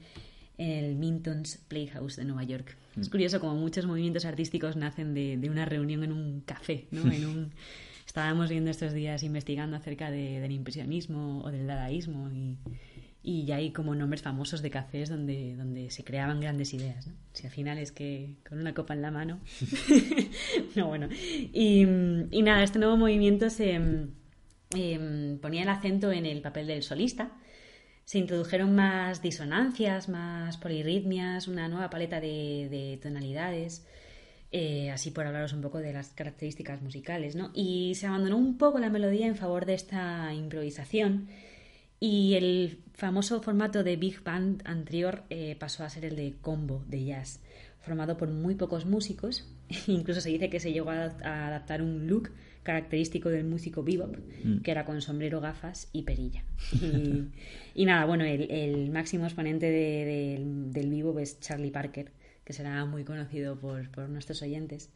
en 0.56 0.84
el 0.84 0.94
Minton's 0.94 1.58
Playhouse 1.68 2.16
de 2.16 2.24
Nueva 2.24 2.44
York. 2.44 2.76
Es 2.98 3.08
mm. 3.08 3.10
curioso 3.10 3.40
como 3.40 3.56
muchos 3.56 3.86
movimientos 3.86 4.24
artísticos 4.24 4.76
nacen 4.76 5.14
de, 5.14 5.36
de 5.36 5.50
una 5.50 5.64
reunión 5.64 6.04
en 6.04 6.12
un 6.12 6.42
café, 6.42 6.86
¿no? 6.92 7.10
En 7.10 7.26
un, 7.26 7.52
estábamos 8.10 8.50
viendo 8.50 8.72
estos 8.72 8.92
días 8.92 9.22
investigando 9.22 9.76
acerca 9.76 10.10
de, 10.10 10.40
del 10.40 10.50
impresionismo 10.50 11.42
o 11.44 11.50
del 11.52 11.68
dadaísmo 11.68 12.28
y, 12.32 12.58
y 13.22 13.44
ya 13.44 13.56
hay 13.56 13.70
como 13.70 13.94
nombres 13.94 14.20
famosos 14.20 14.62
de 14.62 14.70
cafés 14.70 15.08
donde, 15.10 15.54
donde 15.54 15.92
se 15.92 16.02
creaban 16.02 16.40
grandes 16.40 16.74
ideas. 16.74 17.06
¿no? 17.06 17.14
Si 17.32 17.46
al 17.46 17.52
final 17.52 17.78
es 17.78 17.92
que 17.92 18.34
con 18.48 18.58
una 18.58 18.74
copa 18.74 18.94
en 18.94 19.02
la 19.02 19.12
mano. 19.12 19.38
no, 20.74 20.88
bueno. 20.88 21.08
Y, 21.12 21.82
y, 21.82 22.42
nada, 22.42 22.64
este 22.64 22.80
nuevo 22.80 22.96
movimiento 22.96 23.48
se 23.48 23.74
em, 23.74 25.38
ponía 25.38 25.62
el 25.62 25.68
acento 25.68 26.10
en 26.10 26.26
el 26.26 26.42
papel 26.42 26.66
del 26.66 26.82
solista. 26.82 27.30
Se 28.04 28.18
introdujeron 28.18 28.74
más 28.74 29.22
disonancias, 29.22 30.08
más 30.08 30.56
polirritmias, 30.56 31.46
una 31.46 31.68
nueva 31.68 31.90
paleta 31.90 32.20
de, 32.20 32.66
de 32.68 32.98
tonalidades. 33.00 33.86
Eh, 34.52 34.90
así 34.90 35.12
por 35.12 35.26
hablaros 35.26 35.52
un 35.52 35.60
poco 35.60 35.78
de 35.78 35.92
las 35.92 36.08
características 36.08 36.82
musicales, 36.82 37.36
¿no? 37.36 37.52
Y 37.54 37.94
se 37.94 38.08
abandonó 38.08 38.36
un 38.36 38.58
poco 38.58 38.80
la 38.80 38.90
melodía 38.90 39.28
en 39.28 39.36
favor 39.36 39.64
de 39.64 39.74
esta 39.74 40.34
improvisación 40.34 41.28
y 42.00 42.34
el 42.34 42.78
famoso 42.94 43.40
formato 43.42 43.84
de 43.84 43.96
Big 43.96 44.24
Band 44.24 44.62
anterior 44.64 45.22
eh, 45.30 45.54
pasó 45.56 45.84
a 45.84 45.90
ser 45.90 46.04
el 46.04 46.16
de 46.16 46.34
combo 46.40 46.82
de 46.88 47.04
jazz, 47.04 47.40
formado 47.78 48.16
por 48.16 48.28
muy 48.28 48.56
pocos 48.56 48.86
músicos. 48.86 49.48
Incluso 49.86 50.20
se 50.20 50.30
dice 50.30 50.50
que 50.50 50.58
se 50.58 50.72
llegó 50.72 50.90
a, 50.90 51.04
adaptar 51.04 51.80
un 51.80 52.08
look 52.08 52.30
característico 52.64 53.28
del 53.28 53.44
músico 53.44 53.84
bebop, 53.84 54.16
mm. 54.42 54.62
que 54.62 54.70
era 54.72 54.84
con 54.84 55.00
sombrero, 55.00 55.40
gafas 55.40 55.88
y 55.92 56.02
perilla. 56.02 56.42
Y, 57.72 57.86
nada, 57.86 58.04
bueno, 58.04 58.24
el, 58.24 58.90
máximo 58.90 59.24
exponente 59.24 59.70
del 59.70 60.90
bebop 60.90 61.18
es 61.20 61.38
Charlie 61.38 61.70
Parker, 61.70 62.10
que 62.50 62.54
será 62.54 62.84
muy 62.84 63.04
conocido 63.04 63.56
por, 63.60 64.08
nuestros 64.08 64.42
oyentes. 64.42 64.90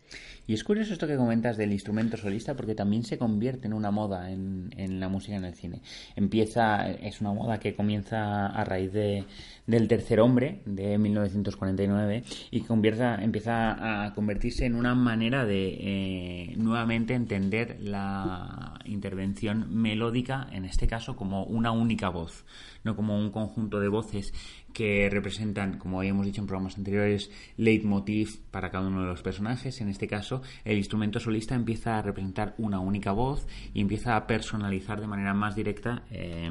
Y 0.48 0.54
es 0.54 0.64
curioso 0.64 0.92
esto 0.92 1.06
que 1.06 1.14
comentas 1.14 1.56
del 1.56 1.70
instrumento 1.70 2.16
solista 2.16 2.56
porque 2.56 2.74
también 2.74 3.04
se 3.04 3.16
convierte 3.16 3.68
en 3.68 3.74
una 3.74 3.92
moda 3.92 4.32
en, 4.32 4.74
en 4.76 4.98
la 4.98 5.08
música 5.08 5.36
en 5.36 5.44
el 5.44 5.54
cine. 5.54 5.80
Empieza, 6.16 6.90
es 6.90 7.20
una 7.20 7.32
moda 7.32 7.60
que 7.60 7.76
comienza 7.76 8.48
a 8.48 8.64
raíz 8.64 8.92
de, 8.92 9.24
del 9.68 9.86
Tercer 9.86 10.18
Hombre 10.18 10.62
de 10.66 10.98
1949 10.98 12.24
y 12.50 12.60
convierta, 12.62 13.22
empieza 13.22 14.04
a 14.04 14.12
convertirse 14.14 14.66
en 14.66 14.74
una 14.74 14.96
manera 14.96 15.44
de 15.44 15.68
eh, 15.80 16.54
nuevamente 16.56 17.14
entender 17.14 17.78
la 17.80 18.80
intervención 18.84 19.80
melódica, 19.80 20.48
en 20.50 20.64
este 20.64 20.88
caso 20.88 21.14
como 21.14 21.44
una 21.44 21.70
única 21.70 22.08
voz, 22.08 22.44
no 22.82 22.96
como 22.96 23.16
un 23.16 23.30
conjunto 23.30 23.78
de 23.78 23.88
voces 23.88 24.32
que 24.74 25.08
representan, 25.08 25.78
como 25.78 26.00
habíamos 26.00 26.26
dicho 26.26 26.42
en 26.42 26.46
programas 26.46 26.76
anteriores, 26.76 27.30
leitmotiv 27.56 28.40
para 28.50 28.70
cada 28.70 28.88
uno 28.88 29.02
de 29.02 29.06
los 29.06 29.22
personajes. 29.22 29.80
En 29.80 29.88
este 29.88 30.06
caso, 30.06 30.42
el 30.64 30.76
instrumento 30.76 31.20
solista 31.20 31.54
empieza 31.54 31.96
a 31.96 32.02
representar 32.02 32.54
una 32.58 32.80
única 32.80 33.12
voz 33.12 33.46
y 33.72 33.80
empieza 33.80 34.16
a 34.16 34.26
personalizar 34.26 35.00
de 35.00 35.06
manera 35.06 35.32
más 35.32 35.54
directa 35.54 36.02
eh, 36.10 36.50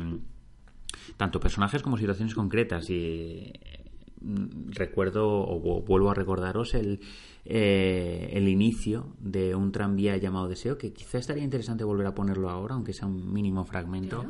tanto 1.18 1.40
personajes 1.40 1.84
como 1.84 1.98
situaciones 1.98 2.34
concretas. 2.34 2.90
Y 2.90 3.52
mm, 4.22 4.72
recuerdo 4.72 5.28
o 5.28 5.82
vuelvo 5.82 6.10
a 6.10 6.14
recordaros 6.14 6.74
el, 6.76 7.02
eh, 7.46 8.30
el 8.32 8.48
inicio 8.48 9.16
de 9.20 9.54
un 9.54 9.74
tranvía 9.74 10.16
llamado 10.16 10.48
Deseo, 10.48 10.78
que 10.78 10.94
quizá 10.94 11.18
estaría 11.18 11.44
interesante 11.44 11.84
volver 11.84 12.08
a 12.08 12.16
ponerlo 12.16 12.50
ahora, 12.50 12.76
aunque 12.76 12.94
sea 12.94 13.08
un 13.08 13.34
mínimo 13.34 13.66
fragmento. 13.66 14.26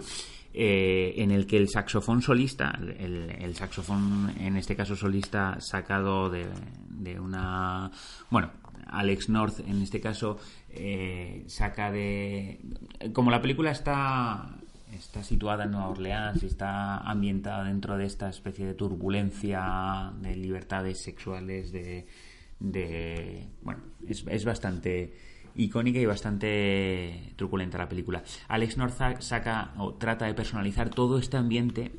Eh, 0.56 1.16
en 1.18 1.32
el 1.32 1.48
que 1.48 1.58
el 1.58 1.68
saxofón 1.68 2.22
solista, 2.22 2.78
el, 3.00 3.56
saxofón 3.56 4.36
en 4.40 4.56
este 4.56 4.76
caso 4.76 4.96
solista 4.96 5.58
sacado 5.60 6.30
de, 6.30 6.46
de 6.90 7.20
una, 7.20 7.90
bueno, 8.30 8.52
Alex 8.86 9.30
North 9.30 9.62
en 9.62 9.82
este 9.82 10.00
caso 10.00 10.38
eh, 10.70 11.44
saca 11.48 11.92
de, 11.92 12.60
como 13.14 13.32
la 13.32 13.42
película 13.42 13.72
está 13.72 14.56
está 14.94 15.24
situada 15.24 15.64
en 15.64 15.72
Nueva 15.72 15.90
Orleans 15.90 16.44
y 16.44 16.46
está 16.46 16.98
ambientada 16.98 17.64
dentro 17.64 17.98
de 17.98 18.06
esta 18.06 18.30
especie 18.30 18.68
de 18.68 18.76
turbulencia 18.76 20.14
de 20.22 20.36
libertades 20.36 21.02
sexuales 21.02 21.72
de, 21.72 22.06
de 22.60 23.48
bueno 23.64 23.82
es, 24.08 24.24
es 24.28 24.46
bastante 24.46 25.33
icónica 25.56 26.00
y 26.00 26.06
bastante 26.06 27.34
truculenta 27.36 27.78
la 27.78 27.90
película. 27.90 28.24
Alex 28.48 28.78
North 28.78 29.20
saca 29.20 29.74
o 29.78 29.94
trata 29.94 30.26
de 30.26 30.34
personalizar 30.34 30.90
todo 30.90 31.18
este 31.18 31.38
ambiente 31.38 31.92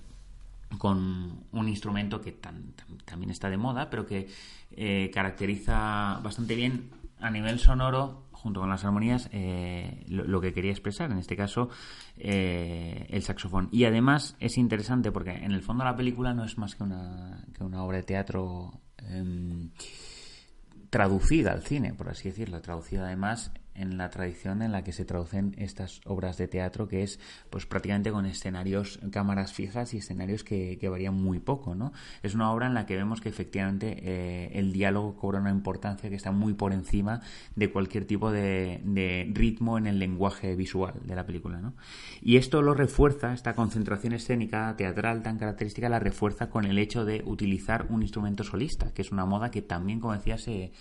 con 0.78 1.44
un 1.52 1.68
instrumento 1.68 2.20
que 2.20 2.32
también 2.32 3.30
está 3.30 3.48
de 3.48 3.56
moda, 3.56 3.90
pero 3.90 4.06
que 4.06 4.28
eh, 4.72 5.10
caracteriza 5.12 6.20
bastante 6.22 6.54
bien 6.54 6.90
a 7.20 7.30
nivel 7.30 7.58
sonoro, 7.58 8.24
junto 8.32 8.60
con 8.60 8.68
las 8.68 8.84
armonías, 8.84 9.30
eh, 9.32 10.04
lo, 10.08 10.40
que 10.40 10.52
quería 10.52 10.72
expresar, 10.72 11.10
en 11.10 11.18
este 11.18 11.36
caso, 11.36 11.70
eh, 12.18 13.06
el 13.08 13.22
saxofón. 13.22 13.68
Y 13.72 13.84
además 13.84 14.36
es 14.40 14.58
interesante 14.58 15.10
porque 15.10 15.30
en 15.30 15.52
el 15.52 15.62
fondo 15.62 15.84
la 15.84 15.96
película 15.96 16.34
no 16.34 16.44
es 16.44 16.58
más 16.58 16.74
que 16.74 16.82
una, 16.82 17.44
que 17.56 17.64
una 17.64 17.82
obra 17.82 17.98
de 17.98 18.02
teatro. 18.02 18.80
Traducida 20.94 21.50
al 21.50 21.64
cine, 21.64 21.92
por 21.92 22.08
así 22.08 22.28
decirlo, 22.28 22.60
traducida 22.60 23.06
además 23.06 23.50
en 23.74 23.98
la 23.98 24.10
tradición 24.10 24.62
en 24.62 24.72
la 24.72 24.84
que 24.84 24.92
se 24.92 25.04
traducen 25.04 25.54
estas 25.58 26.00
obras 26.04 26.36
de 26.36 26.48
teatro, 26.48 26.88
que 26.88 27.02
es 27.02 27.18
pues 27.50 27.66
prácticamente 27.66 28.10
con 28.10 28.26
escenarios, 28.26 29.00
cámaras 29.10 29.52
fijas 29.52 29.94
y 29.94 29.98
escenarios 29.98 30.44
que, 30.44 30.78
varían 30.88 31.14
muy 31.14 31.40
poco, 31.40 31.74
¿no? 31.74 31.92
Es 32.22 32.34
una 32.34 32.52
obra 32.52 32.66
en 32.66 32.74
la 32.74 32.86
que 32.86 32.94
vemos 32.94 33.20
que 33.20 33.28
efectivamente 33.28 33.96
eh, 34.02 34.50
el 34.54 34.72
diálogo 34.72 35.16
cobra 35.16 35.40
una 35.40 35.50
importancia 35.50 36.08
que 36.08 36.16
está 36.16 36.30
muy 36.30 36.52
por 36.52 36.72
encima 36.72 37.20
de 37.56 37.70
cualquier 37.70 38.04
tipo 38.04 38.30
de, 38.30 38.80
de, 38.84 39.28
ritmo 39.32 39.78
en 39.78 39.86
el 39.86 39.98
lenguaje 39.98 40.54
visual 40.54 40.94
de 41.02 41.14
la 41.16 41.24
película, 41.24 41.60
¿no? 41.60 41.74
Y 42.22 42.36
esto 42.36 42.62
lo 42.62 42.74
refuerza, 42.74 43.32
esta 43.32 43.54
concentración 43.54 44.12
escénica 44.12 44.74
teatral 44.76 45.22
tan 45.22 45.38
característica, 45.38 45.88
la 45.88 45.98
refuerza 45.98 46.50
con 46.50 46.64
el 46.64 46.78
hecho 46.78 47.04
de 47.04 47.22
utilizar 47.24 47.86
un 47.88 48.02
instrumento 48.02 48.44
solista, 48.44 48.92
que 48.92 49.02
es 49.02 49.10
una 49.10 49.24
moda 49.24 49.50
que 49.50 49.62
también, 49.62 50.00
como 50.00 50.12
decía, 50.12 50.38
se 50.38 50.72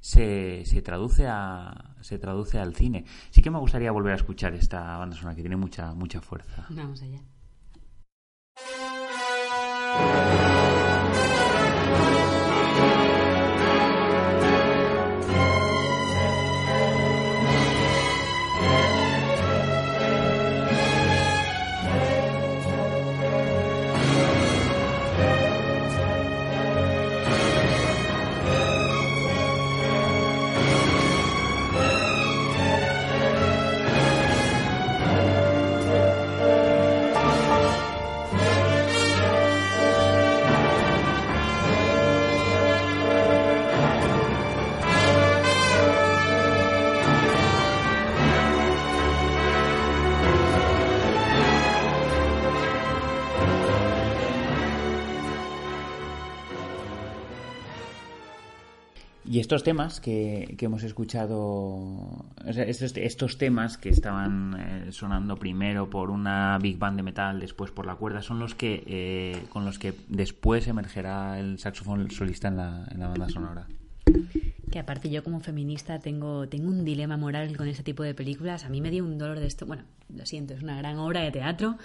se, 0.00 0.64
se, 0.64 0.82
traduce 0.82 1.26
a, 1.28 1.94
se 2.00 2.18
traduce 2.18 2.58
al 2.58 2.74
cine. 2.74 3.04
Sí 3.30 3.42
que 3.42 3.50
me 3.50 3.58
gustaría 3.58 3.92
volver 3.92 4.12
a 4.12 4.16
escuchar 4.16 4.54
esta 4.54 4.96
banda 4.96 5.16
sonora 5.16 5.36
que 5.36 5.42
tiene 5.42 5.56
mucha, 5.56 5.94
mucha 5.94 6.20
fuerza. 6.20 6.66
Vamos 6.70 7.02
allá. 7.02 7.20
Estos 59.40 59.62
temas 59.62 60.00
que, 60.00 60.54
hemos 60.60 60.82
escuchado, 60.82 62.26
estos, 62.44 63.38
temas 63.38 63.78
que 63.78 63.88
estaban 63.88 64.54
eh, 64.60 64.92
sonando 64.92 65.38
primero 65.38 65.88
por 65.88 66.10
una 66.10 66.58
big 66.58 66.76
band 66.76 66.98
de 66.98 67.02
metal, 67.02 67.40
después 67.40 67.70
por 67.70 67.86
la 67.86 67.94
cuerda, 67.94 68.20
son 68.20 68.38
los 68.38 68.54
que 68.54 68.84
eh, 68.86 69.42
con 69.48 69.64
los 69.64 69.78
que 69.78 69.94
después 70.08 70.68
emergerá 70.68 71.40
el 71.40 71.58
saxofón 71.58 72.10
solista 72.10 72.48
en 72.48 72.58
la, 72.58 72.86
en 72.90 73.00
la 73.00 73.08
banda 73.08 73.30
sonora. 73.30 73.66
Que 74.70 74.78
aparte 74.78 75.08
yo 75.08 75.24
como 75.24 75.40
feminista 75.40 75.98
tengo, 76.00 76.46
tengo 76.46 76.68
un 76.68 76.84
dilema 76.84 77.16
moral 77.16 77.56
con 77.56 77.66
este 77.66 77.82
tipo 77.82 78.02
de 78.02 78.14
películas. 78.14 78.66
A 78.66 78.68
mí 78.68 78.82
me 78.82 78.90
dio 78.90 79.04
un 79.04 79.16
dolor 79.16 79.40
de 79.40 79.46
esto. 79.46 79.64
Bueno, 79.64 79.84
lo 80.14 80.26
siento, 80.26 80.52
es 80.52 80.62
una 80.62 80.76
gran 80.76 80.98
obra 80.98 81.22
de 81.22 81.30
teatro, 81.30 81.78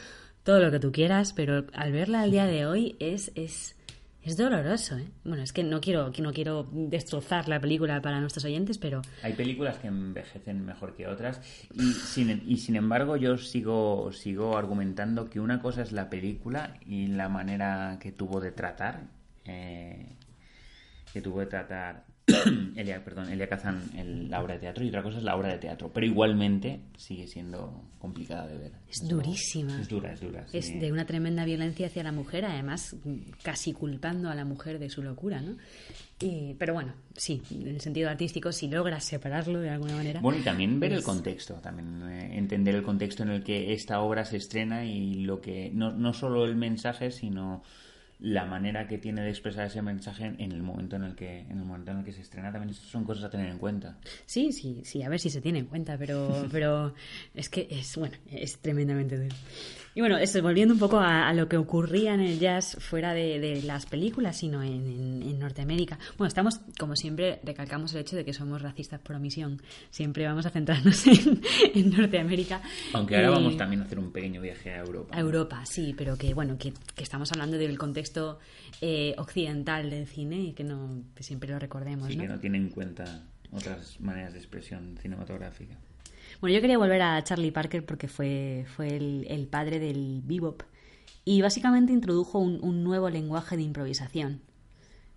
todo 0.43 0.59
lo 0.59 0.71
que 0.71 0.79
tú 0.81 0.91
quieras, 0.91 1.31
pero 1.31 1.63
al 1.71 1.93
verla 1.93 2.21
al 2.21 2.31
día 2.31 2.47
de 2.47 2.65
hoy 2.65 2.97
es, 2.99 3.31
es 3.35 3.77
es 4.25 4.37
doloroso, 4.37 4.97
¿eh? 4.97 5.07
Bueno, 5.23 5.43
es 5.43 5.53
que 5.53 5.63
no 5.63 5.79
quiero, 5.79 6.11
no 6.17 6.33
quiero 6.33 6.67
destrozar 6.71 7.47
la 7.47 7.59
película 7.59 8.01
para 8.01 8.19
nuestros 8.19 8.43
oyentes, 8.45 8.79
pero... 8.79 9.03
Hay 9.21 9.33
películas 9.33 9.77
que 9.77 9.87
envejecen 9.87 10.65
mejor 10.65 10.95
que 10.95 11.07
otras 11.07 11.39
y 11.73 11.93
sin, 11.93 12.43
y 12.47 12.57
sin 12.57 12.75
embargo 12.75 13.17
yo 13.17 13.37
sigo, 13.37 14.11
sigo 14.11 14.57
argumentando 14.57 15.29
que 15.29 15.39
una 15.39 15.61
cosa 15.61 15.83
es 15.83 15.91
la 15.91 16.09
película 16.09 16.73
y 16.87 17.05
la 17.07 17.29
manera 17.29 17.99
que 18.01 18.11
tuvo 18.11 18.41
de 18.41 18.51
tratar, 18.51 19.03
eh, 19.45 20.07
que 21.13 21.21
tuvo 21.21 21.41
de 21.41 21.45
tratar 21.45 22.04
Elia, 22.75 23.03
perdón, 23.03 23.29
Elia 23.29 23.47
Kazan 23.47 23.91
la 24.29 24.41
obra 24.41 24.55
de 24.55 24.61
teatro 24.61 24.83
y 24.83 24.89
otra 24.89 25.03
cosa 25.03 25.19
es 25.19 25.23
la 25.23 25.35
obra 25.35 25.49
de 25.49 25.59
teatro, 25.59 25.91
pero 25.93 26.05
igualmente 26.05 26.81
sigue 26.97 27.27
siendo 27.27 27.83
complicada 27.99 28.47
de 28.47 28.57
ver. 28.57 28.71
Es 28.89 29.07
durísima. 29.07 29.79
Es 29.79 29.87
dura, 29.87 30.13
es 30.13 30.21
dura. 30.21 30.45
Es 30.51 30.79
de 30.79 30.91
una 30.91 31.05
tremenda 31.05 31.45
violencia 31.45 31.87
hacia 31.87 32.03
la 32.03 32.11
mujer, 32.11 32.45
además 32.45 32.95
casi 33.43 33.73
culpando 33.73 34.29
a 34.29 34.35
la 34.35 34.43
mujer 34.43 34.79
de 34.79 34.89
su 34.89 35.03
locura, 35.03 35.41
¿no? 35.41 35.55
pero 36.57 36.73
bueno, 36.73 36.93
sí, 37.13 37.41
en 37.51 37.67
el 37.67 37.81
sentido 37.81 38.09
artístico, 38.09 38.51
si 38.51 38.69
logras 38.69 39.03
separarlo 39.03 39.59
de 39.59 39.69
alguna 39.69 39.95
manera. 39.97 40.21
Bueno, 40.21 40.39
y 40.39 40.43
también 40.43 40.79
ver 40.79 40.93
el 40.93 41.03
contexto, 41.03 41.55
también 41.55 42.01
eh, 42.09 42.37
entender 42.37 42.73
el 42.75 42.83
contexto 42.83 43.23
en 43.23 43.29
el 43.29 43.43
que 43.43 43.73
esta 43.73 43.99
obra 43.99 44.23
se 44.23 44.37
estrena 44.37 44.85
y 44.85 45.25
lo 45.25 45.41
que, 45.41 45.71
no, 45.73 45.91
no 45.91 46.13
solo 46.13 46.45
el 46.45 46.55
mensaje, 46.55 47.11
sino 47.11 47.63
la 48.19 48.45
manera 48.45 48.87
que 48.87 48.97
tiene 48.97 49.21
de 49.21 49.29
expresar 49.29 49.67
ese 49.67 49.81
mensaje 49.81 50.33
en 50.37 50.51
el 50.51 50.63
momento 50.63 50.95
en 50.95 51.03
el 51.03 51.15
que 51.15 51.41
en 51.41 51.59
el 51.59 51.65
momento 51.65 51.91
en 51.91 51.99
el 51.99 52.05
que 52.05 52.13
se 52.13 52.21
estrena. 52.21 52.51
También 52.51 52.73
son 52.73 53.03
cosas 53.03 53.25
a 53.25 53.29
tener 53.29 53.49
en 53.49 53.57
cuenta. 53.57 53.97
Sí 54.25 54.51
sí 54.51 54.81
sí 54.83 55.03
a 55.03 55.09
ver 55.09 55.19
si 55.19 55.29
se 55.29 55.41
tiene 55.41 55.59
en 55.59 55.65
cuenta 55.65 55.97
pero 55.97 56.47
pero 56.51 56.93
es 57.33 57.49
que 57.49 57.67
es 57.69 57.97
bueno 57.97 58.15
es 58.31 58.57
tremendamente 58.59 59.17
duro 59.17 59.35
Y 59.95 60.01
bueno, 60.01 60.17
eso, 60.17 60.41
volviendo 60.41 60.73
un 60.73 60.79
poco 60.79 60.99
a, 60.99 61.31
lo 61.31 61.47
que 61.47 61.55
ocurría 61.55 62.13
en 62.13 62.19
el 62.19 62.37
jazz 62.37 62.75
fuera 62.81 63.13
de, 63.13 63.61
las 63.63 63.85
películas, 63.85 64.35
sino 64.35 64.61
en, 64.61 65.39
Norteamérica. 65.39 65.97
Bueno, 66.17 66.27
estamos, 66.27 66.59
como 66.77 66.97
siempre, 66.97 67.39
recalcamos 67.43 67.93
el 67.93 68.01
hecho 68.01 68.17
de 68.17 68.25
que 68.25 68.33
somos 68.33 68.61
racistas 68.61 68.99
por 68.99 69.15
omisión. 69.15 69.61
Siempre 69.91 70.25
vamos 70.25 70.45
a 70.45 70.49
centrarnos 70.49 71.01
en, 71.73 71.89
Norteamérica. 71.91 72.61
Aunque 72.91 73.15
ahora 73.15 73.29
vamos 73.29 73.55
también 73.55 73.83
a 73.83 73.85
hacer 73.85 73.97
un 73.97 74.11
pequeño 74.11 74.41
viaje 74.41 74.71
a 74.71 74.79
Europa. 74.79 75.15
A 75.15 75.19
Europa, 75.21 75.65
sí, 75.65 75.95
pero 75.97 76.17
que 76.17 76.33
bueno, 76.33 76.57
que, 76.57 76.73
estamos 76.97 77.31
hablando 77.31 77.57
del 77.57 77.77
contexto 77.77 78.39
eh, 78.81 79.15
occidental 79.17 79.89
del 79.89 80.07
cine 80.07 80.41
y 80.41 80.51
que 80.51 80.65
no 80.65 81.03
siempre 81.21 81.49
lo 81.49 81.57
recordemos. 81.57 82.09
Sí, 82.09 82.17
que 82.17 82.27
no 82.27 82.39
tiene 82.39 82.57
en 82.57 82.69
cuenta 82.69 83.23
otras 83.53 83.97
maneras 84.01 84.33
de 84.33 84.39
expresión 84.39 84.97
cinematográfica. 85.01 85.77
Bueno, 86.41 86.55
yo 86.55 86.61
quería 86.61 86.77
volver 86.77 87.01
a 87.01 87.23
Charlie 87.23 87.51
Parker 87.51 87.85
porque 87.85 88.07
fue, 88.07 88.65
fue 88.75 88.87
el, 88.95 89.47
padre 89.49 89.79
del 89.79 90.21
bebop 90.23 90.63
y 91.23 91.41
básicamente 91.41 91.93
introdujo 91.93 92.39
un, 92.39 92.83
nuevo 92.83 93.09
lenguaje 93.09 93.55
de 93.57 93.63
improvisación. 93.63 94.41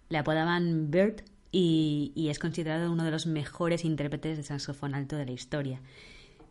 Le 0.08 0.18
apodaban 0.18 0.90
Bert 0.90 1.28
y, 1.50 2.28
es 2.30 2.38
considerado 2.38 2.92
uno 2.92 3.04
de 3.04 3.10
los 3.10 3.26
mejores 3.26 3.84
intérpretes 3.84 4.36
de 4.36 4.42
saxofón 4.42 4.94
alto 4.94 5.16
de 5.16 5.26
la 5.26 5.32
historia. 5.32 5.80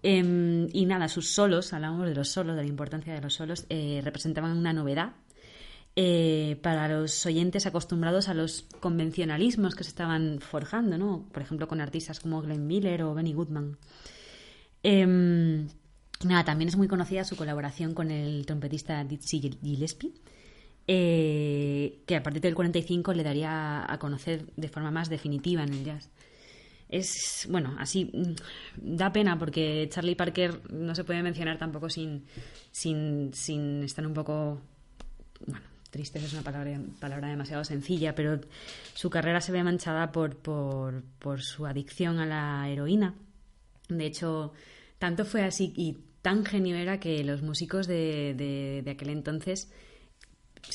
Em, 0.03 0.67
y 0.73 0.85
nada, 0.85 1.07
sus 1.07 1.29
solos, 1.29 1.73
hablamos 1.73 2.05
de 2.07 2.13
los 2.13 2.29
solos, 2.29 2.55
de 2.55 2.61
la 2.61 2.69
importancia 2.69 3.13
de 3.13 3.21
los 3.21 3.33
solos, 3.33 3.65
eh, 3.69 4.01
representaban 4.03 4.55
una 4.55 4.73
novedad 4.73 5.13
eh, 5.95 6.59
para 6.61 6.87
los 6.87 7.25
oyentes 7.25 7.65
acostumbrados 7.65 8.29
a 8.29 8.35
los 8.35 8.67
convencionalismos 8.79 9.73
que 9.73 9.83
se 9.83 9.89
estaban 9.89 10.39
forjando, 10.39 10.99
¿no? 10.99 11.27
Por 11.31 11.41
ejemplo, 11.41 11.67
con 11.67 11.81
artistas 11.81 12.19
como 12.19 12.43
Glenn 12.43 12.67
Miller 12.67 13.01
o 13.01 13.15
Benny 13.15 13.33
Goodman. 13.33 13.77
Em, 14.83 15.67
nada, 16.23 16.43
también 16.45 16.69
es 16.69 16.77
muy 16.77 16.87
conocida 16.87 17.23
su 17.23 17.35
colaboración 17.35 17.93
con 17.93 18.11
el 18.11 18.45
trompetista 18.45 19.03
Dizzy 19.03 19.39
Gillespie, 19.61 20.13
eh, 20.87 21.99
que 22.05 22.15
a 22.15 22.23
partir 22.23 22.41
del 22.41 22.55
45 22.55 23.13
le 23.13 23.23
daría 23.23 23.91
a 23.91 23.99
conocer 23.99 24.45
de 24.55 24.69
forma 24.69 24.91
más 24.91 25.09
definitiva 25.09 25.63
en 25.63 25.73
el 25.73 25.83
jazz. 25.83 26.09
Es, 26.89 27.47
bueno, 27.49 27.75
así 27.79 28.05
mm, 28.13 28.95
da 28.95 29.11
pena 29.11 29.37
porque 29.37 29.89
Charlie 29.91 30.15
Parker 30.15 30.71
no 30.71 30.95
se 30.95 31.03
puede 31.03 31.21
mencionar 31.21 31.57
tampoco 31.57 31.89
sin, 31.89 32.25
sin, 32.71 33.33
sin 33.33 33.83
estar 33.83 34.07
un 34.07 34.13
poco, 34.13 34.61
bueno, 35.45 35.65
triste 35.89 36.19
es 36.19 36.31
una 36.31 36.43
palabra, 36.43 36.79
palabra 36.99 37.27
demasiado 37.27 37.65
sencilla, 37.65 38.15
pero 38.15 38.39
su 38.93 39.09
carrera 39.09 39.41
se 39.41 39.51
ve 39.51 39.63
manchada 39.63 40.13
por, 40.13 40.37
por, 40.37 41.03
por 41.19 41.41
su 41.41 41.65
adicción 41.65 42.19
a 42.19 42.25
la 42.25 42.69
heroína. 42.69 43.15
De 43.89 44.05
hecho, 44.05 44.53
tanto 44.99 45.25
fue 45.25 45.43
así 45.43 45.73
y 45.75 45.97
tan 46.21 46.45
genio 46.45 46.75
era 46.75 46.99
que 46.99 47.23
los 47.23 47.41
músicos 47.41 47.87
de, 47.87 48.33
de, 48.83 48.91
aquel 48.91 49.09
entonces 49.09 49.71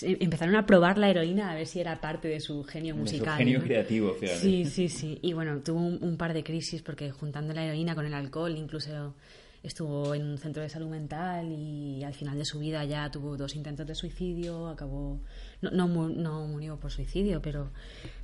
empezaron 0.00 0.56
a 0.56 0.64
probar 0.64 0.96
la 0.96 1.10
heroína 1.10 1.50
a 1.50 1.54
ver 1.54 1.66
si 1.66 1.80
era 1.80 2.00
parte 2.00 2.28
de 2.28 2.40
su 2.40 2.64
genio 2.64 2.96
musical. 2.96 3.36
De 3.36 3.44
su 3.44 3.50
genio 3.50 3.62
creativo, 3.62 4.16
Sí, 4.40 4.64
sí, 4.64 4.88
sí. 4.88 5.18
Y 5.20 5.34
bueno, 5.34 5.60
tuvo 5.60 5.80
un, 5.80 6.16
par 6.16 6.32
de 6.32 6.42
crisis 6.42 6.82
porque 6.82 7.10
juntando 7.10 7.52
la 7.52 7.64
heroína 7.64 7.94
con 7.94 8.06
el 8.06 8.14
alcohol, 8.14 8.56
incluso 8.56 9.14
estuvo 9.62 10.14
en 10.14 10.22
un 10.22 10.38
centro 10.38 10.62
de 10.62 10.68
salud 10.68 10.88
mental 10.88 11.52
y 11.52 12.02
al 12.02 12.14
final 12.14 12.38
de 12.38 12.44
su 12.44 12.58
vida 12.58 12.84
ya 12.84 13.10
tuvo 13.10 13.36
dos 13.36 13.54
intentos 13.54 13.86
de 13.86 13.94
suicidio, 13.94 14.68
acabó... 14.68 15.20
No, 15.60 15.70
no, 15.70 16.08
no 16.08 16.46
murió 16.46 16.80
por 16.80 16.90
suicidio, 16.90 17.42
pero, 17.42 17.70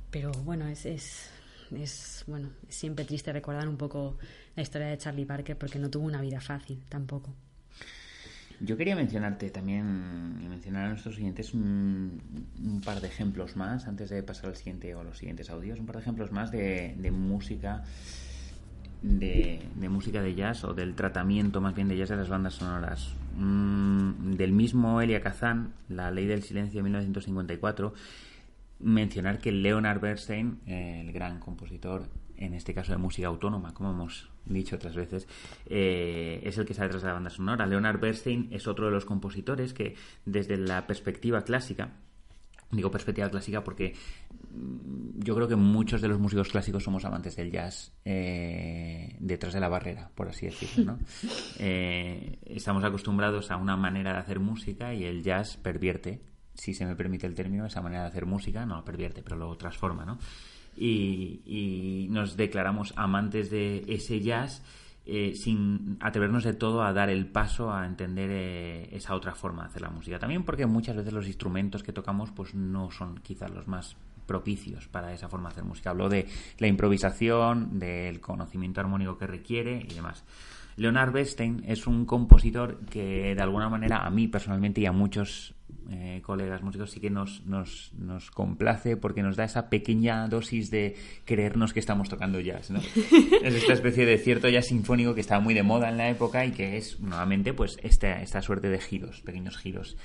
pero 0.09 0.31
bueno, 0.31 0.67
es, 0.67 0.85
es, 0.85 1.29
es, 1.71 2.23
bueno, 2.27 2.49
siempre 2.67 3.05
triste 3.05 3.31
recordar 3.31 3.67
un 3.67 3.77
poco 3.77 4.17
la 4.59 4.63
historia 4.63 4.87
de 4.87 4.97
Charlie 4.97 5.25
Parker 5.25 5.57
porque 5.57 5.79
no 5.79 5.89
tuvo 5.89 6.05
una 6.05 6.21
vida 6.21 6.41
fácil 6.41 6.83
tampoco. 6.89 7.33
Yo 8.59 8.75
quería 8.75 8.93
mencionarte 8.93 9.49
también 9.51 10.37
y 10.43 10.49
mencionar 10.49 10.85
a 10.85 10.89
nuestros 10.89 11.15
siguientes 11.15 11.53
un, 11.53 12.81
par 12.83 12.99
de 12.99 13.07
ejemplos 13.07 13.55
más 13.55 13.87
antes 13.87 14.09
de 14.09 14.21
pasar 14.21 14.47
al 14.47 14.57
siguiente 14.57 14.93
o 14.95 15.03
los 15.03 15.17
siguientes 15.17 15.49
audios, 15.49 15.79
un 15.79 15.85
par 15.85 15.95
de 15.95 16.01
ejemplos 16.01 16.33
más 16.33 16.51
de, 16.51 16.93
música 17.13 17.85
de, 19.01 19.61
música 19.89 20.21
de 20.21 20.35
jazz 20.35 20.65
o 20.65 20.73
del 20.73 20.93
tratamiento 20.93 21.61
más 21.61 21.73
bien 21.73 21.87
de 21.87 21.95
jazz 21.95 22.09
de 22.09 22.17
las 22.17 22.27
bandas 22.27 22.55
sonoras. 22.55 23.13
Mm, 23.37 24.33
del 24.33 24.51
mismo 24.51 24.99
Elia 24.99 25.21
Kazan, 25.21 25.71
La 25.87 26.11
Ley 26.11 26.25
del 26.25 26.43
Silencio 26.43 26.79
de 26.79 26.83
1954, 26.83 27.93
mencionar 28.79 29.39
que 29.39 29.53
Leonard 29.53 30.01
Bernstein, 30.01 30.59
el 30.65 31.13
gran 31.13 31.39
compositor, 31.39 32.09
en 32.35 32.53
este 32.53 32.73
caso 32.73 32.91
de 32.91 32.97
música 32.97 33.27
autónoma, 33.27 33.73
como 33.73 33.91
hemos 33.91 34.29
dicho 34.45 34.75
otras 34.75 34.95
veces, 34.95 35.27
eh, 35.67 36.41
es 36.43 36.57
el 36.57 36.65
que 36.65 36.73
está 36.73 36.83
detrás 36.83 37.01
de 37.01 37.07
la 37.07 37.13
banda 37.13 37.29
sonora. 37.29 37.65
Leonard 37.65 37.99
Bernstein 37.99 38.47
es 38.51 38.67
otro 38.67 38.85
de 38.85 38.91
los 38.91 39.05
compositores 39.05 39.73
que, 39.73 39.95
desde 40.25 40.57
la 40.57 40.87
perspectiva 40.87 41.41
clásica, 41.41 41.91
digo 42.71 42.91
perspectiva 42.91 43.29
clásica 43.29 43.63
porque 43.63 43.93
mm, 44.51 45.21
yo 45.23 45.35
creo 45.35 45.47
que 45.47 45.55
muchos 45.55 46.01
de 46.01 46.07
los 46.07 46.19
músicos 46.19 46.49
clásicos 46.49 46.83
somos 46.83 47.03
amantes 47.05 47.35
del 47.35 47.51
jazz 47.51 47.91
eh, 48.05 49.15
detrás 49.19 49.53
de 49.53 49.59
la 49.59 49.69
barrera, 49.69 50.11
por 50.13 50.29
así 50.29 50.45
decirlo. 50.45 50.93
¿no? 50.93 50.99
Eh, 51.61 52.39
estamos 52.45 52.83
acostumbrados 52.83 53.51
a 53.51 53.57
una 53.57 53.75
manera 53.75 54.13
de 54.13 54.19
hacer 54.19 54.39
música 54.39 54.93
y 54.93 55.03
el 55.03 55.23
jazz 55.23 55.57
pervierte, 55.57 56.21
si 56.53 56.73
se 56.73 56.85
me 56.85 56.95
permite 56.95 57.27
el 57.27 57.35
término, 57.35 57.65
esa 57.65 57.81
manera 57.81 58.03
de 58.03 58.09
hacer 58.09 58.25
música, 58.25 58.65
no 58.65 58.85
pervierte, 58.85 59.21
pero 59.21 59.35
lo 59.35 59.55
transforma. 59.57 60.05
¿no? 60.05 60.19
Y, 60.79 62.07
nos 62.09 62.37
declaramos 62.37 62.93
amantes 62.95 63.49
de 63.49 63.83
ese 63.87 64.19
jazz 64.21 64.63
eh, 65.05 65.33
sin 65.35 65.97
atrevernos 65.99 66.43
de 66.43 66.53
todo 66.53 66.83
a 66.83 66.93
dar 66.93 67.09
el 67.09 67.25
paso 67.27 67.73
a 67.73 67.85
entender 67.85 68.29
eh, 68.31 68.89
esa 68.91 69.15
otra 69.15 69.33
forma 69.33 69.63
de 69.63 69.69
hacer 69.69 69.81
la 69.81 69.89
música. 69.89 70.19
También 70.19 70.43
porque 70.43 70.65
muchas 70.65 70.95
veces 70.95 71.13
los 71.13 71.27
instrumentos 71.27 71.83
que 71.83 71.93
tocamos 71.93 72.31
pues 72.31 72.53
no 72.53 72.91
son 72.91 73.19
quizás 73.19 73.49
los 73.51 73.67
más 73.67 73.97
propicios 74.29 74.87
para 74.87 75.11
esa 75.11 75.27
forma 75.27 75.49
de 75.49 75.53
hacer 75.53 75.63
música. 75.63 75.89
Hablo 75.89 76.07
de 76.07 76.27
la 76.59 76.67
improvisación, 76.67 77.79
del 77.79 78.21
conocimiento 78.21 78.79
armónico 78.79 79.17
que 79.17 79.25
requiere 79.25 79.83
y 79.89 79.95
demás. 79.95 80.23
Leonard 80.77 81.11
Bernstein 81.11 81.63
es 81.67 81.87
un 81.87 82.05
compositor 82.05 82.79
que 82.85 83.33
de 83.35 83.41
alguna 83.41 83.69
manera 83.69 84.05
a 84.05 84.09
mí 84.11 84.27
personalmente 84.27 84.81
y 84.81 84.85
a 84.85 84.91
muchos 84.91 85.55
eh, 85.89 86.21
colegas 86.23 86.61
músicos 86.61 86.91
sí 86.91 86.99
que 86.99 87.09
nos, 87.09 87.43
nos, 87.47 87.91
nos, 87.97 88.29
complace 88.29 88.95
porque 88.95 89.23
nos 89.23 89.35
da 89.35 89.45
esa 89.45 89.69
pequeña 89.69 90.27
dosis 90.27 90.69
de 90.69 90.95
creernos 91.25 91.73
que 91.73 91.79
estamos 91.79 92.07
tocando 92.07 92.39
jazz, 92.39 92.69
¿no? 92.69 92.79
es 93.43 93.55
esta 93.55 93.73
especie 93.73 94.05
de 94.05 94.19
cierto 94.19 94.47
jazz 94.47 94.67
sinfónico 94.67 95.15
que 95.15 95.21
estaba 95.21 95.41
muy 95.41 95.55
de 95.55 95.63
moda 95.63 95.89
en 95.89 95.97
la 95.97 96.07
época 96.07 96.45
y 96.45 96.51
que 96.51 96.77
es 96.77 96.99
nuevamente 96.99 97.53
pues 97.53 97.79
esta, 97.81 98.21
esta 98.21 98.43
suerte 98.43 98.69
de 98.69 98.79
giros, 98.79 99.21
pequeños 99.21 99.57
giros 99.57 99.97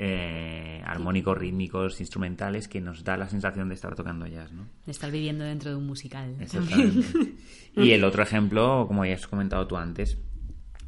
eh, 0.00 0.80
armónicos, 0.86 1.36
rítmicos, 1.36 2.00
instrumentales 2.00 2.68
que 2.68 2.80
nos 2.80 3.02
da 3.02 3.16
la 3.16 3.28
sensación 3.28 3.68
de 3.68 3.74
estar 3.74 3.96
tocando 3.96 4.28
jazz, 4.28 4.52
¿no? 4.52 4.68
De 4.86 4.92
estar 4.92 5.10
viviendo 5.10 5.42
dentro 5.42 5.70
de 5.70 5.76
un 5.76 5.86
musical. 5.86 6.36
y 7.76 7.90
el 7.90 8.04
otro 8.04 8.22
ejemplo, 8.22 8.84
como 8.86 9.04
ya 9.04 9.14
has 9.14 9.26
comentado 9.26 9.66
tú 9.66 9.76
antes, 9.76 10.18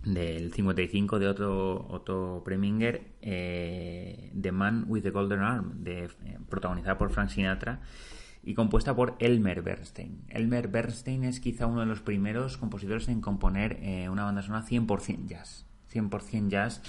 del 0.04 0.52
55 0.52 1.18
de 1.18 1.26
otro 1.26 1.88
Otto 1.90 2.42
Preminger, 2.44 3.16
eh, 3.20 4.32
The 4.40 4.52
Man 4.52 4.84
with 4.86 5.02
the 5.02 5.10
Golden 5.10 5.40
Arm, 5.40 5.82
de, 5.82 6.04
eh, 6.04 6.38
protagonizada 6.48 6.96
por 6.96 7.10
Frank 7.10 7.30
Sinatra 7.30 7.80
y 8.44 8.54
compuesta 8.54 8.94
por 8.94 9.16
Elmer 9.18 9.60
Bernstein. 9.62 10.22
Elmer 10.28 10.68
Bernstein 10.68 11.24
es 11.24 11.40
quizá 11.40 11.66
uno 11.66 11.80
de 11.80 11.86
los 11.86 12.00
primeros 12.00 12.58
compositores 12.58 13.08
en 13.08 13.20
componer 13.20 13.80
eh, 13.82 14.08
una 14.08 14.22
banda 14.22 14.42
sonora 14.42 14.64
100% 14.64 15.26
jazz, 15.26 15.66
100% 15.92 16.48
jazz 16.48 16.80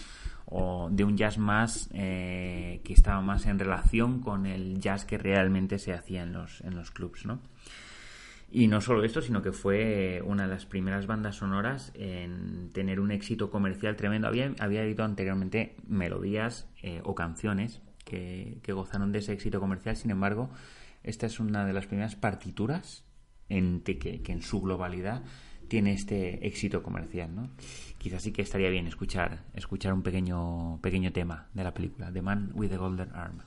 o 0.52 0.90
de 0.92 1.04
un 1.04 1.18
jazz 1.18 1.38
más 1.40 1.90
que 1.92 2.82
estaba 2.94 3.22
más 3.22 3.48
en 3.48 3.58
relación 3.58 4.20
con 4.22 4.46
el 4.46 4.80
jazz 4.80 5.06
que 5.06 5.18
realmente 5.18 5.80
se 5.80 5.94
hacía 5.94 6.22
en 6.22 6.34
los, 6.34 6.62
en 6.62 6.76
los 6.76 6.92
clubs, 6.92 7.26
¿no? 7.26 7.40
Y 8.54 8.68
no 8.68 8.82
solo 8.82 9.06
esto, 9.06 9.22
sino 9.22 9.42
que 9.42 9.54
fue 9.54 10.22
una 10.26 10.44
de 10.44 10.50
las 10.50 10.66
primeras 10.66 11.08
bandas 11.08 11.38
sonoras 11.38 11.94
en 11.96 12.70
tener 12.74 13.00
un 13.00 13.12
éxito 13.12 13.50
comercial 13.50 13.96
tremendo. 13.96 14.28
Había, 14.28 14.54
había 14.60 14.82
habido 14.82 15.06
anteriormente 15.06 15.78
melodías 15.88 16.68
eh, 16.84 17.00
o 17.06 17.16
canciones 17.16 17.82
que, 18.04 18.60
gozaron 18.68 19.14
de 19.14 19.20
ese 19.20 19.32
éxito 19.32 19.62
comercial, 19.62 19.96
sin 19.96 20.12
embargo, 20.12 20.50
esta 21.02 21.28
es 21.28 21.40
una 21.40 21.66
de 21.66 21.72
las 21.72 21.88
primeras 21.88 22.18
partituras 22.18 23.06
en 23.48 23.82
que, 23.82 23.98
que 23.98 24.32
en 24.32 24.42
su 24.42 24.60
globalidad 24.60 25.24
tiene 25.70 25.94
este 25.94 26.46
éxito 26.46 26.84
comercial, 26.84 27.34
¿no? 27.34 27.50
quizás 28.02 28.24
sí 28.24 28.32
que 28.32 28.42
estaría 28.42 28.70
bien 28.70 28.88
escuchar, 28.88 29.44
escuchar 29.54 29.94
un 29.94 30.02
pequeño, 30.02 30.80
pequeño 30.82 31.12
tema 31.12 31.50
de 31.54 31.64
la 31.64 31.72
película, 31.72 32.12
The 32.12 32.22
Man 32.24 32.50
with 32.56 32.70
the 32.70 32.78
Golden 32.78 33.12
Arm. 33.14 33.44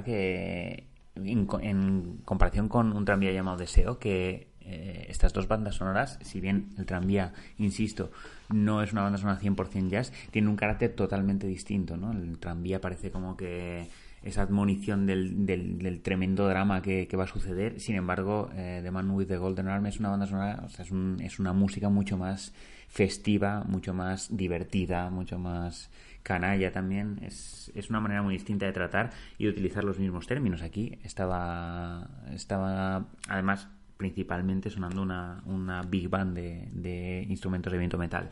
Que 0.00 0.86
en, 1.14 2.18
comparación 2.24 2.68
con 2.68 2.92
un 2.92 3.04
tranvía 3.04 3.32
llamado 3.32 3.58
Deseo, 3.58 3.98
que 3.98 4.48
eh, 4.60 5.06
estas 5.08 5.32
dos 5.32 5.48
bandas 5.48 5.76
sonoras, 5.76 6.18
si 6.22 6.40
bien 6.40 6.70
el 6.78 6.86
tranvía, 6.86 7.32
insisto, 7.58 8.10
no 8.48 8.82
es 8.82 8.92
una 8.92 9.02
banda 9.02 9.18
sonora 9.18 9.40
100% 9.40 9.88
jazz, 9.88 10.12
tiene 10.30 10.48
un 10.48 10.56
carácter 10.56 10.94
totalmente 10.94 11.46
distinto, 11.46 11.96
¿no? 11.96 12.12
El 12.12 12.38
tranvía 12.38 12.80
parece 12.80 13.10
como 13.10 13.36
que 13.36 13.88
esa 14.22 14.42
admonición 14.42 15.04
del, 15.04 15.46
del, 15.46 16.00
tremendo 16.00 16.48
drama 16.48 16.80
que, 16.80 17.08
va 17.16 17.24
a 17.24 17.26
suceder. 17.26 17.80
Sin 17.80 17.96
embargo, 17.96 18.50
eh, 18.54 18.80
The 18.82 18.90
Man 18.90 19.10
with 19.10 19.26
the 19.26 19.36
Golden 19.36 19.68
Arm 19.68 19.86
es 19.86 19.98
una 19.98 20.10
banda 20.10 20.26
sonora, 20.26 20.62
o 20.64 20.68
sea, 20.68 20.84
es, 20.84 20.92
es 21.20 21.38
una 21.38 21.52
música 21.52 21.88
mucho 21.88 22.16
más 22.16 22.52
festiva, 22.88 23.64
mucho 23.64 23.94
más 23.94 24.28
divertida, 24.36 25.10
mucho 25.10 25.38
más 25.38 25.90
canalla 26.22 26.72
también. 26.72 27.18
Es, 27.22 27.70
es, 27.74 27.90
una 27.90 28.00
manera 28.00 28.22
muy 28.22 28.34
distinta 28.34 28.66
de 28.66 28.72
tratar 28.72 29.10
y 29.38 29.44
de 29.44 29.50
utilizar 29.50 29.84
los 29.84 29.98
mismos 29.98 30.26
términos. 30.26 30.62
Aquí 30.62 30.98
estaba, 31.04 32.08
estaba 32.32 33.06
además, 33.28 33.68
principalmente 33.96 34.70
sonando 34.70 35.02
una, 35.02 35.42
una 35.46 35.82
big 35.82 36.08
band 36.08 36.34
de, 36.36 36.68
de 36.72 37.26
instrumentos 37.28 37.72
de 37.72 37.78
viento 37.78 37.98
metal 37.98 38.30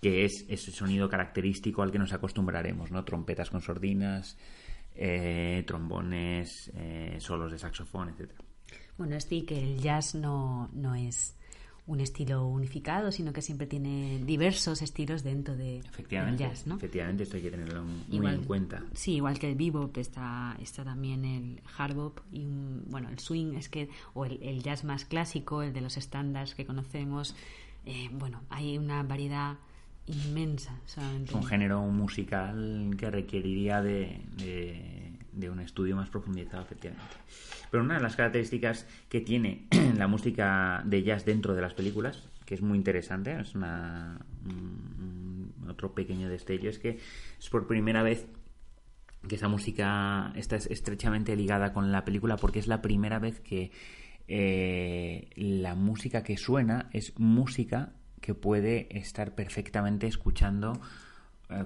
que 0.00 0.24
es 0.24 0.46
ese 0.48 0.72
sonido 0.72 1.08
característico 1.08 1.82
al 1.82 1.92
que 1.92 1.98
nos 1.98 2.12
acostumbraremos, 2.12 2.90
¿no? 2.90 3.04
Trompetas 3.04 3.50
con 3.50 3.60
sordinas, 3.60 4.38
eh, 4.94 5.62
trombones, 5.66 6.70
eh, 6.74 7.16
solos 7.20 7.52
de 7.52 7.58
saxofón, 7.58 8.08
etcétera. 8.08 8.40
Bueno, 8.96 9.16
es 9.16 9.24
decir, 9.24 9.46
que 9.46 9.58
el 9.58 9.78
jazz 9.78 10.14
no, 10.14 10.70
no 10.72 10.94
es 10.94 11.36
un 11.90 12.00
estilo 12.00 12.46
unificado, 12.46 13.10
sino 13.10 13.32
que 13.32 13.42
siempre 13.42 13.66
tiene 13.66 14.22
diversos 14.24 14.80
estilos 14.80 15.24
dentro 15.24 15.56
de 15.56 15.78
efectivamente, 15.78 16.44
jazz, 16.44 16.64
¿no? 16.64 16.76
Efectivamente, 16.76 17.24
esto 17.24 17.36
hay 17.36 17.42
que 17.42 17.50
tenerlo 17.50 17.84
muy 18.08 18.26
en 18.28 18.44
cuenta. 18.44 18.84
Sí, 18.94 19.16
igual 19.16 19.40
que 19.40 19.50
el 19.50 19.56
bebop 19.56 19.96
está, 19.98 20.56
está 20.60 20.84
también 20.84 21.24
el 21.24 21.60
hard 21.76 21.94
bop 21.96 22.20
y 22.32 22.46
bueno, 22.86 23.08
el 23.08 23.18
swing 23.18 23.54
es 23.54 23.68
que 23.68 23.88
o 24.14 24.24
el, 24.24 24.62
jazz 24.62 24.84
más 24.84 25.04
clásico, 25.04 25.62
el 25.62 25.72
de 25.72 25.80
los 25.80 25.96
estándares 25.96 26.54
que 26.54 26.64
conocemos, 26.64 27.34
eh, 27.84 28.08
bueno, 28.12 28.42
hay 28.50 28.78
una 28.78 29.02
variedad 29.02 29.56
inmensa. 30.06 30.78
Solamente. 30.86 31.34
Un 31.34 31.44
género 31.44 31.80
musical 31.86 32.94
que 32.96 33.10
requeriría 33.10 33.82
de, 33.82 34.22
de, 34.36 35.12
un 35.50 35.60
estudio 35.60 35.96
más 35.96 36.10
profundizado, 36.10 36.62
efectivamente. 36.62 37.16
Pero 37.70 37.82
una 37.82 37.94
de 37.94 38.00
las 38.00 38.16
características 38.16 38.86
que 39.08 39.20
tiene 39.20 39.66
la 39.96 40.06
música 40.06 40.82
de 40.84 41.02
jazz 41.02 41.24
dentro 41.24 41.54
de 41.54 41.62
las 41.62 41.74
películas, 41.74 42.28
que 42.44 42.54
es 42.54 42.62
muy 42.62 42.76
interesante, 42.76 43.38
es 43.40 43.54
una, 43.54 44.18
otro 45.68 45.94
pequeño 45.94 46.28
destello, 46.28 46.70
es 46.70 46.78
que 46.78 46.98
es 47.38 47.48
por 47.48 47.66
primera 47.66 48.02
vez 48.02 48.26
que 49.28 49.34
esa 49.36 49.48
música 49.48 50.32
está 50.34 50.56
estrechamente 50.56 51.36
ligada 51.36 51.72
con 51.72 51.92
la 51.92 52.04
película 52.04 52.36
porque 52.36 52.58
es 52.58 52.66
la 52.66 52.80
primera 52.80 53.18
vez 53.18 53.40
que 53.40 53.70
eh, 54.28 55.28
la 55.36 55.74
música 55.74 56.22
que 56.22 56.36
suena 56.36 56.88
es 56.92 57.18
música 57.18 57.92
que 58.20 58.34
puede 58.34 58.86
estar 58.96 59.34
perfectamente 59.34 60.06
escuchando, 60.06 60.80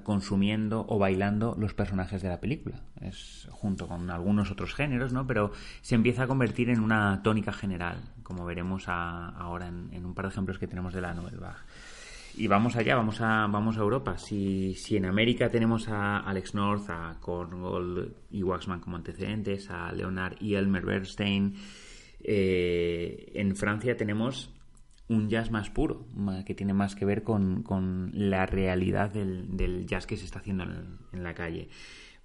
consumiendo 0.03 0.85
o 0.89 0.99
bailando 0.99 1.57
los 1.59 1.75
personajes 1.75 2.23
de 2.23 2.29
la 2.29 2.41
película. 2.41 2.81
Es 3.01 3.49
junto 3.51 3.87
con 3.87 4.11
algunos 4.11 4.51
otros 4.51 4.75
géneros, 4.75 5.13
¿no? 5.13 5.27
Pero 5.27 5.53
se 5.81 5.95
empieza 5.95 6.25
a 6.25 6.27
convertir 6.27 6.71
en 6.71 6.81
una 6.81 7.23
tónica 7.23 7.53
general, 7.53 7.99
como 8.23 8.45
veremos 8.45 8.89
ahora 8.89 9.69
en, 9.69 10.05
un 10.05 10.15
par 10.15 10.27
de 10.27 10.33
ejemplos 10.33 10.59
que 10.59 10.67
tenemos 10.67 10.95
de 10.95 11.01
la 11.01 11.15
Nouvelle 11.15 11.39
Vague. 11.39 11.61
Y 12.37 12.49
vamos 12.49 12.75
allá, 12.75 12.97
vamos 12.97 13.21
a, 13.21 13.47
vamos 13.47 13.77
a 13.77 13.81
Europa. 13.81 14.19
Si, 14.19 14.75
si 14.75 14.97
en 14.97 15.05
América 15.05 15.51
tenemos 15.51 15.89
a 15.89 16.19
Alex 16.19 16.55
North, 16.55 16.91
a 16.91 17.17
Cornwall 17.21 18.13
y 18.31 18.43
Waxman 18.43 18.81
como 18.81 18.97
antecedentes, 18.97 19.71
a 19.71 19.93
Leonard 19.93 20.37
y 20.41 20.55
Elmer 20.55 20.85
Bernstein, 20.85 21.55
eh, 22.25 23.33
en 23.35 23.55
Francia 23.55 23.97
tenemos 23.97 24.51
un 25.09 25.29
jazz 25.29 25.51
más 25.51 25.71
puro, 25.71 26.07
que 26.47 26.55
tiene 26.55 26.73
más 26.73 26.95
que 26.95 27.05
ver 27.05 27.23
con, 27.23 28.11
la 28.15 28.47
realidad 28.47 29.13
del, 29.13 29.87
jazz 29.87 30.07
que 30.07 30.17
se 30.17 30.25
está 30.25 30.39
haciendo 30.39 30.65
en, 30.65 31.23
la 31.23 31.35
calle. 31.35 31.69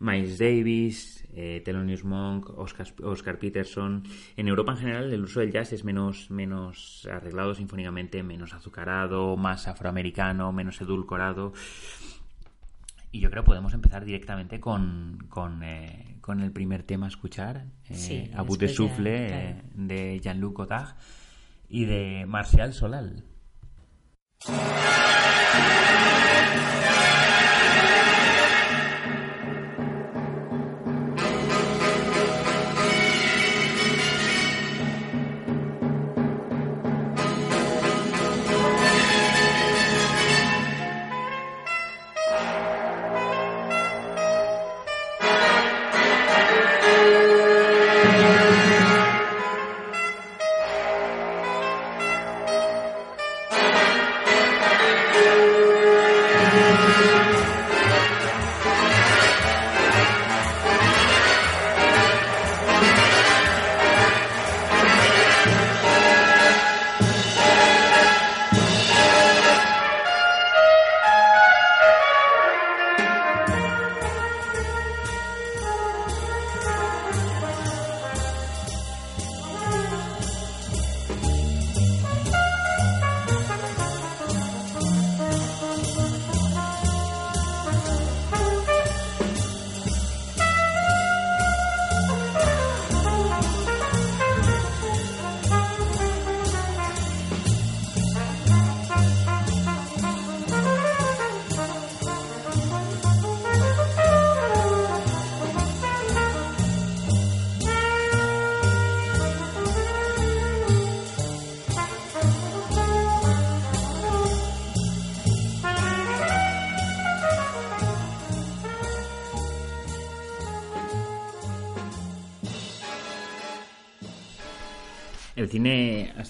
Miles 0.01 0.39
Davis, 0.39 1.27
eh, 1.33 1.61
Thelonious 1.65 2.05
Monk, 2.05 2.57
Oscar, 2.57 3.37
Peterson. 3.37 4.03
En 4.37 4.47
Europa 4.47 4.71
en 4.71 4.77
general 4.77 5.11
el 5.11 5.23
uso 5.23 5.41
del 5.41 5.51
jazz 5.51 5.73
es 5.73 5.83
menos, 5.83 6.31
menos 6.31 7.05
arreglado 7.11 7.53
sinfónicamente, 7.53 8.23
menos 8.23 8.53
azucarado, 8.53 9.35
más 9.35 9.67
afroamericano, 9.67 10.53
menos 10.53 10.79
edulcorado. 10.79 11.51
Y 13.11 13.19
yo 13.19 13.29
creo 13.29 13.43
que 13.43 13.47
podemos 13.47 13.73
empezar 13.73 14.05
directamente 14.05 14.61
con, 14.61 15.25
con, 15.29 15.63
eh, 15.63 16.15
el 16.27 16.51
primer 16.51 16.83
tema 16.83 17.07
a 17.07 17.09
escuchar, 17.09 17.65
eh, 17.89 18.31
A 18.35 18.43
de 18.43 18.67
Souffle, 18.67 19.49
eh, 19.49 19.61
de 19.73 20.19
Jean-Luc 20.21 20.57
Godard 20.57 20.95
y 21.69 21.85
de 21.85 22.25
Marcial 22.25 22.73
Solal. 22.73 23.23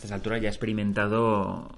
Estas 0.10 0.22
alturas 0.22 0.42
ya 0.42 0.48
ha 0.48 0.52
experimentado 0.52 1.70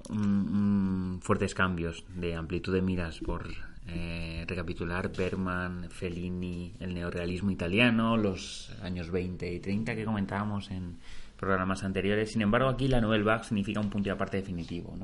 fuertes 1.20 1.54
cambios 1.54 2.02
de 2.16 2.34
amplitud 2.34 2.72
de 2.72 2.80
miras 2.80 3.18
por 3.18 3.46
eh, 3.88 4.46
recapitular 4.48 5.12
Berman, 5.14 5.90
Fellini, 5.90 6.72
el 6.80 6.94
neorealismo 6.94 7.50
italiano, 7.50 8.16
los 8.16 8.74
años 8.82 9.10
20 9.10 9.52
y 9.52 9.60
30 9.60 9.94
que 9.94 10.06
comentábamos 10.06 10.70
en 10.70 10.96
programas 11.36 11.84
anteriores. 11.84 12.32
Sin 12.32 12.40
embargo, 12.40 12.70
aquí 12.70 12.88
la 12.88 13.02
Nouvelle 13.02 13.22
Vague 13.22 13.44
significa 13.44 13.80
un 13.80 13.90
punto 13.90 14.08
y 14.08 14.12
aparte 14.12 14.38
definitivo. 14.38 14.96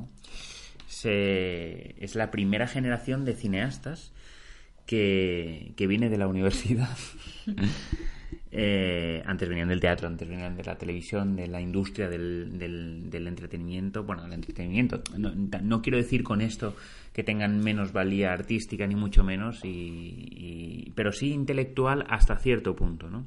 es 1.04 2.14
la 2.14 2.30
primera 2.30 2.66
generación 2.66 3.26
de 3.26 3.34
cineastas 3.34 4.10
que 4.86 5.74
viene 5.86 6.08
de 6.08 6.16
la 6.16 6.28
universidad 6.28 6.96
Eh, 8.50 9.22
antes 9.26 9.48
venían 9.48 9.68
del 9.68 9.80
teatro, 9.80 10.08
antes 10.08 10.28
venían 10.28 10.56
de 10.56 10.64
la 10.64 10.76
televisión, 10.76 11.36
de 11.36 11.48
la 11.48 11.60
industria 11.60 12.08
del, 12.08 12.60
entretenimiento. 13.12 14.04
Bueno, 14.04 14.22
del 14.22 14.32
entretenimiento. 14.32 15.02
No, 15.16 15.82
quiero 15.82 15.98
decir 15.98 16.22
con 16.22 16.40
esto 16.40 16.74
que 17.12 17.22
tengan 17.22 17.60
menos 17.60 17.92
valía 17.92 18.32
artística, 18.32 18.86
ni 18.86 18.94
mucho 18.94 19.24
menos, 19.24 19.60
pero 20.94 21.12
sí 21.12 21.32
intelectual 21.32 22.04
hasta 22.08 22.36
cierto 22.36 22.74
punto, 22.74 23.10
¿no? 23.10 23.26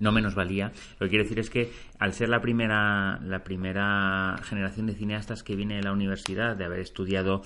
No 0.00 0.10
menos 0.10 0.34
valía. 0.34 0.72
Lo 0.98 1.06
que 1.06 1.10
quiero 1.10 1.24
decir 1.24 1.38
es 1.38 1.50
que 1.50 1.70
al 1.98 2.12
ser 2.12 2.28
la 2.28 2.40
primera, 2.40 3.20
la 3.22 3.44
primera 3.44 4.36
generación 4.42 4.86
de 4.86 4.94
cineastas 4.94 5.42
que 5.42 5.54
viene 5.54 5.76
de 5.76 5.82
la 5.82 5.92
universidad, 5.92 6.56
de 6.56 6.64
haber 6.64 6.80
estudiado 6.80 7.42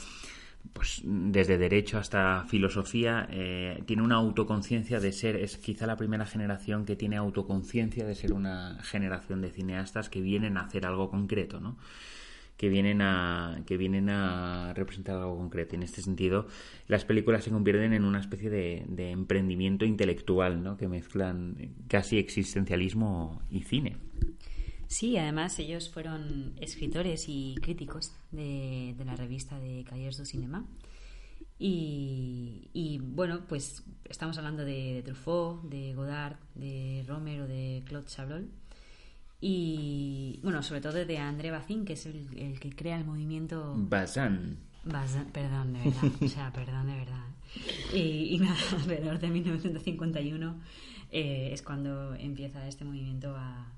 pues 0.72 1.02
desde 1.04 1.58
derecho 1.58 1.98
hasta 1.98 2.44
filosofía, 2.48 3.26
eh, 3.30 3.82
tiene 3.86 4.02
una 4.02 4.16
autoconciencia 4.16 5.00
de 5.00 5.12
ser, 5.12 5.36
es 5.36 5.56
quizá 5.58 5.86
la 5.86 5.96
primera 5.96 6.26
generación 6.26 6.84
que 6.84 6.96
tiene 6.96 7.16
autoconciencia 7.16 8.06
de 8.06 8.14
ser 8.14 8.32
una 8.32 8.78
generación 8.82 9.40
de 9.40 9.50
cineastas 9.50 10.08
que 10.08 10.20
vienen 10.20 10.56
a 10.56 10.62
hacer 10.62 10.86
algo 10.86 11.10
concreto, 11.10 11.60
¿no? 11.60 11.76
que 12.56 12.70
vienen 12.70 13.02
a 13.02 13.62
que 13.66 13.76
vienen 13.76 14.08
a 14.08 14.72
representar 14.74 15.16
algo 15.16 15.36
concreto. 15.36 15.74
Y 15.74 15.76
en 15.76 15.82
este 15.82 16.00
sentido, 16.00 16.46
las 16.88 17.04
películas 17.04 17.44
se 17.44 17.50
convierten 17.50 17.92
en 17.92 18.04
una 18.04 18.20
especie 18.20 18.48
de, 18.48 18.84
de 18.88 19.10
emprendimiento 19.10 19.84
intelectual, 19.84 20.62
¿no? 20.62 20.76
que 20.76 20.88
mezclan 20.88 21.74
casi 21.88 22.18
existencialismo 22.18 23.42
y 23.50 23.62
cine. 23.62 23.96
Sí, 24.88 25.16
además 25.16 25.58
ellos 25.58 25.90
fueron 25.90 26.54
escritores 26.60 27.24
y 27.28 27.56
críticos 27.60 28.12
de, 28.30 28.94
la 29.04 29.16
revista 29.16 29.58
de 29.58 29.84
Cahiers 29.84 30.18
du 30.18 30.24
Cinema. 30.24 30.64
Y, 31.58 33.00
bueno, 33.02 33.46
pues 33.48 33.82
estamos 34.04 34.36
hablando 34.38 34.64
de, 34.64 35.02
Truffaut, 35.04 35.62
de 35.64 35.94
Godard, 35.94 36.36
de 36.54 37.04
Romer 37.08 37.42
o 37.42 37.46
de 37.46 37.82
Claude 37.86 38.06
Chabrol. 38.06 38.50
Y 39.40 40.40
bueno, 40.42 40.62
sobre 40.62 40.80
todo 40.80 40.92
de 40.92 41.18
André 41.18 41.50
Bazin, 41.50 41.84
que 41.84 41.94
es 41.94 42.06
el, 42.06 42.58
que 42.60 42.70
crea 42.70 42.98
el 42.98 43.04
movimiento. 43.04 43.74
Bazin. 43.76 44.58
perdón, 45.32 45.72
de 45.72 45.78
verdad. 45.80 46.12
o 46.22 46.28
sea, 46.28 46.52
perdón, 46.52 46.86
de 46.86 46.94
verdad. 46.96 47.24
Y, 47.94 48.38
nada, 48.38 48.56
alrededor 48.72 49.18
de 49.18 49.28
1951 49.28 50.60
eh, 51.10 51.50
es 51.52 51.62
cuando 51.62 52.14
empieza 52.14 52.66
este 52.68 52.84
movimiento 52.84 53.34
a, 53.36 53.75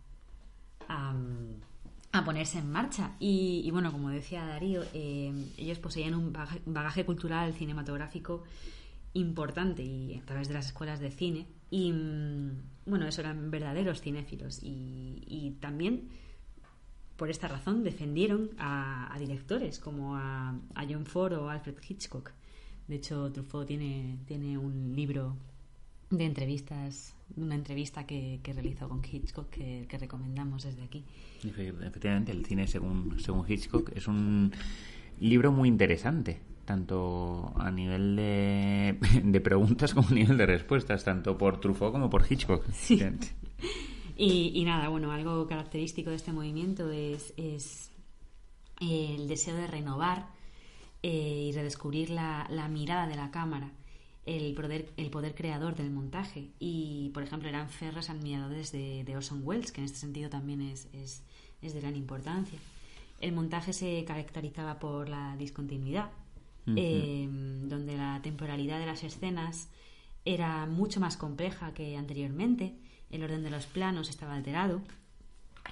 a, 0.88 2.24
ponerse 2.24 2.58
en 2.58 2.70
marcha. 2.70 3.12
Y, 3.20 3.68
bueno, 3.70 3.92
como 3.92 4.10
decía 4.10 4.44
Darío, 4.44 4.82
eh, 4.92 5.32
ellos 5.56 5.78
poseían 5.78 6.14
un 6.14 6.32
bagaje, 6.66 7.04
cultural 7.04 7.54
cinematográfico 7.54 8.44
importante 9.14 9.82
y 9.82 10.16
a 10.16 10.24
través 10.24 10.48
de 10.48 10.54
las 10.54 10.66
escuelas 10.66 11.00
de 11.00 11.10
cine. 11.10 11.46
Y 11.70 11.92
mm, 11.92 12.62
bueno, 12.86 13.06
eso 13.06 13.20
eran 13.20 13.50
verdaderos 13.50 14.00
cinéfilos. 14.00 14.60
Y, 14.62 15.56
también 15.60 16.08
por 17.16 17.30
esta 17.30 17.48
razón 17.48 17.82
defendieron 17.82 18.50
a, 18.58 19.14
directores 19.18 19.78
como 19.80 20.16
a, 20.16 20.54
a, 20.74 20.86
John 20.88 21.04
Ford 21.04 21.32
o 21.34 21.48
Alfred 21.48 21.76
Hitchcock. 21.86 22.32
De 22.86 22.96
hecho, 22.96 23.30
Truffaut 23.32 23.66
tiene, 23.66 24.18
tiene 24.26 24.56
un 24.56 24.94
libro 24.94 25.36
de 26.10 26.24
entrevistas, 26.24 27.14
una 27.36 27.54
entrevista 27.54 28.06
que, 28.06 28.40
que 28.42 28.52
realizó 28.52 28.88
con 28.88 29.02
Hitchcock 29.04 29.48
que, 29.50 29.98
recomendamos 29.98 30.64
desde 30.64 30.82
aquí. 30.82 31.04
Efectivamente, 31.44 32.32
el 32.32 32.44
cine 32.44 32.66
según, 32.66 33.18
según 33.20 33.44
Hitchcock 33.48 33.90
es 33.94 34.08
un 34.08 34.52
libro 35.20 35.52
muy 35.52 35.68
interesante, 35.68 36.40
tanto 36.64 37.52
a 37.56 37.70
nivel 37.70 38.16
de, 38.16 38.98
de 39.24 39.40
preguntas 39.40 39.94
como 39.94 40.08
a 40.08 40.12
nivel 40.12 40.36
de 40.36 40.46
respuestas, 40.46 41.04
tanto 41.04 41.36
por 41.36 41.60
Truffaut 41.60 41.92
como 41.92 42.10
por 42.10 42.24
Hitchcock. 42.28 42.64
Y, 44.20 44.50
y, 44.52 44.64
nada, 44.64 44.88
bueno, 44.88 45.12
algo 45.12 45.46
característico 45.46 46.10
de 46.10 46.16
este 46.16 46.32
movimiento 46.32 46.90
es, 46.90 47.32
es 47.36 47.92
el 48.80 49.28
deseo 49.28 49.54
de 49.54 49.68
renovar 49.68 50.26
eh, 51.04 51.46
y 51.48 51.52
redescubrir 51.52 52.10
la, 52.10 52.44
la 52.50 52.66
mirada 52.68 53.06
de 53.06 53.14
la 53.14 53.30
cámara 53.30 53.70
el 54.28 54.54
poder, 54.54 54.92
el 54.98 55.10
poder 55.10 55.34
creador 55.34 55.74
del 55.74 55.90
montaje. 55.90 56.50
Y, 56.58 57.10
por 57.14 57.22
ejemplo, 57.22 57.48
eran 57.48 57.70
ferros 57.70 58.10
admiradores 58.10 58.72
de, 58.72 59.02
de 59.04 59.16
Orson 59.16 59.40
Welles, 59.42 59.72
que 59.72 59.80
en 59.80 59.86
este 59.86 59.98
sentido 59.98 60.28
también 60.28 60.60
es, 60.60 60.86
es, 60.92 61.22
es, 61.62 61.72
de 61.72 61.80
gran 61.80 61.96
importancia. 61.96 62.58
El 63.20 63.32
montaje 63.32 63.72
se 63.72 64.04
caracterizaba 64.04 64.78
por 64.78 65.08
la 65.08 65.34
discontinuidad, 65.36 66.10
em, 66.66 67.66
donde 67.68 67.96
la 67.96 68.20
temporalidad 68.22 68.78
de 68.78 68.84
las 68.84 69.02
escenas 69.02 69.70
era 70.26 70.66
mucho 70.66 71.00
más 71.00 71.16
compleja 71.16 71.72
que 71.72 71.96
anteriormente, 71.96 72.74
el 73.10 73.24
orden 73.24 73.42
de 73.42 73.50
los 73.50 73.64
planos 73.64 74.10
estaba 74.10 74.34
alterado 74.34 74.82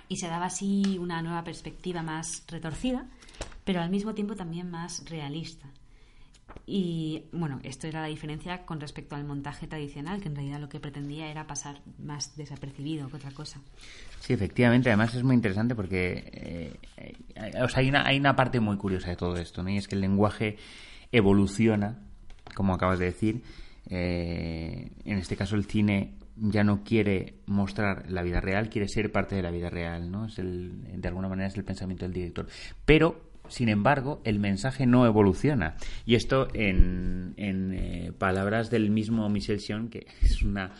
y 0.09 0.16
se 0.16 0.28
daba 0.28 0.46
así 0.46 0.96
una 0.98 1.20
nueva 1.20 1.44
perspectiva 1.44 2.02
más 2.02 2.44
retorcida, 2.48 3.07
pero 3.64 3.82
al 3.82 3.90
mismo 3.90 4.14
tiempo 4.14 4.34
también 4.34 4.70
más 4.70 5.04
realista. 5.11 5.68
Y 6.68 7.26
bueno, 7.30 7.60
esto 7.62 7.86
era 7.86 8.00
la 8.00 8.08
diferencia 8.08 8.66
con 8.66 8.80
respecto 8.80 9.14
al 9.14 9.24
montaje 9.24 9.68
tradicional, 9.68 10.20
que 10.20 10.26
en 10.26 10.34
realidad 10.34 10.58
lo 10.58 10.68
que 10.68 10.80
pretendía 10.80 11.30
era 11.30 11.46
pasar 11.46 11.80
más 11.98 12.36
desapercibido 12.36 13.08
que 13.08 13.16
otra 13.16 13.30
cosa. 13.30 13.60
Sí, 14.18 14.32
efectivamente. 14.32 14.88
Además 14.90 15.14
es 15.14 15.22
muy 15.22 15.36
interesante 15.36 15.76
porque 15.76 16.76
eh, 16.96 17.14
hay, 17.74 17.88
una, 17.88 18.04
hay 18.04 18.18
una 18.18 18.34
parte 18.34 18.58
muy 18.58 18.76
curiosa 18.76 19.10
de 19.10 19.16
todo 19.16 19.36
esto, 19.36 19.62
¿no? 19.62 19.70
Y 19.70 19.76
es 19.76 19.86
que 19.86 19.94
el 19.94 20.00
lenguaje 20.00 20.56
evoluciona, 21.12 22.00
como 22.54 22.74
acabas 22.74 22.98
de 22.98 23.04
decir. 23.04 23.42
Eh, 23.88 24.90
en 25.04 25.18
este 25.18 25.36
caso 25.36 25.54
el 25.54 25.66
cine 25.66 26.14
ya 26.34 26.64
no 26.64 26.82
quiere 26.82 27.36
mostrar 27.46 28.10
la 28.10 28.22
vida 28.22 28.40
real, 28.40 28.68
quiere 28.68 28.88
ser 28.88 29.12
parte 29.12 29.36
de 29.36 29.42
la 29.42 29.52
vida 29.52 29.70
real, 29.70 30.10
¿no? 30.10 30.26
Es 30.26 30.40
el, 30.40 31.00
de 31.00 31.08
alguna 31.08 31.28
manera 31.28 31.46
es 31.46 31.56
el 31.56 31.64
pensamiento 31.64 32.04
del 32.04 32.12
director. 32.12 32.48
Pero 32.84 33.30
sin 33.49 33.68
embargo, 33.68 34.20
el 34.24 34.38
mensaje 34.38 34.86
no 34.86 35.07
evoluciona. 35.07 35.76
Y 36.05 36.14
esto 36.14 36.49
en, 36.55 37.34
eh, 37.36 38.12
palabras 38.18 38.70
del 38.70 38.90
mismo 38.90 39.28
Michel 39.28 39.61
Sion, 39.61 39.88
que 39.88 40.07
es 40.22 40.42
una, 40.42 40.72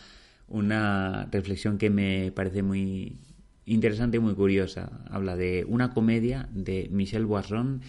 una 0.47 1.27
reflexión 1.31 1.77
que 1.77 1.89
me 1.89 2.31
parece 2.31 2.63
muy 2.63 3.17
interesante 3.65 4.17
y 4.17 4.19
muy 4.19 4.33
curiosa. 4.33 5.03
Habla 5.09 5.35
de 5.35 5.65
una 5.67 5.93
comedia 5.93 6.49
de 6.51 6.87
Michel 6.91 7.25
Boisson, 7.25 7.81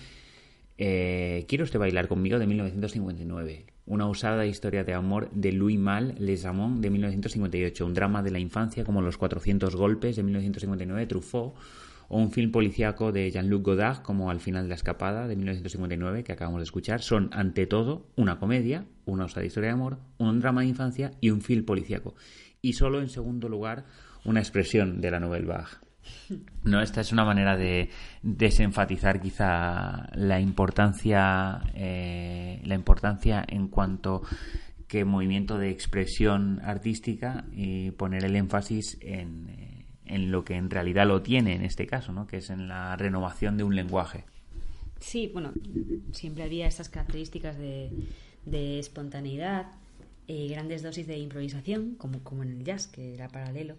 eh, 0.78 1.44
Quiero 1.48 1.64
usted 1.64 1.78
bailar 1.78 2.06
conmigo? 2.08 2.38
de 2.38 2.46
1959. 2.46 3.66
Una 3.86 4.06
usada 4.06 4.46
historia 4.46 4.84
de 4.84 4.94
amor 4.94 5.30
de 5.32 5.52
Louis 5.52 5.78
Mal 5.78 6.14
Les 6.18 6.44
Amants 6.44 6.80
de 6.80 6.90
1958. 6.90 7.84
Un 7.84 7.94
drama 7.94 8.22
de 8.22 8.30
la 8.30 8.38
infancia 8.38 8.84
como 8.84 9.02
Los 9.02 9.18
400 9.18 9.74
golpes 9.74 10.16
de 10.16 10.22
1959 10.22 11.00
de 11.00 11.06
Truffaut 11.06 11.54
o 12.08 12.18
un 12.18 12.32
film 12.32 12.50
policíaco 12.50 13.12
de 13.12 13.30
Jean-Luc 13.30 13.64
Godard 13.64 14.02
como 14.02 14.30
Al 14.30 14.40
final 14.40 14.64
de 14.64 14.70
la 14.70 14.74
escapada 14.74 15.28
de 15.28 15.36
1959 15.36 16.24
que 16.24 16.32
acabamos 16.32 16.60
de 16.60 16.64
escuchar 16.64 17.02
son 17.02 17.30
ante 17.32 17.66
todo 17.66 18.06
una 18.16 18.38
comedia, 18.38 18.86
una 19.04 19.26
osada 19.26 19.46
historia 19.46 19.68
de 19.68 19.74
amor, 19.74 19.98
un 20.18 20.40
drama 20.40 20.62
de 20.62 20.68
infancia 20.68 21.12
y 21.20 21.30
un 21.30 21.42
film 21.42 21.64
policíaco. 21.64 22.14
Y 22.60 22.72
solo 22.72 23.00
en 23.00 23.08
segundo 23.08 23.48
lugar 23.48 23.84
una 24.24 24.40
expresión 24.40 25.00
de 25.00 25.10
la 25.10 25.20
Nouvelle 25.20 25.46
Vague. 25.46 25.68
No, 26.64 26.80
esta 26.80 27.00
es 27.00 27.12
una 27.12 27.24
manera 27.24 27.56
de 27.56 27.90
desenfatizar 28.22 29.20
quizá 29.20 30.08
la 30.14 30.40
importancia, 30.40 31.60
eh, 31.74 32.60
la 32.64 32.74
importancia 32.74 33.44
en 33.46 33.68
cuanto 33.68 34.22
que 34.86 35.04
movimiento 35.04 35.58
de 35.58 35.70
expresión 35.70 36.60
artística 36.64 37.44
y 37.52 37.90
poner 37.90 38.24
el 38.24 38.36
énfasis 38.36 38.96
en, 39.02 39.48
eh, 39.50 39.67
en 40.08 40.30
lo 40.30 40.44
que 40.44 40.54
en 40.54 40.70
realidad 40.70 41.06
lo 41.06 41.22
tiene 41.22 41.54
en 41.54 41.64
este 41.64 41.86
caso, 41.86 42.12
¿no? 42.12 42.26
que 42.26 42.38
es 42.38 42.50
en 42.50 42.68
la 42.68 42.96
renovación 42.96 43.56
de 43.56 43.64
un 43.64 43.76
lenguaje. 43.76 44.24
Sí, 45.00 45.30
bueno, 45.32 45.52
siempre 46.12 46.42
había 46.42 46.66
estas 46.66 46.88
características 46.88 47.56
de, 47.56 48.78
espontaneidad, 48.78 49.66
y 50.26 50.48
grandes 50.48 50.82
dosis 50.82 51.06
de 51.06 51.16
improvisación, 51.18 51.94
como, 51.94 52.22
como 52.22 52.42
en 52.42 52.50
el 52.50 52.64
jazz, 52.64 52.86
que 52.86 53.14
era 53.14 53.28
paralelo, 53.28 53.76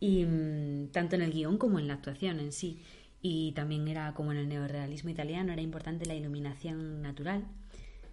y 0.00 0.24
mm, 0.24 0.88
tanto 0.88 1.16
en 1.16 1.22
el 1.22 1.32
guion 1.32 1.58
como 1.58 1.78
en 1.78 1.86
la 1.88 1.94
actuación 1.94 2.40
en 2.40 2.52
sí. 2.52 2.78
Y 3.20 3.52
también 3.52 3.86
era 3.86 4.14
como 4.14 4.32
en 4.32 4.38
el 4.38 4.48
neorealismo 4.48 5.10
italiano, 5.10 5.52
era 5.52 5.62
importante 5.62 6.06
la 6.06 6.14
iluminación 6.14 7.02
natural, 7.02 7.44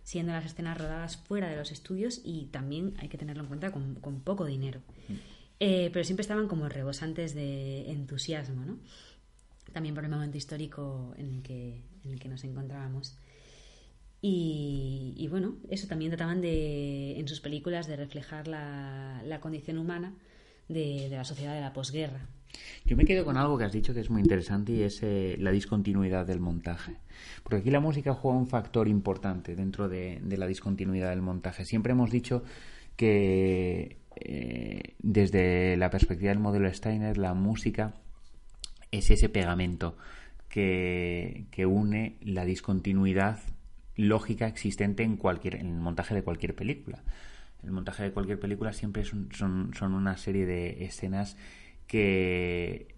siendo 0.04 0.34
las 0.34 0.46
escenas 0.46 0.78
rodadas 0.78 1.18
fuera 1.18 1.50
de 1.50 1.56
los 1.56 1.72
estudios 1.72 2.22
y 2.24 2.46
también 2.48 2.94
hay 2.98 3.08
que 3.08 3.18
tenerlo 3.18 3.44
en 3.44 3.48
cuenta 3.48 3.72
con, 3.72 3.96
con 3.96 4.20
poco 4.22 4.46
dinero. 4.46 4.82
Mm. 5.08 5.14
Eh, 5.60 5.90
pero 5.92 6.06
siempre 6.06 6.22
estaban 6.22 6.48
como 6.48 6.70
rebosantes 6.70 7.36
de 7.36 7.92
entusiasmo, 7.92 8.64
¿no? 8.64 8.80
También 9.74 9.94
por 9.94 10.04
el 10.04 10.10
momento 10.10 10.38
histórico 10.38 11.14
en 11.18 11.36
el 11.36 11.42
que, 11.42 11.82
en 12.06 12.12
el 12.12 12.20
que 12.20 12.30
nos 12.30 12.44
encontrábamos. 12.44 13.18
Y, 14.22 15.28
bueno, 15.30 15.56
eso 15.70 15.88
también 15.88 16.12
trataban 16.12 16.42
de, 16.42 17.18
en 17.18 17.28
sus 17.28 17.40
películas 17.40 17.88
de 17.88 17.96
reflejar 17.96 18.50
la, 18.50 19.22
la 19.26 19.40
condición 19.40 19.78
humana 19.78 20.14
de, 20.68 21.08
de, 21.10 21.16
la 21.16 21.24
sociedad 21.24 21.56
de 21.56 21.62
la 21.62 21.72
posguerra. 21.72 22.28
Yo 22.84 22.98
me 22.98 23.06
quedo 23.06 23.24
con 23.24 23.38
algo 23.38 23.58
que 23.58 23.64
has 23.64 23.72
dicho 23.72 23.94
que 23.94 24.02
es 24.02 24.10
muy 24.10 24.22
interesante 24.22 24.74
y 24.74 24.82
es 24.82 25.02
eh, 25.04 25.38
la 25.40 25.52
discontinuidad 25.52 26.26
del 26.26 26.42
montaje. 26.42 26.98
Porque 27.44 27.58
aquí 27.58 27.70
la 27.70 27.80
música 27.80 28.14
juega 28.14 28.38
un 28.38 28.48
factor 28.48 28.90
importante 28.90 29.56
dentro 29.56 29.88
de, 29.88 30.20
de 30.22 30.38
la 30.38 30.48
discontinuidad 30.48 31.12
del 31.12 31.22
montaje. 31.22 31.64
Siempre 31.64 31.94
hemos 31.94 32.12
dicho 32.12 32.44
que 32.98 33.99
eh, 34.20 34.96
desde 35.00 35.78
la 35.78 35.90
perspectiva 35.90 36.30
del 36.30 36.40
modelo 36.40 36.72
Steiner, 36.74 37.18
la 37.18 37.34
música 37.34 37.94
es 38.92 39.12
ese 39.12 39.30
pegamento 39.30 39.98
que, 40.50 41.48
une 41.66 42.18
la 42.22 42.46
discontinuidad 42.46 43.40
lógica 43.96 44.48
existente 44.48 45.04
en 45.04 45.18
cualquier 45.18 45.56
en 45.56 45.68
el 45.68 45.80
montaje 45.80 46.16
de 46.16 46.24
cualquier 46.24 46.56
película. 46.56 47.04
El 47.64 47.72
montaje 47.72 48.04
de 48.04 48.12
cualquier 48.12 48.40
película 48.40 48.74
siempre 48.74 49.04
son, 49.04 49.30
son 49.32 49.94
una 49.94 50.18
serie 50.18 50.46
de 50.46 50.86
escenas 50.86 51.38
que 51.88 52.96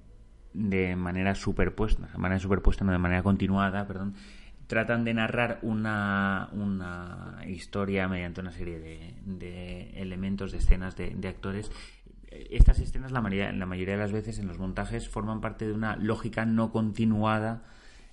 de 0.54 0.96
manera 0.96 1.36
superpuesta, 1.36 2.08
de 2.08 2.18
manera 2.18 2.40
superpuesta, 2.40 2.84
no 2.84 2.92
de 2.92 2.98
manera 2.98 3.24
continuada, 3.24 3.88
perdón, 3.88 4.16
tratan 4.72 5.04
de 5.04 5.14
narrar 5.14 5.60
una, 5.64 6.48
una 6.54 7.42
historia 7.46 8.08
mediante 8.08 8.40
una 8.40 8.54
serie 8.54 8.80
de, 8.80 9.16
de 9.26 9.90
elementos, 9.98 10.54
de 10.54 10.60
escenas, 10.60 10.96
de, 10.96 11.10
de 11.10 11.28
actores 11.28 11.70
estas 12.50 12.80
escenas 12.80 13.12
la 13.12 13.20
mayoría, 13.20 13.52
la 13.52 13.66
mayoría 13.66 13.96
de 13.96 14.00
las 14.00 14.14
veces 14.14 14.40
en 14.40 14.48
los 14.48 14.58
montajes 14.58 15.10
forman 15.10 15.42
parte 15.42 15.68
de 15.68 15.74
una 15.74 15.98
lógica 15.98 16.46
no 16.46 16.72
continuada 16.72 17.64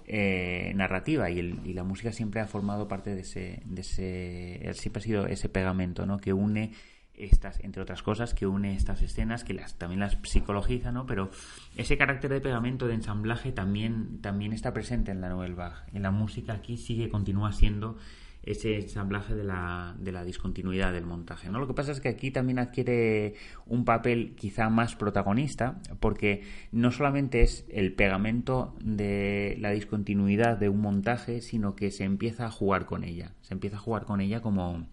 eh, 0.05 0.73
narrativa 0.75 1.31
y, 1.31 1.39
el, 1.39 1.61
y, 1.65 1.75
la 1.75 1.85
música 1.85 2.11
siempre 2.11 2.41
ha 2.41 2.49
formado 2.49 2.89
parte 2.89 3.15
de 3.15 3.21
ese, 3.21 3.63
de 3.65 3.83
ese 3.83 4.73
siempre 4.75 4.99
ha 4.99 5.05
sido 5.05 5.27
ese 5.27 5.49
pegamento 5.49 6.07
¿no? 6.07 6.19
que 6.19 6.33
une 6.33 6.73
estas 7.19 7.59
entre 7.65 7.83
otras 7.83 8.03
cosas 8.03 8.35
que 8.35 8.47
une 8.47 8.75
estas 8.75 9.03
escenas 9.03 9.45
que 9.45 9.55
las 9.55 9.77
también 9.77 10.01
las 10.01 10.19
psicologiza 10.23 10.93
no 10.93 11.07
pero 11.07 11.31
ese 11.77 11.99
carácter 11.99 12.31
de 12.31 12.41
pegamento 12.41 12.87
de 12.87 12.95
ensamblaje 12.95 13.53
también 13.53 14.21
también 14.21 14.53
está 14.53 14.73
presente 14.73 15.11
en 15.11 15.21
la 15.21 15.29
Nouvelle 15.29 15.55
Vague 15.55 15.77
en 15.93 16.03
la 16.03 16.11
música 16.11 16.55
aquí 16.55 16.77
sigue 16.77 17.09
continúa 17.09 17.53
siendo 17.53 17.97
ese 18.43 18.77
ensamblaje 18.77 19.35
de 19.35 19.45
la, 19.45 19.95
de 19.99 20.13
la 20.13 20.25
discontinuidad 20.25 20.93
del 20.93 21.05
montaje. 21.05 21.51
¿no? 21.51 21.59
Lo 21.59 21.67
que 21.67 21.75
pasa 21.75 21.93
es 21.93 22.01
que 22.01 22.09
aquí 22.09 22.31
también 22.31 22.59
adquiere 22.59 23.35
un 23.67 23.85
papel 23.85 24.35
quizá 24.37 24.71
más 24.71 24.97
protagonista, 24.97 25.81
porque 26.01 26.43
no 26.73 26.91
solamente 26.91 27.43
es 27.43 27.67
el 27.69 27.93
pegamento 27.95 28.75
de 28.81 29.57
la 29.61 29.71
discontinuidad 29.71 30.57
de 30.57 30.69
un 30.69 30.81
montaje, 30.81 31.41
sino 31.43 31.75
que 31.75 31.91
se 31.91 32.05
empieza 32.05 32.47
a 32.47 32.51
jugar 32.51 32.87
con 32.87 33.05
ella. 33.05 33.33
Se 33.43 33.55
empieza 33.55 33.77
a 33.77 33.81
jugar 33.81 34.05
con 34.05 34.21
ella 34.21 34.41
como, 34.41 34.87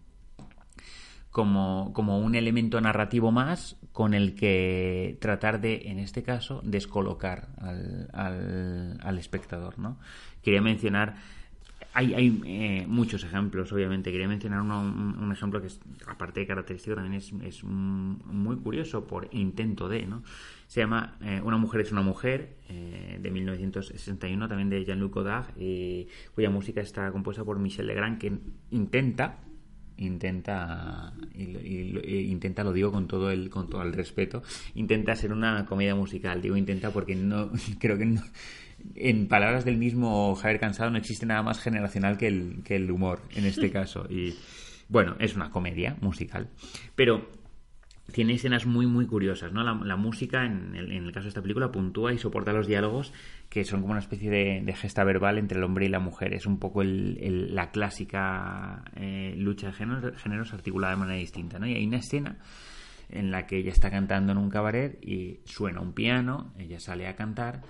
como, 1.36 1.92
como 1.92 2.20
un 2.20 2.34
elemento 2.34 2.80
narrativo 2.80 3.30
más 3.30 3.76
con 3.92 4.14
el 4.14 4.36
que 4.36 5.18
tratar 5.20 5.60
de, 5.60 5.82
en 5.88 6.00
este 6.00 6.24
caso, 6.24 6.62
descolocar 6.64 7.50
al, 7.58 8.08
al, 9.04 9.18
espectador. 9.20 9.78
¿no? 9.78 10.00
Quería 10.42 10.62
mencionar 10.62 11.16
hay, 11.92 12.14
hay 12.14 12.42
eh, 12.46 12.86
muchos 12.88 13.26
ejemplos, 13.26 13.70
obviamente. 13.74 14.14
Quería 14.14 14.30
mencionar 14.30 14.62
uno, 14.62 14.80
un, 14.80 15.30
ejemplo 15.34 15.60
que, 15.60 15.68
es, 15.68 15.82
aparte 16.08 16.40
de 16.40 16.48
característico, 16.48 16.96
también 16.96 17.16
es, 17.16 17.34
es 17.44 17.66
muy 17.66 18.56
curioso 18.56 19.06
por 19.06 19.28
intento 19.34 19.90
de, 19.90 20.06
¿no? 20.06 20.24
Se 20.68 20.80
llama 20.80 21.18
eh, 21.20 21.42
Una 21.44 21.58
mujer 21.58 21.82
es 21.82 21.92
una 21.92 22.02
mujer, 22.02 22.60
eh, 22.70 23.20
de 23.22 23.30
1961, 23.30 24.48
también 24.48 24.70
de 24.70 24.86
Jean-Luc 24.86 25.16
Godard, 25.16 25.48
cuya 26.34 26.50
música 26.50 26.80
está 26.80 27.12
compuesta 27.12 27.44
por 27.44 27.60
Michel 27.60 27.88
Legrand, 27.88 28.20
que 28.20 28.40
intenta 28.72 29.40
intenta 29.98 31.14
y, 31.34 31.44
y, 31.44 32.02
y, 32.04 32.32
intenta 32.32 32.64
lo 32.64 32.74
digo 32.74 32.92
con 32.92 33.08
todo 33.08 33.32
el 33.32 33.50
con 33.50 33.70
todo 33.70 33.82
el 33.82 33.94
respeto 33.94 34.44
intenta 34.74 35.16
ser 35.16 35.32
una 35.32 35.66
comedia 35.66 35.96
musical 35.96 36.42
digo 36.42 36.58
intenta 36.58 36.92
porque 36.92 37.16
no 37.16 37.52
creo 37.80 37.98
que 37.98 38.06
no 38.06 38.22
en 38.96 39.28
palabras 39.28 39.66
del 39.66 39.78
mismo 39.78 40.36
Javier 40.36 40.60
Cansado, 40.60 40.92
no 40.92 40.98
existe 40.98 41.26
nada 41.26 41.42
más 41.42 41.60
generacional 41.60 42.18
que 42.18 42.28
el, 42.28 42.62
que 42.64 42.76
el 42.76 42.92
humor 42.92 43.22
en 43.36 43.46
este 43.46 43.72
caso. 43.72 44.06
Y 44.10 44.36
bueno, 44.90 45.16
es 45.20 45.36
una 45.36 45.50
comedia 45.50 45.98
musical. 46.02 46.50
Pero 46.96 47.30
tiene 48.12 48.34
escenas 48.34 48.66
muy, 48.66 48.86
muy 48.86 49.08
curiosas, 49.08 49.52
¿no? 49.52 49.64
La, 49.64 49.74
la 49.74 49.96
música, 49.96 50.46
en 50.46 50.76
el, 50.76 50.92
en 50.92 51.06
el, 51.06 51.12
caso 51.12 51.24
de 51.24 51.30
esta 51.30 51.42
película, 51.42 51.72
puntúa 51.72 52.14
y 52.14 52.18
soporta 52.18 52.54
los 52.54 52.68
diálogos 52.68 53.14
que 53.56 53.64
son 53.64 53.80
como 53.80 53.92
una 53.92 54.02
especie 54.02 54.30
de, 54.30 54.74
gesta 54.74 55.06
verbal 55.06 55.38
entre 55.38 55.60
el 55.60 55.64
hombre 55.64 55.86
y 55.86 55.88
la 55.88 56.00
mujer. 56.00 56.34
Es 56.34 56.46
un 56.46 56.60
poco 56.60 56.82
el, 56.82 57.56
la 57.56 57.72
clásica 57.72 58.84
eh, 58.98 59.34
lucha 59.38 59.68
de 59.68 59.74
géneros, 59.74 60.22
géneros 60.22 60.54
articulada 60.54 60.92
de 60.92 61.00
manera 61.00 61.20
distinta, 61.20 61.58
¿no? 61.58 61.66
Y 61.66 61.74
hay 61.74 61.88
una 61.88 62.00
escena 62.00 62.38
en 63.08 63.32
la 63.32 63.48
que 63.48 63.56
ella 63.56 63.72
está 63.72 63.90
cantando 63.90 64.34
en 64.34 64.40
un 64.40 64.50
cabaret 64.50 65.00
y 65.02 65.40
suena 65.46 65.80
un 65.80 65.94
piano, 65.94 66.54
ella 66.60 66.82
sale 66.82 67.08
a 67.08 67.16
cantar 67.16 67.62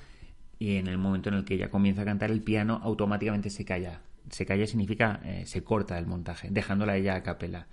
y 0.58 0.78
en 0.78 0.88
el 0.88 0.98
momento 0.98 1.30
en 1.30 1.36
el 1.36 1.46
que 1.46 1.54
ella 1.54 1.70
comienza 1.70 2.02
a 2.02 2.06
cantar 2.06 2.32
el 2.32 2.42
piano 2.42 2.80
automáticamente 2.82 3.52
se 3.52 3.64
calla. 3.64 4.02
Se 4.32 4.44
calla 4.44 4.66
significa 4.66 5.22
eh, 5.24 5.44
se 5.46 5.64
corta 5.64 6.00
el 6.00 6.08
montaje, 6.08 6.48
dejándola 6.50 6.98
ella 6.98 7.14
a 7.14 7.22
capela. 7.22 7.68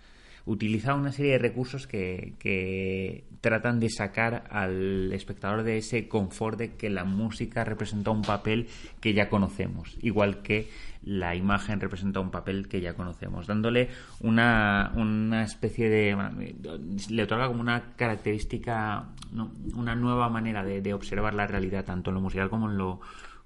Utiliza 0.45 0.95
una 0.95 1.13
serie 1.13 1.33
de 1.33 1.39
recursos 1.39 1.87
que, 1.87 2.35
que, 2.39 3.25
tratan 3.41 3.81
de 3.81 3.91
sacar 3.91 4.45
al 4.51 5.13
espectador 5.13 5.65
de 5.65 5.79
ese 5.79 6.09
confort 6.09 6.59
de 6.59 6.77
que 6.77 6.91
la 6.91 7.05
música 7.05 7.65
representa 7.65 8.11
un 8.11 8.23
papel 8.23 8.69
que 9.01 9.15
ya 9.15 9.29
conocemos, 9.29 9.99
igual 10.01 10.43
que 10.43 10.69
la 11.05 11.35
imagen 11.35 11.81
representa 11.81 12.21
un 12.21 12.31
papel 12.31 12.69
que 12.69 12.81
ya 12.81 12.95
conocemos, 12.95 13.47
dándole 13.47 13.89
una, 14.21 14.93
una 14.95 15.43
especie 15.43 15.89
de... 15.89 16.55
le 17.11 17.23
otorga 17.23 17.49
como 17.49 17.61
una 17.61 17.95
característica, 17.97 19.09
una 19.75 19.97
nueva 19.97 20.29
manera 20.29 20.65
de, 20.65 20.81
de, 20.81 20.95
observar 20.95 21.35
la 21.35 21.47
realidad, 21.49 21.85
tanto 21.85 22.11
en 22.11 22.15
lo 22.15 22.21
musical 22.21 22.49
como 22.49 22.71
en 22.71 22.79
lo 22.79 23.01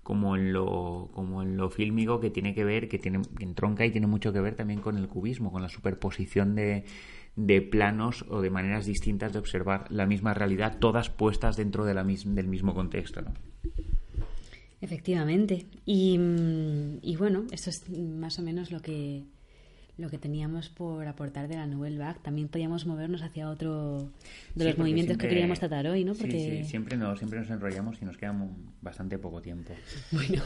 como 0.07 0.37
en 0.37 0.53
lo 0.53 1.11
como 1.13 1.43
en 1.43 1.57
lo 1.57 1.69
fílmico 1.69 2.21
que 2.21 2.31
tiene 2.31 2.55
que 2.55 2.63
ver 2.63 2.89
que 2.89 2.97
tiene 2.97 3.23
que 3.37 3.43
entronca 3.43 3.85
y 3.85 3.91
tiene 3.91 4.07
mucho 4.07 4.33
que 4.33 4.41
ver 4.41 4.55
también 4.55 4.81
con 4.81 4.97
el 4.97 5.09
cubismo 5.09 5.51
con 5.51 5.63
la 5.63 5.69
superposición 5.69 6.55
de, 6.55 6.85
de 7.35 7.61
planos 7.61 8.25
o 8.29 8.41
de 8.41 8.49
maneras 8.49 8.87
distintas 8.87 9.33
de 9.33 9.41
observar 9.41 9.91
la 9.91 10.07
misma 10.07 10.33
realidad 10.33 10.79
todas 10.79 11.11
puestas 11.11 11.57
dentro 11.57 11.85
de 11.85 11.95
la 11.95 12.05
mis, 12.05 12.23
del 12.33 12.47
mismo 12.47 12.73
contexto. 12.73 13.21
Efectivamente. 14.81 15.67
Y, 15.85 16.21
y, 17.03 17.17
bueno, 17.17 17.47
eso 17.51 17.71
es 17.71 17.89
más 17.91 18.39
o 18.39 18.43
menos 18.43 18.71
lo 18.71 18.81
que, 18.81 19.25
lo 19.99 20.11
que 20.11 20.19
teníamos 20.19 20.69
por 20.69 21.07
aportar 21.07 21.49
de 21.49 21.57
la 21.57 21.67
Nouvelle 21.67 21.99
Vague. 21.99 22.19
También 22.23 22.49
podíamos 22.49 22.87
movernos 22.87 23.23
hacia 23.23 23.49
otro 23.49 24.11
de 24.55 24.65
sí, 24.65 24.69
los 24.69 24.79
movimientos 24.79 25.13
siempre, 25.13 25.29
que 25.29 25.35
queríamos 25.35 25.59
tratar 25.59 25.87
hoy, 25.87 26.05
¿no? 26.05 26.15
Porque... 26.15 26.39
Sí, 26.39 26.65
sí, 26.65 26.71
siempre, 26.71 26.97
no, 26.97 27.17
siempre 27.17 27.41
nos 27.41 27.51
enrollamos 27.51 27.97
y 28.03 28.05
nos 28.05 28.17
queda 28.17 28.35
bastante 28.83 29.19
poco 29.19 29.41
tiempo. 29.41 29.73
Bueno, 30.13 30.43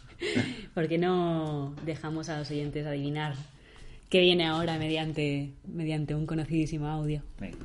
porque 0.74 0.98
no 0.98 1.74
dejamos 1.84 2.28
a 2.28 2.38
los 2.38 2.50
oyentes 2.50 2.86
adivinar 2.86 3.34
qué 4.08 4.20
viene 4.20 4.46
ahora 4.46 4.78
mediante, 4.78 5.52
mediante 5.66 6.14
un 6.14 6.26
conocidísimo 6.26 6.88
audio. 6.88 7.22
Venga. 7.38 7.58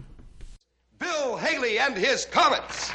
Bill 1.00 1.38
Haley 1.38 1.80
and 1.80 1.98
his 1.98 2.26
Comets. 2.26 2.92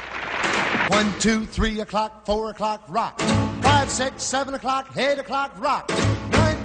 One, 0.89 1.13
two, 1.19 1.45
three 1.45 1.79
o'clock, 1.81 2.25
four 2.25 2.49
o'clock, 2.49 2.83
rock. 2.89 3.19
Five, 3.61 3.89
six, 3.89 4.23
seven 4.23 4.53
o'clock, 4.55 4.97
eight 4.97 5.19
o'clock, 5.19 5.53
rock. 5.59 5.91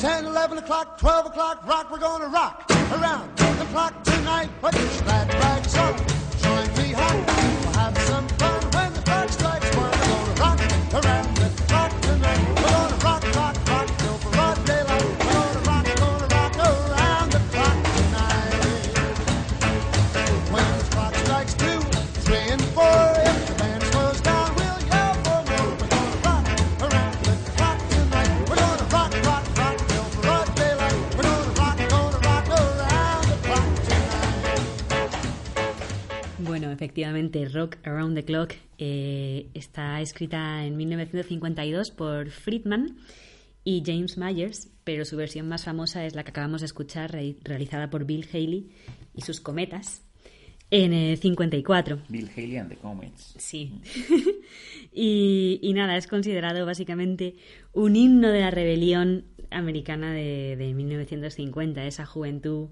Nine, 0.05 0.17
ten, 0.17 0.27
eleven 0.27 0.59
o'clock, 0.59 0.99
twelve 0.99 1.25
o'clock, 1.25 1.67
rock. 1.67 1.91
We're 1.91 1.99
gonna 1.99 2.27
rock 2.27 2.71
around 2.93 3.35
the 3.39 3.65
clock 3.73 4.05
tonight. 4.05 4.51
Put 4.61 4.75
your 4.75 5.03
glad 5.03 5.33
rags 5.33 5.75
on. 5.79 5.97
Join 6.43 6.77
me 6.77 6.93
home. 6.93 7.34
Bueno, 36.55 36.71
efectivamente, 36.71 37.49
Rock 37.49 37.79
Around 37.83 38.15
the 38.15 38.25
Clock 38.25 38.55
eh, 38.79 39.49
está 39.55 40.01
escrita 40.01 40.65
en 40.65 40.77
1952 40.77 41.91
por 41.91 42.31
Friedman 42.31 42.97
y 43.65 43.83
James 43.85 44.17
Myers, 44.17 44.71
pero 44.85 45.05
su 45.05 45.17
versión 45.17 45.49
más 45.49 45.65
famosa 45.65 46.07
es 46.07 46.15
la 46.15 46.23
que 46.23 46.31
acabamos 46.31 46.61
de 46.61 46.67
escuchar, 46.67 47.11
re 47.11 47.35
realizada 47.43 47.91
por 47.91 48.05
Bill 48.05 48.29
Haley 48.33 48.71
y 49.17 49.23
sus 49.23 49.41
cometas 49.41 50.05
en 50.71 50.93
el 50.93 51.19
54. 51.19 52.03
Bill 52.09 52.31
Haley 52.31 52.57
and 52.59 52.71
the 52.71 52.77
Comets. 52.77 53.35
Sí. 53.37 53.73
y, 54.93 55.59
y, 55.61 55.73
nada, 55.73 55.97
es 55.97 56.07
considerado 56.07 56.65
básicamente 56.67 57.35
un 57.73 57.97
himno 57.97 58.29
de 58.29 58.39
la 58.39 58.53
rebelión 58.53 59.25
americana 59.51 60.15
de, 60.15 60.55
de 60.55 60.73
1950, 60.73 61.85
esa 61.85 62.07
juventud 62.07 62.69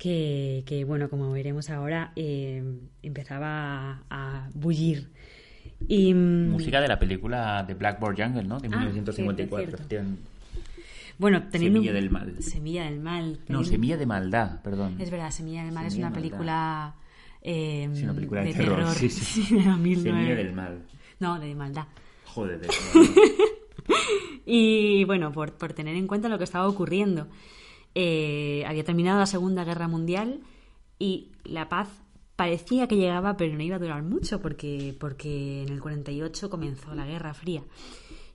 que, 0.00 0.64
que, 0.64 0.84
bueno, 0.84 1.10
como 1.10 1.30
veremos 1.30 1.68
ahora, 1.68 2.12
eh, 2.16 2.64
empezaba 3.02 4.02
a, 4.08 4.46
a 4.46 4.50
bullir. 4.54 5.10
Y, 5.86 6.14
Música 6.14 6.80
de 6.80 6.88
la 6.88 6.98
película 6.98 7.62
de 7.64 7.74
Blackboard 7.74 8.16
Jungle, 8.16 8.44
¿no? 8.44 8.58
De 8.60 8.68
ah, 8.68 8.78
1954. 8.78 9.66
Cierto, 9.66 9.88
cierto. 9.88 10.08
Bueno, 11.18 11.42
teniendo 11.50 11.80
Semilla 11.80 11.92
del 11.92 12.10
Mal. 12.10 12.42
Semilla 12.42 12.84
del 12.84 12.98
Mal. 12.98 13.40
Teniendo... 13.44 13.58
No, 13.58 13.64
Semilla 13.64 13.96
de 13.98 14.06
Maldad, 14.06 14.62
perdón. 14.62 14.96
Es 14.98 15.10
verdad, 15.10 15.30
Semilla 15.30 15.64
del 15.64 15.72
Mal 15.72 15.90
Semilla 15.90 16.06
es 16.06 16.10
una 16.12 16.18
película 16.18 16.94
eh, 17.42 17.90
Sí, 17.92 18.04
una 18.04 18.14
película 18.14 18.40
de 18.40 18.46
de 18.48 18.54
terror, 18.54 18.78
terror. 18.78 18.94
sí, 18.94 19.10
sí. 19.10 19.42
Sí, 19.44 19.54
de 19.54 19.64
2009. 19.64 20.18
Semilla 20.18 20.34
del 20.34 20.52
mal. 20.54 20.82
No, 21.18 21.38
de 21.38 21.54
maldad. 21.54 21.86
Joder, 22.24 22.58
de 22.58 22.68
Y 24.46 25.04
bueno, 25.04 25.30
por, 25.30 25.52
por 25.52 25.74
tener 25.74 25.94
en 25.94 26.06
cuenta 26.06 26.30
lo 26.30 26.38
que 26.38 26.44
estaba 26.44 26.66
ocurriendo. 26.66 27.28
Eh, 27.94 28.64
había 28.66 28.84
terminado 28.84 29.18
la 29.18 29.26
Segunda 29.26 29.64
Guerra 29.64 29.88
Mundial 29.88 30.40
y 30.98 31.32
la 31.44 31.68
paz 31.68 31.88
parecía 32.36 32.86
que 32.86 32.96
llegaba, 32.96 33.36
pero 33.36 33.54
no 33.54 33.62
iba 33.62 33.76
a 33.76 33.80
durar 33.80 34.02
mucho 34.02 34.40
porque, 34.40 34.96
porque 34.98 35.62
en 35.62 35.68
el 35.68 35.80
48 35.80 36.48
comenzó 36.48 36.94
la 36.94 37.06
Guerra 37.06 37.34
Fría. 37.34 37.62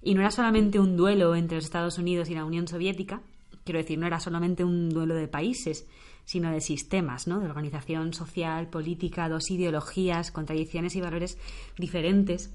Y 0.02 0.14
no 0.14 0.22
era 0.22 0.32
solamente 0.32 0.80
un 0.80 0.96
duelo 0.96 1.36
entre 1.36 1.58
los 1.58 1.66
Estados 1.66 1.98
Unidos 1.98 2.30
y 2.30 2.36
la 2.36 2.46
Unión 2.46 2.68
Soviética, 2.68 3.22
quiero 3.64 3.80
decir, 3.80 3.98
no 3.98 4.06
era 4.06 4.20
solamente 4.20 4.64
un 4.64 4.90
duelo 4.90 5.16
de 5.16 5.28
países, 5.28 5.88
sino 6.24 6.52
de 6.52 6.62
sistemas, 6.62 7.28
¿no? 7.28 7.40
de 7.40 7.48
organización 7.48 8.14
social, 8.14 8.68
política, 8.70 9.28
dos 9.28 9.50
ideologías 9.50 10.32
con 10.32 10.46
tradiciones 10.46 10.96
y 10.96 11.02
valores 11.02 11.38
diferentes. 11.78 12.52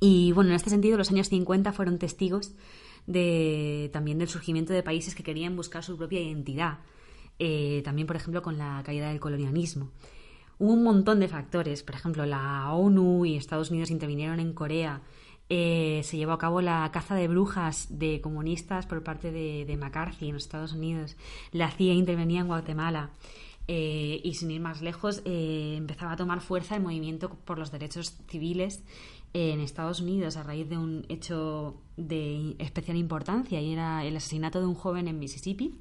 Y 0.00 0.32
bueno, 0.32 0.50
en 0.50 0.56
este 0.56 0.70
sentido, 0.70 0.96
los 0.96 1.10
años 1.10 1.28
50 1.28 1.72
fueron 1.72 1.98
testigos 1.98 2.54
de, 3.06 3.90
también 3.92 4.18
del 4.18 4.28
surgimiento 4.28 4.72
de 4.72 4.82
países 4.82 5.14
que 5.14 5.22
querían 5.22 5.56
buscar 5.56 5.84
su 5.84 5.96
propia 5.96 6.20
identidad. 6.20 6.78
Eh, 7.38 7.82
también, 7.84 8.06
por 8.06 8.16
ejemplo, 8.16 8.42
con 8.42 8.58
la 8.58 8.82
caída 8.84 9.08
del 9.08 9.20
colonialismo. 9.20 9.90
Hubo 10.58 10.72
un 10.72 10.82
montón 10.82 11.20
de 11.20 11.28
factores. 11.28 11.82
Por 11.82 11.94
ejemplo, 11.94 12.26
la 12.26 12.72
ONU 12.72 13.24
y 13.24 13.36
Estados 13.36 13.70
Unidos 13.70 13.90
intervinieron 13.90 14.40
en 14.40 14.52
Corea. 14.52 15.02
Eh, 15.50 16.02
se 16.04 16.16
llevó 16.16 16.32
a 16.32 16.38
cabo 16.38 16.60
la 16.60 16.90
caza 16.92 17.14
de 17.14 17.28
brujas 17.28 17.86
de 17.90 18.20
comunistas 18.20 18.86
por 18.86 19.02
parte 19.02 19.30
de, 19.32 19.76
McCarthy 19.76 20.28
en 20.28 20.34
los 20.34 20.44
Estados 20.44 20.72
Unidos. 20.72 21.16
La 21.52 21.70
CIA 21.70 21.94
intervenía 21.94 22.40
en 22.40 22.48
Guatemala. 22.48 23.10
Eh, 23.70 24.20
y 24.24 24.34
sin 24.34 24.50
ir 24.50 24.60
más 24.60 24.80
lejos, 24.80 25.20
eh, 25.26 25.74
empezaba 25.76 26.12
a 26.12 26.16
tomar 26.16 26.40
fuerza 26.40 26.74
el 26.74 26.82
movimiento 26.82 27.28
por 27.44 27.58
los 27.58 27.70
derechos 27.70 28.16
civiles 28.26 28.82
en 29.32 29.60
Estados 29.60 30.00
Unidos 30.00 30.36
a 30.36 30.42
raíz 30.42 30.68
de 30.68 30.78
un 30.78 31.04
hecho 31.08 31.80
de 31.96 32.56
especial 32.58 32.96
importancia 32.96 33.60
y 33.60 33.72
era 33.72 34.04
el 34.04 34.16
asesinato 34.16 34.60
de 34.60 34.66
un 34.66 34.74
joven 34.74 35.08
en 35.08 35.18
Mississippi 35.18 35.78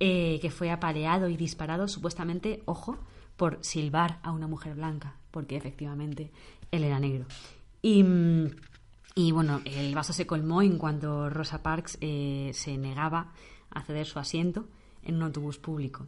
eh, 0.00 0.38
que 0.40 0.50
fue 0.50 0.70
apaleado 0.70 1.28
y 1.28 1.36
disparado 1.36 1.86
supuestamente, 1.86 2.62
ojo, 2.64 2.98
por 3.36 3.58
silbar 3.62 4.18
a 4.22 4.32
una 4.32 4.48
mujer 4.48 4.74
blanca, 4.74 5.16
porque 5.30 5.56
efectivamente 5.56 6.32
él 6.70 6.84
era 6.84 6.98
negro. 6.98 7.26
Y, 7.82 8.02
mm, 8.02 8.50
y 9.14 9.32
bueno, 9.32 9.60
el 9.64 9.94
vaso 9.94 10.12
se 10.12 10.26
colmó 10.26 10.62
en 10.62 10.78
cuanto 10.78 11.30
Rosa 11.30 11.62
Parks 11.62 11.98
eh, 12.00 12.50
se 12.54 12.76
negaba 12.78 13.32
a 13.70 13.82
ceder 13.82 14.06
su 14.06 14.18
asiento 14.18 14.66
en 15.02 15.16
un 15.16 15.22
autobús 15.22 15.58
público. 15.58 16.06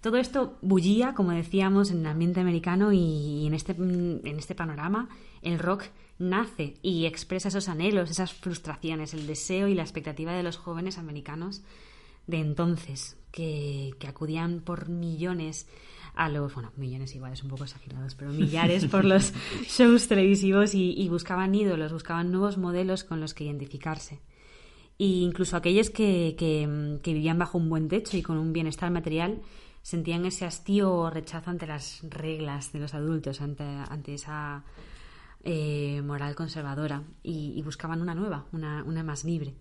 Todo 0.00 0.16
esto 0.16 0.56
bullía, 0.62 1.14
como 1.14 1.32
decíamos, 1.32 1.90
en 1.90 2.00
el 2.00 2.06
ambiente 2.06 2.40
americano 2.40 2.92
y 2.92 3.46
en 3.46 3.52
este, 3.52 3.72
en 3.72 4.38
este 4.38 4.54
panorama 4.54 5.08
el 5.42 5.58
rock 5.58 5.84
nace 6.18 6.74
y 6.82 7.06
expresa 7.06 7.48
esos 7.48 7.68
anhelos, 7.68 8.10
esas 8.10 8.32
frustraciones, 8.32 9.14
el 9.14 9.26
deseo 9.26 9.68
y 9.68 9.74
la 9.74 9.82
expectativa 9.82 10.32
de 10.32 10.42
los 10.42 10.56
jóvenes 10.56 10.98
americanos 10.98 11.62
de 12.26 12.38
entonces, 12.38 13.16
que, 13.32 13.94
que 13.98 14.06
acudían 14.06 14.60
por 14.60 14.88
millones 14.88 15.66
a 16.14 16.28
los, 16.28 16.52
bueno, 16.54 16.72
millones 16.76 17.14
iguales 17.14 17.42
un 17.42 17.48
poco 17.50 17.64
exagerados, 17.64 18.14
pero 18.14 18.32
millares 18.32 18.86
por 18.86 19.04
los 19.04 19.32
shows 19.66 20.08
televisivos 20.08 20.74
y, 20.74 20.92
y 20.92 21.08
buscaban 21.08 21.54
ídolos, 21.54 21.92
buscaban 21.92 22.30
nuevos 22.30 22.58
modelos 22.58 23.04
con 23.04 23.20
los 23.20 23.34
que 23.34 23.44
identificarse. 23.44 24.20
E 24.98 25.04
incluso 25.04 25.56
aquellos 25.56 25.88
que, 25.88 26.34
que, 26.36 26.98
que 27.02 27.14
vivían 27.14 27.38
bajo 27.38 27.56
un 27.56 27.70
buen 27.70 27.88
techo 27.88 28.16
y 28.18 28.22
con 28.22 28.36
un 28.36 28.52
bienestar 28.52 28.90
material 28.90 29.40
sentían 29.82 30.26
ese 30.26 30.44
hastío 30.44 30.92
o 30.92 31.10
rechazo 31.10 31.50
ante 31.50 31.66
las 31.66 32.02
reglas 32.02 32.72
de 32.72 32.80
los 32.80 32.92
adultos, 32.92 33.40
ante, 33.40 33.64
ante 33.64 34.14
esa 34.14 34.62
eh, 35.44 36.02
moral 36.02 36.34
conservadora 36.34 37.02
y, 37.22 37.60
buscaban 37.62 38.00
una 38.00 38.14
nueva, 38.14 38.46
una, 38.52 38.84
una 38.84 39.02
más 39.02 39.24
libre. 39.24 39.54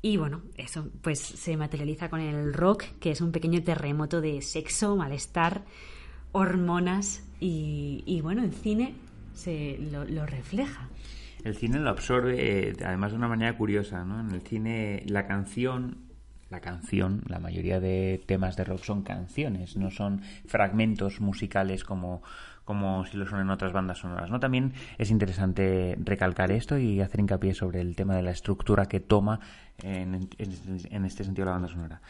Y 0.00 0.16
bueno, 0.16 0.42
eso 0.56 0.90
pues 1.00 1.20
se 1.20 1.56
materializa 1.56 2.08
con 2.08 2.20
el 2.20 2.52
rock, 2.52 2.84
que 2.98 3.12
es 3.12 3.20
un 3.20 3.30
pequeño 3.30 3.62
terremoto 3.62 4.20
de 4.20 4.42
sexo, 4.42 4.96
malestar, 4.96 5.62
hormonas 6.32 7.22
y, 7.38 8.20
bueno, 8.22 8.42
el 8.42 8.52
cine 8.52 8.94
se 9.34 9.78
lo, 9.90 10.04
lo 10.04 10.26
refleja. 10.26 10.88
El 11.44 11.56
cine 11.56 11.78
lo 11.78 11.90
absorbe, 11.90 12.70
eh, 12.70 12.76
además 12.84 13.12
de 13.12 13.18
una 13.18 13.28
manera 13.28 13.56
curiosa, 13.56 14.04
¿no? 14.04 14.20
En 14.20 14.30
el 14.30 14.42
cine 14.42 15.02
la 15.06 15.26
canción, 15.26 15.98
la 16.50 16.60
canción, 16.60 17.22
la 17.26 17.40
mayoría 17.40 17.80
de 17.80 18.22
temas 18.26 18.56
de 18.56 18.64
rock 18.64 18.84
son 18.84 19.02
canciones, 19.02 19.76
no 19.76 19.90
son 19.90 20.22
fragmentos 20.46 21.20
musicales 21.20 21.82
como 21.82 22.22
como 22.64 23.04
si 23.06 23.16
lo 23.16 23.26
son 23.26 23.40
en 23.40 23.50
otras 23.50 23.72
bandas 23.72 23.98
sonoras, 23.98 24.30
¿no? 24.30 24.40
También 24.40 24.72
es 24.98 25.10
interesante 25.10 25.96
recalcar 26.02 26.52
esto 26.52 26.78
y 26.78 27.00
hacer 27.00 27.20
hincapié 27.20 27.54
sobre 27.54 27.80
el 27.80 27.96
tema 27.96 28.16
de 28.16 28.22
la 28.22 28.30
estructura 28.30 28.86
que 28.86 29.00
toma 29.00 29.40
en, 29.82 30.14
en, 30.14 30.30
en 30.90 31.04
este 31.04 31.24
sentido 31.24 31.46
la 31.46 31.52
banda 31.52 31.68
sonora. 31.68 32.00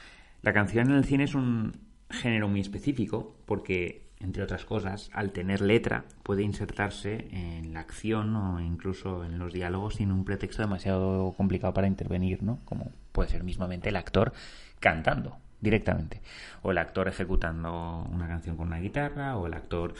La 0.43 0.53
canción 0.53 0.91
en 0.91 0.97
el 0.97 1.05
cine 1.05 1.25
es 1.25 1.35
un 1.35 1.73
género 2.11 2.49
muy 2.49 2.61
específico 2.61 3.37
porque 3.47 4.03
entre 4.23 4.43
otras 4.43 4.65
cosas, 4.65 5.11
al 5.13 5.33
tener 5.33 5.61
letra, 5.61 6.05
puede 6.23 6.43
insertarse 6.43 7.29
en 7.33 7.75
la 7.75 7.81
acción 7.81 8.35
o 8.37 8.61
incluso 8.61 9.25
en 9.25 9.39
los 9.39 9.53
diálogos 9.53 9.97
sin 9.97 10.13
un 10.13 10.25
pretexto 10.25 10.63
demasiado 10.63 11.35
complicado 11.37 11.75
para 11.75 11.89
intervenir, 11.89 12.43
¿no? 12.43 12.61
Como 12.65 12.93
puede 13.11 13.29
ser 13.29 13.43
mismamente 13.43 13.89
el 13.89 13.97
actor 13.97 14.33
cantando 14.79 15.39
directamente, 15.61 16.23
o 16.63 16.73
el 16.73 16.79
actor 16.79 17.09
ejecutando 17.09 18.07
una 18.11 18.27
canción 18.27 18.57
con 18.57 18.69
una 18.69 18.79
guitarra, 18.79 19.37
o 19.37 19.47
el 19.47 19.55
actor, 19.55 19.95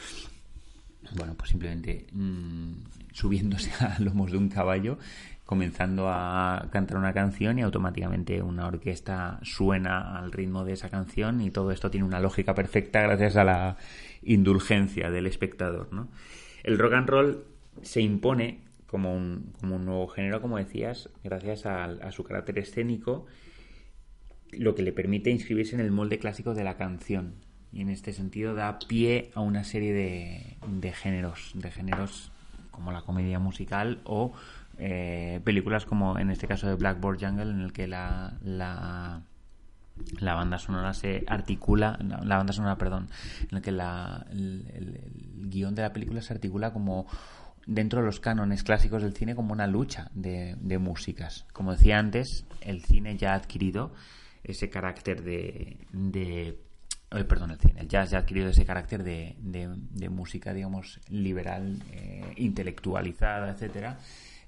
bueno, 1.15 1.35
pues 1.37 1.49
simplemente 1.51 2.07
mmm, 2.11 2.73
subiéndose 3.11 3.71
a 3.83 3.99
lomos 3.99 4.31
de 4.31 4.37
un 4.37 4.49
caballo 4.49 4.97
comenzando 5.45 6.07
a 6.09 6.67
cantar 6.71 6.97
una 6.97 7.13
canción 7.13 7.59
y 7.59 7.61
automáticamente 7.61 8.41
una 8.41 8.65
orquesta 8.65 9.39
suena 9.43 10.17
al 10.17 10.31
ritmo 10.31 10.63
de 10.63 10.73
esa 10.73 10.89
canción 10.89 11.41
y 11.41 11.51
todo 11.51 11.71
esto 11.71 11.91
tiene 11.91 12.07
una 12.07 12.19
lógica 12.19 12.55
perfecta 12.55 13.01
gracias 13.01 13.35
a 13.35 13.43
la 13.43 13.77
indulgencia 14.23 15.11
del 15.11 15.27
espectador. 15.27 15.91
¿no? 15.91 16.07
El 16.63 16.79
rock 16.79 16.93
and 16.93 17.09
roll 17.09 17.43
se 17.81 18.01
impone 18.01 18.61
como 18.87 19.15
un, 19.15 19.53
nuevo 19.61 20.07
género, 20.07 20.39
como 20.39 20.57
decías, 20.57 21.09
gracias 21.23 21.65
a, 21.65 22.11
su 22.11 22.23
carácter 22.23 22.59
escénico, 22.59 23.25
lo 24.51 24.75
que 24.75 24.83
le 24.83 24.93
permite 24.93 25.31
inscribirse 25.31 25.73
en 25.75 25.81
el 25.81 25.91
molde 25.91 26.19
clásico 26.19 26.53
de 26.53 26.63
la 26.63 26.77
canción. 26.77 27.33
Y 27.73 27.81
en 27.81 27.89
este 27.89 28.13
sentido 28.13 28.53
da 28.53 28.77
pie 28.79 29.31
a 29.33 29.41
una 29.41 29.63
serie 29.63 29.93
de, 29.93 30.57
de 30.67 30.91
géneros, 30.93 31.51
de 31.55 31.71
géneros 31.71 32.31
como 32.71 32.91
la 32.91 33.01
comedia 33.01 33.39
musical 33.39 33.99
o 34.03 34.33
eh, 34.77 35.39
películas 35.43 35.85
como 35.85 36.17
en 36.17 36.31
este 36.31 36.47
caso 36.47 36.67
de 36.67 36.75
Blackboard 36.75 37.19
Jungle 37.19 37.51
en 37.51 37.61
el 37.61 37.71
que 37.71 37.87
la, 37.87 38.33
la, 38.43 39.21
banda 40.19 40.57
sonora 40.57 40.93
se 40.93 41.23
articula 41.27 41.99
la 42.01 42.37
banda 42.37 42.53
sonora 42.53 42.77
perdón 42.77 43.09
en 43.49 43.57
el 43.57 43.61
que 43.61 43.71
la, 43.71 44.25
el, 44.31 44.65
el, 44.73 44.87
el, 44.95 45.49
guion 45.49 45.75
de 45.75 45.83
la 45.83 45.93
película 45.93 46.21
se 46.23 46.33
articula 46.33 46.73
como 46.73 47.05
dentro 47.67 47.99
de 47.99 48.05
los 48.07 48.19
cánones 48.19 48.63
clásicos 48.63 49.03
del 49.03 49.13
cine 49.13 49.35
como 49.35 49.53
una 49.53 49.67
lucha 49.67 50.09
de, 50.13 50.57
de 50.59 50.77
músicas. 50.79 51.45
Como 51.53 51.71
decía 51.71 51.99
antes 51.99 52.45
el 52.61 52.83
cine 52.83 53.17
ya 53.17 53.33
ha 53.33 53.35
adquirido 53.35 53.93
ese 54.43 54.69
carácter 54.69 55.23
de, 55.23 55.77
de 55.91 56.59
eh, 57.15 57.23
perdón, 57.23 57.51
el 57.51 57.59
cine, 57.59 57.81
el 57.81 57.87
jazz 57.87 58.11
ya 58.11 58.17
ha 58.17 58.21
adquirido 58.21 58.49
ese 58.49 58.65
carácter 58.65 59.03
de, 59.03 59.35
de, 59.39 60.09
música, 60.09 60.53
digamos, 60.53 60.99
liberal, 61.09 61.81
eh, 61.91 62.33
intelectualizada, 62.37 63.51
etcétera, 63.51 63.97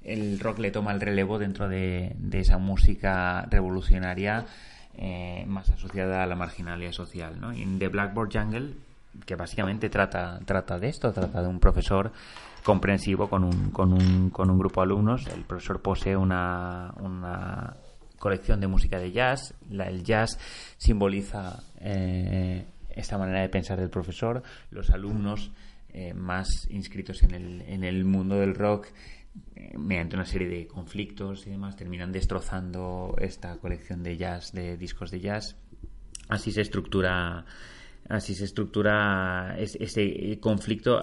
el 0.03 0.39
rock 0.39 0.59
le 0.59 0.71
toma 0.71 0.91
el 0.91 1.01
relevo 1.01 1.39
dentro 1.39 1.67
de, 1.67 2.15
de 2.17 2.39
esa 2.39 2.57
música 2.57 3.45
revolucionaria 3.49 4.45
eh, 4.97 5.43
más 5.47 5.69
asociada 5.69 6.23
a 6.23 6.25
la 6.25 6.35
marginalidad 6.35 6.93
social. 6.93 7.39
¿no? 7.41 7.51
Y 7.53 7.63
en 7.63 7.79
The 7.79 7.89
Blackboard 7.89 8.31
Jungle, 8.31 8.73
que 9.25 9.35
básicamente 9.35 9.89
trata, 9.89 10.39
trata 10.45 10.79
de 10.79 10.87
esto, 10.87 11.11
trata 11.11 11.41
de 11.41 11.47
un 11.49 11.59
profesor 11.59 12.13
comprensivo 12.63 13.29
con 13.29 13.43
un, 13.43 13.71
con 13.71 13.91
un, 13.91 14.29
con 14.29 14.49
un 14.49 14.57
grupo 14.57 14.81
de 14.81 14.85
alumnos. 14.85 15.27
El 15.27 15.43
profesor 15.43 15.81
posee 15.81 16.15
una, 16.15 16.93
una 17.01 17.75
colección 18.25 18.59
de 18.59 18.65
música 18.65 18.97
de 18.97 19.11
jazz. 19.11 19.53
La, 19.69 19.87
el 19.87 20.03
jazz 20.03 20.39
simboliza 20.77 21.61
eh, 21.79 22.65
esta 22.89 23.19
manera 23.19 23.41
de 23.41 23.49
pensar 23.49 23.79
del 23.79 23.91
profesor. 23.91 24.41
Los 24.71 24.89
alumnos 24.89 25.51
eh, 25.93 26.15
más 26.15 26.67
inscritos 26.71 27.21
en 27.21 27.35
el, 27.35 27.61
en 27.61 27.83
el 27.83 28.03
mundo 28.03 28.39
del 28.39 28.55
rock 28.55 28.87
mediante 29.77 30.15
una 30.15 30.25
serie 30.25 30.47
de 30.47 30.65
conflictos 30.65 31.45
y 31.45 31.51
demás, 31.51 31.75
terminan 31.75 32.11
destrozando 32.11 33.15
esta 33.19 33.57
colección 33.57 34.01
de 34.01 34.17
jazz, 34.17 34.53
de 34.53 34.75
discos 34.75 35.11
de 35.11 35.19
jazz. 35.19 35.55
Así 36.27 36.51
se 36.51 36.61
estructura 36.61 37.45
así 38.09 38.33
se 38.33 38.45
estructura 38.45 39.55
este 39.57 40.39
conflicto 40.39 40.99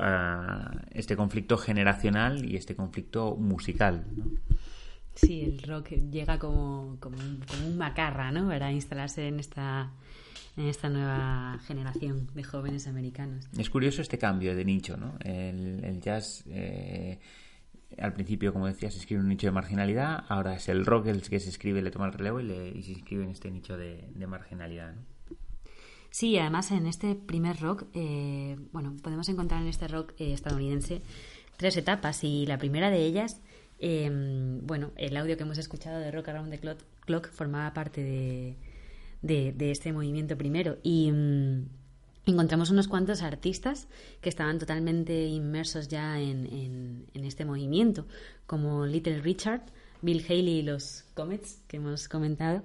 este 0.91 1.15
conflicto 1.15 1.57
generacional 1.57 2.45
y 2.45 2.57
este 2.57 2.75
conflicto 2.75 3.37
musical. 3.37 4.07
Sí 5.15 5.43
el 5.43 5.63
rock 5.63 5.91
llega 6.11 6.39
como, 6.39 6.97
como, 7.01 7.19
un, 7.19 7.41
como 7.41 7.67
un 7.67 7.77
macarra 7.77 8.31
no 8.33 8.49
para 8.49 8.73
instalarse 8.73 9.29
en 9.29 9.41
esta 9.41 9.93
en 10.57 10.67
esta 10.67 10.91
nueva 10.91 11.59
generación 11.67 12.29
de 12.35 12.45
jóvenes 12.45 12.87
americanos. 12.87 13.49
Es 13.57 13.71
curioso 13.71 14.03
este 14.03 14.19
cambio 14.19 14.55
de 14.55 14.65
nicho, 14.65 14.99
¿no? 14.99 15.15
El, 15.25 15.83
el 15.83 16.01
jazz, 16.03 16.45
eh, 16.47 17.19
al 17.99 18.13
principio, 18.13 18.53
como 18.53 18.67
decías, 18.67 18.93
se 18.93 19.01
escribe 19.01 19.21
en 19.21 19.25
un 19.25 19.31
nicho 19.31 19.47
de 19.47 19.53
marginalidad, 19.53 20.25
ahora 20.29 20.55
es 20.55 20.69
el 20.69 20.85
rock 20.85 21.07
el 21.07 21.23
que 21.23 21.41
se 21.41 21.49
escribe, 21.49 21.81
le 21.81 21.91
toma 21.91 22.07
el 22.07 22.13
relevo 22.13 22.41
y, 22.41 22.45
le, 22.45 22.69
y 22.69 22.83
se 22.83 22.93
inscribe 22.93 23.25
en 23.25 23.31
este 23.31 23.51
nicho 23.51 23.79
de, 23.79 24.11
de 24.15 24.27
marginalidad, 24.27 24.95
¿no? 24.95 25.03
Sí, 26.11 26.37
además 26.37 26.71
en 26.71 26.87
este 26.87 27.15
primer 27.15 27.59
rock, 27.59 27.85
eh, 27.95 28.59
bueno, 28.73 28.95
podemos 29.03 29.31
encontrar 29.31 29.63
en 29.63 29.69
este 29.69 29.89
rock 29.89 30.13
eh, 30.19 30.35
estadounidense 30.35 31.01
tres 31.57 31.75
etapas 31.79 32.23
y 32.23 32.45
la 32.45 32.59
primera 32.59 32.91
de 32.91 33.07
ellas, 33.07 33.41
eh, 33.85 34.09
bueno, 34.63 34.93
el 34.97 35.17
audio 35.17 35.37
que 35.37 35.43
hemos 35.43 35.59
escuchado 35.59 35.99
de 35.99 36.13
Rock 36.13 36.29
Around 36.29 36.53
the 36.53 36.59
Clock, 36.59 36.79
Clock 37.05 37.29
formaba 37.31 37.75
parte 37.75 38.57
de, 39.21 39.71
este 39.71 39.93
movimiento 39.93 40.39
primero. 40.39 40.79
Y 40.85 41.11
mm, 41.11 41.67
encontramos 42.27 42.71
unos 42.71 42.87
cuantos 42.87 43.23
artistas 43.23 43.89
que 44.21 44.29
estaban 44.29 44.61
totalmente 44.61 45.27
inmersos 45.27 45.89
ya 45.89 46.21
en, 46.21 47.09
este 47.13 47.45
movimiento, 47.45 48.07
como 48.47 48.87
Little 48.87 49.21
Richard, 49.21 49.63
Bill 50.01 50.25
Haley 50.29 50.61
y 50.61 50.63
los 50.63 51.05
Comets 51.15 51.61
que 51.67 51.79
hemos 51.79 52.09
comentado, 52.09 52.63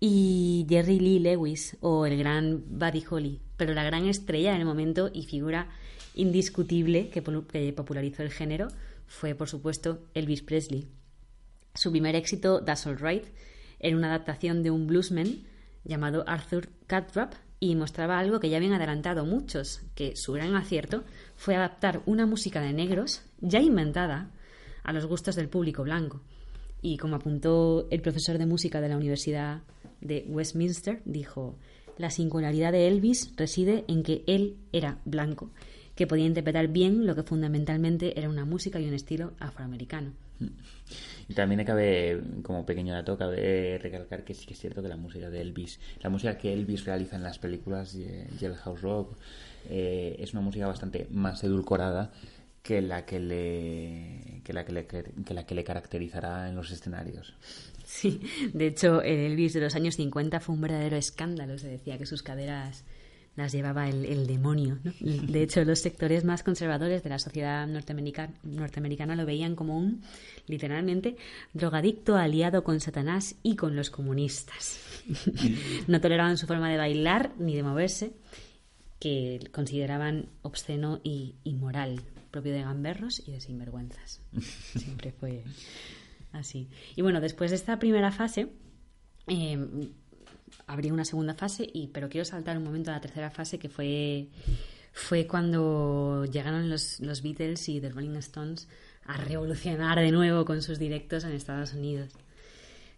y 0.00 0.64
Jerry 0.66 0.98
Lee 0.98 1.18
Lewis 1.18 1.76
o 1.80 2.06
el 2.06 2.16
gran 2.16 2.64
Buddy 2.66 3.04
Holly, 3.10 3.40
pero 3.58 3.74
la 3.74 3.84
gran 3.84 4.06
estrella 4.06 4.54
en 4.54 4.62
el 4.62 4.66
momento 4.66 5.10
y 5.12 5.24
figura 5.24 5.68
indiscutible 6.14 7.10
que 7.10 7.20
popularizó 7.20 8.22
el 8.22 8.30
género 8.30 8.68
fue, 9.08 9.34
por 9.34 9.48
supuesto, 9.48 10.06
Elvis 10.14 10.42
Presley. 10.42 10.88
Su 11.74 11.90
primer 11.90 12.14
éxito, 12.14 12.62
That's 12.62 12.86
All 12.86 12.98
Right, 12.98 13.24
era 13.80 13.96
una 13.96 14.08
adaptación 14.08 14.62
de 14.62 14.70
un 14.70 14.86
bluesman 14.86 15.44
llamado 15.84 16.24
Arthur 16.26 16.68
Catrap 16.86 17.34
y 17.60 17.74
mostraba 17.74 18.18
algo 18.18 18.38
que 18.38 18.50
ya 18.50 18.58
habían 18.58 18.74
adelantado 18.74 19.24
muchos, 19.24 19.82
que 19.94 20.14
su 20.14 20.32
gran 20.32 20.54
acierto 20.54 21.04
fue 21.34 21.56
adaptar 21.56 22.02
una 22.06 22.26
música 22.26 22.60
de 22.60 22.72
negros 22.72 23.22
ya 23.40 23.60
inventada 23.60 24.30
a 24.84 24.92
los 24.92 25.06
gustos 25.06 25.34
del 25.34 25.48
público 25.48 25.82
blanco. 25.82 26.20
Y 26.80 26.96
como 26.98 27.16
apuntó 27.16 27.88
el 27.90 28.00
profesor 28.00 28.38
de 28.38 28.46
música 28.46 28.80
de 28.80 28.88
la 28.88 28.96
Universidad 28.96 29.62
de 30.00 30.24
Westminster, 30.28 31.02
dijo, 31.04 31.58
la 31.96 32.10
singularidad 32.10 32.70
de 32.70 32.86
Elvis 32.86 33.32
reside 33.36 33.84
en 33.88 34.04
que 34.04 34.22
él 34.28 34.56
era 34.72 35.00
blanco, 35.04 35.50
que 35.98 36.06
podía 36.06 36.26
interpretar 36.26 36.68
bien 36.68 37.08
lo 37.08 37.16
que 37.16 37.24
fundamentalmente 37.24 38.16
era 38.16 38.28
una 38.28 38.44
música 38.44 38.78
y 38.78 38.86
un 38.86 38.94
estilo 38.94 39.32
afroamericano. 39.40 40.12
Y 41.28 41.34
también 41.34 41.64
cabe, 41.64 42.22
como 42.44 42.64
pequeño 42.64 42.94
dato, 42.94 43.18
cabe 43.18 43.80
recalcar 43.82 44.22
que 44.22 44.32
sí 44.32 44.46
que 44.46 44.54
es 44.54 44.60
cierto 44.60 44.80
que 44.80 44.86
la 44.86 44.96
música 44.96 45.28
de 45.28 45.40
Elvis, 45.40 45.80
la 46.00 46.08
música 46.08 46.38
que 46.38 46.52
Elvis 46.52 46.84
realiza 46.84 47.16
en 47.16 47.24
las 47.24 47.40
películas 47.40 47.98
Jailhouse 48.38 48.80
Rock, 48.80 49.16
eh, 49.68 50.14
es 50.20 50.34
una 50.34 50.42
música 50.42 50.68
bastante 50.68 51.08
más 51.10 51.42
edulcorada 51.42 52.12
que 52.62 52.80
la 52.80 53.04
que 53.04 53.18
le 53.18 54.42
que 54.44 54.52
la 54.52 54.64
que 54.64 54.72
le, 54.72 54.86
que 54.86 55.34
la 55.34 55.46
que 55.46 55.54
le 55.56 55.64
caracterizará 55.64 56.48
en 56.48 56.54
los 56.54 56.70
escenarios. 56.70 57.34
Sí, 57.84 58.20
de 58.54 58.68
hecho, 58.68 59.02
el 59.02 59.32
Elvis 59.32 59.54
de 59.54 59.62
los 59.62 59.74
años 59.74 59.96
50 59.96 60.38
fue 60.38 60.54
un 60.54 60.60
verdadero 60.60 60.96
escándalo. 60.96 61.58
Se 61.58 61.66
decía 61.66 61.98
que 61.98 62.06
sus 62.06 62.22
caderas 62.22 62.84
las 63.38 63.52
llevaba 63.52 63.88
el, 63.88 64.04
el 64.04 64.26
demonio. 64.26 64.78
¿no? 64.84 64.92
De 65.00 65.42
hecho, 65.42 65.64
los 65.64 65.78
sectores 65.78 66.24
más 66.24 66.42
conservadores 66.42 67.02
de 67.02 67.08
la 67.08 67.18
sociedad 67.18 67.66
norteamerica- 67.66 68.32
norteamericana 68.42 69.16
lo 69.16 69.24
veían 69.24 69.54
como 69.56 69.78
un, 69.78 70.02
literalmente, 70.46 71.16
drogadicto 71.54 72.16
aliado 72.16 72.64
con 72.64 72.80
Satanás 72.80 73.36
y 73.42 73.56
con 73.56 73.74
los 73.76 73.90
comunistas. 73.90 74.80
No 75.86 76.00
toleraban 76.02 76.36
su 76.36 76.46
forma 76.46 76.68
de 76.70 76.76
bailar 76.76 77.32
ni 77.38 77.54
de 77.56 77.62
moverse, 77.62 78.12
que 78.98 79.40
consideraban 79.52 80.28
obsceno 80.42 81.00
y 81.04 81.36
inmoral, 81.44 82.02
propio 82.30 82.52
de 82.52 82.62
gamberros 82.62 83.22
y 83.26 83.32
de 83.32 83.40
sinvergüenzas. 83.40 84.20
Siempre 84.76 85.12
fue 85.12 85.44
así. 86.32 86.68
Y 86.96 87.02
bueno, 87.02 87.20
después 87.20 87.50
de 87.52 87.56
esta 87.56 87.78
primera 87.78 88.10
fase, 88.12 88.48
eh, 89.28 89.90
habría 90.68 90.92
una 90.92 91.04
segunda 91.04 91.34
fase, 91.34 91.68
y, 91.72 91.88
pero 91.88 92.08
quiero 92.08 92.24
saltar 92.24 92.56
un 92.56 92.64
momento 92.64 92.90
a 92.90 92.94
la 92.94 93.00
tercera 93.00 93.30
fase, 93.30 93.58
que 93.58 93.68
fue, 93.68 94.28
fue 94.92 95.26
cuando 95.26 96.24
llegaron 96.26 96.68
los, 96.70 97.00
los 97.00 97.22
Beatles 97.22 97.68
y 97.68 97.80
The 97.80 97.88
Rolling 97.88 98.16
Stones 98.16 98.68
a 99.06 99.16
revolucionar 99.16 99.98
de 99.98 100.12
nuevo 100.12 100.44
con 100.44 100.62
sus 100.62 100.78
directos 100.78 101.24
en 101.24 101.32
Estados 101.32 101.72
Unidos. 101.72 102.12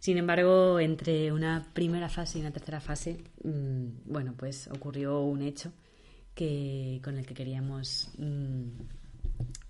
Sin 0.00 0.18
embargo, 0.18 0.80
entre 0.80 1.30
una 1.30 1.66
primera 1.72 2.08
fase 2.08 2.38
y 2.38 2.40
una 2.40 2.50
tercera 2.50 2.80
fase, 2.80 3.18
mmm, 3.44 3.86
bueno, 4.06 4.34
pues 4.36 4.66
ocurrió 4.68 5.20
un 5.20 5.42
hecho 5.42 5.72
que, 6.34 7.00
con 7.04 7.18
el 7.18 7.26
que 7.26 7.34
queríamos 7.34 8.08
mmm, 8.18 8.64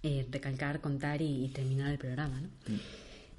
eh, 0.02 0.26
recalcar, 0.30 0.80
contar 0.80 1.20
y, 1.20 1.44
y, 1.44 1.48
terminar 1.48 1.90
el 1.90 1.98
programa. 1.98 2.40
¿no? 2.40 2.48
Mm. 2.48 2.78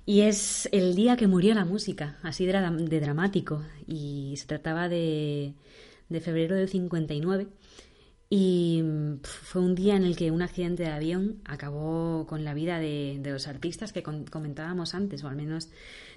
Y 0.05 0.21
es 0.21 0.67
el 0.71 0.95
día 0.95 1.15
que 1.15 1.27
murió 1.27 1.53
la 1.53 1.65
música, 1.65 2.17
así 2.23 2.45
de, 2.45 2.99
dramático. 2.99 3.63
Y 3.87 4.33
se 4.37 4.47
trataba 4.47 4.89
de, 4.89 5.53
febrero 6.21 6.55
del 6.55 6.69
59. 6.69 7.47
Y 8.29 8.83
fue 9.23 9.61
un 9.61 9.75
día 9.75 9.95
en 9.95 10.03
el 10.03 10.15
que 10.15 10.31
un 10.31 10.41
accidente 10.41 10.83
de 10.83 10.89
avión 10.89 11.41
acabó 11.45 12.25
con 12.27 12.45
la 12.45 12.53
vida 12.53 12.79
de, 12.79 13.19
los 13.23 13.47
artistas 13.47 13.93
que 13.93 14.03
comentábamos 14.03 14.95
antes, 14.95 15.23
o 15.23 15.27
al 15.27 15.35
menos 15.35 15.69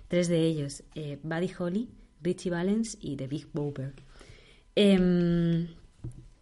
tres 0.08 0.28
de 0.28 0.46
ellos: 0.46 0.84
eh, 0.94 1.18
Buddy 1.22 1.50
Holly, 1.58 1.88
Richie 2.22 2.50
Valens 2.50 2.96
y 3.00 3.16
The 3.16 3.26
Big 3.26 3.48
Bopper. 3.52 3.92
Eh, 4.76 5.66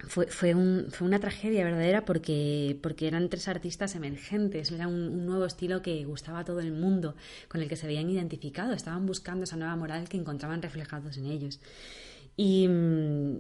fue, 0.06 0.26
fue, 0.26 0.54
un, 0.54 0.86
fue, 0.90 1.06
una 1.06 1.18
tragedia 1.20 1.64
verdadera 1.64 2.04
porque, 2.04 2.78
porque 2.82 3.06
eran 3.06 3.28
tres 3.28 3.48
artistas 3.48 3.94
emergentes, 3.94 4.70
era 4.70 4.88
un, 4.88 5.26
nuevo 5.26 5.44
estilo 5.44 5.82
que 5.82 6.04
gustaba 6.04 6.40
a 6.40 6.44
todo 6.44 6.60
el 6.60 6.72
mundo, 6.72 7.14
con 7.48 7.60
el 7.60 7.68
que 7.68 7.76
se 7.76 7.86
habían 7.86 8.10
identificado, 8.10 8.72
estaban 8.72 9.06
buscando 9.06 9.44
esa 9.44 9.56
nueva 9.56 9.76
moral 9.76 10.08
que 10.08 10.16
encontraban 10.16 10.62
reflejados 10.62 11.16
en 11.16 11.26
ellos. 11.26 11.60
Y, 12.36 12.66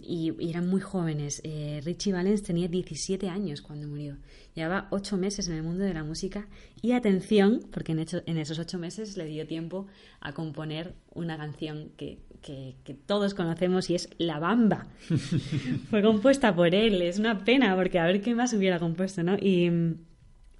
y, 0.02 0.34
y 0.38 0.50
eran 0.50 0.68
muy 0.68 0.80
jóvenes. 0.80 1.40
Eh, 1.44 1.80
Richie 1.84 2.12
Valens 2.12 2.42
tenía 2.42 2.68
17 2.68 3.28
años 3.28 3.62
cuando 3.62 3.86
murió. 3.86 4.16
Llevaba 4.54 4.88
8 4.90 5.16
meses 5.16 5.48
en 5.48 5.54
el 5.54 5.62
mundo 5.62 5.84
de 5.84 5.94
la 5.94 6.04
música 6.04 6.48
y 6.80 6.92
atención, 6.92 7.60
porque 7.70 7.92
en, 7.92 8.00
hecho, 8.00 8.22
en 8.26 8.38
esos 8.38 8.58
8 8.58 8.78
meses 8.78 9.16
le 9.16 9.26
dio 9.26 9.46
tiempo 9.46 9.86
a 10.20 10.32
componer 10.32 10.94
una 11.14 11.36
canción 11.36 11.90
que, 11.96 12.18
que, 12.42 12.76
que 12.84 12.94
todos 12.94 13.34
conocemos 13.34 13.88
y 13.90 13.94
es 13.94 14.08
La 14.18 14.38
Bamba. 14.38 14.86
Fue 15.90 16.02
compuesta 16.02 16.54
por 16.54 16.74
él. 16.74 17.00
Es 17.02 17.18
una 17.18 17.44
pena 17.44 17.74
porque 17.76 17.98
a 17.98 18.06
ver 18.06 18.20
qué 18.20 18.34
más 18.34 18.52
hubiera 18.52 18.78
compuesto, 18.78 19.22
¿no? 19.22 19.36
Y, 19.36 19.70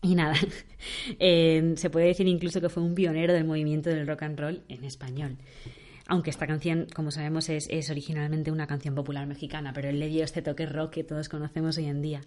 y 0.03 0.15
nada, 0.15 0.35
eh, 1.19 1.75
se 1.77 1.91
puede 1.91 2.07
decir 2.07 2.27
incluso 2.27 2.61
que 2.61 2.69
fue 2.69 2.83
un 2.83 2.95
pionero 2.95 3.33
del 3.33 3.45
movimiento 3.45 3.91
del 3.91 4.07
rock 4.07 4.23
and 4.23 4.39
roll 4.39 4.63
en 4.69 4.85
español 4.85 5.37
aunque 6.13 6.29
esta 6.29 6.47
canción, 6.47 6.89
como 6.95 7.11
sabemos, 7.11 7.49
es, 7.49 7.89
originalmente 7.89 8.51
una 8.51 8.67
canción 8.67 8.95
popular 8.95 9.27
mexicana, 9.27 9.73
pero 9.73 9.89
él 9.89 9.99
le 9.99 10.09
dio 10.09 10.25
este 10.25 10.43
toque 10.43 10.67
rock 10.67 10.91
que 10.91 11.05
todos 11.05 11.31
conocemos 11.31 11.79
hoy 11.79 11.87
en 11.87 12.03
día. 12.03 12.21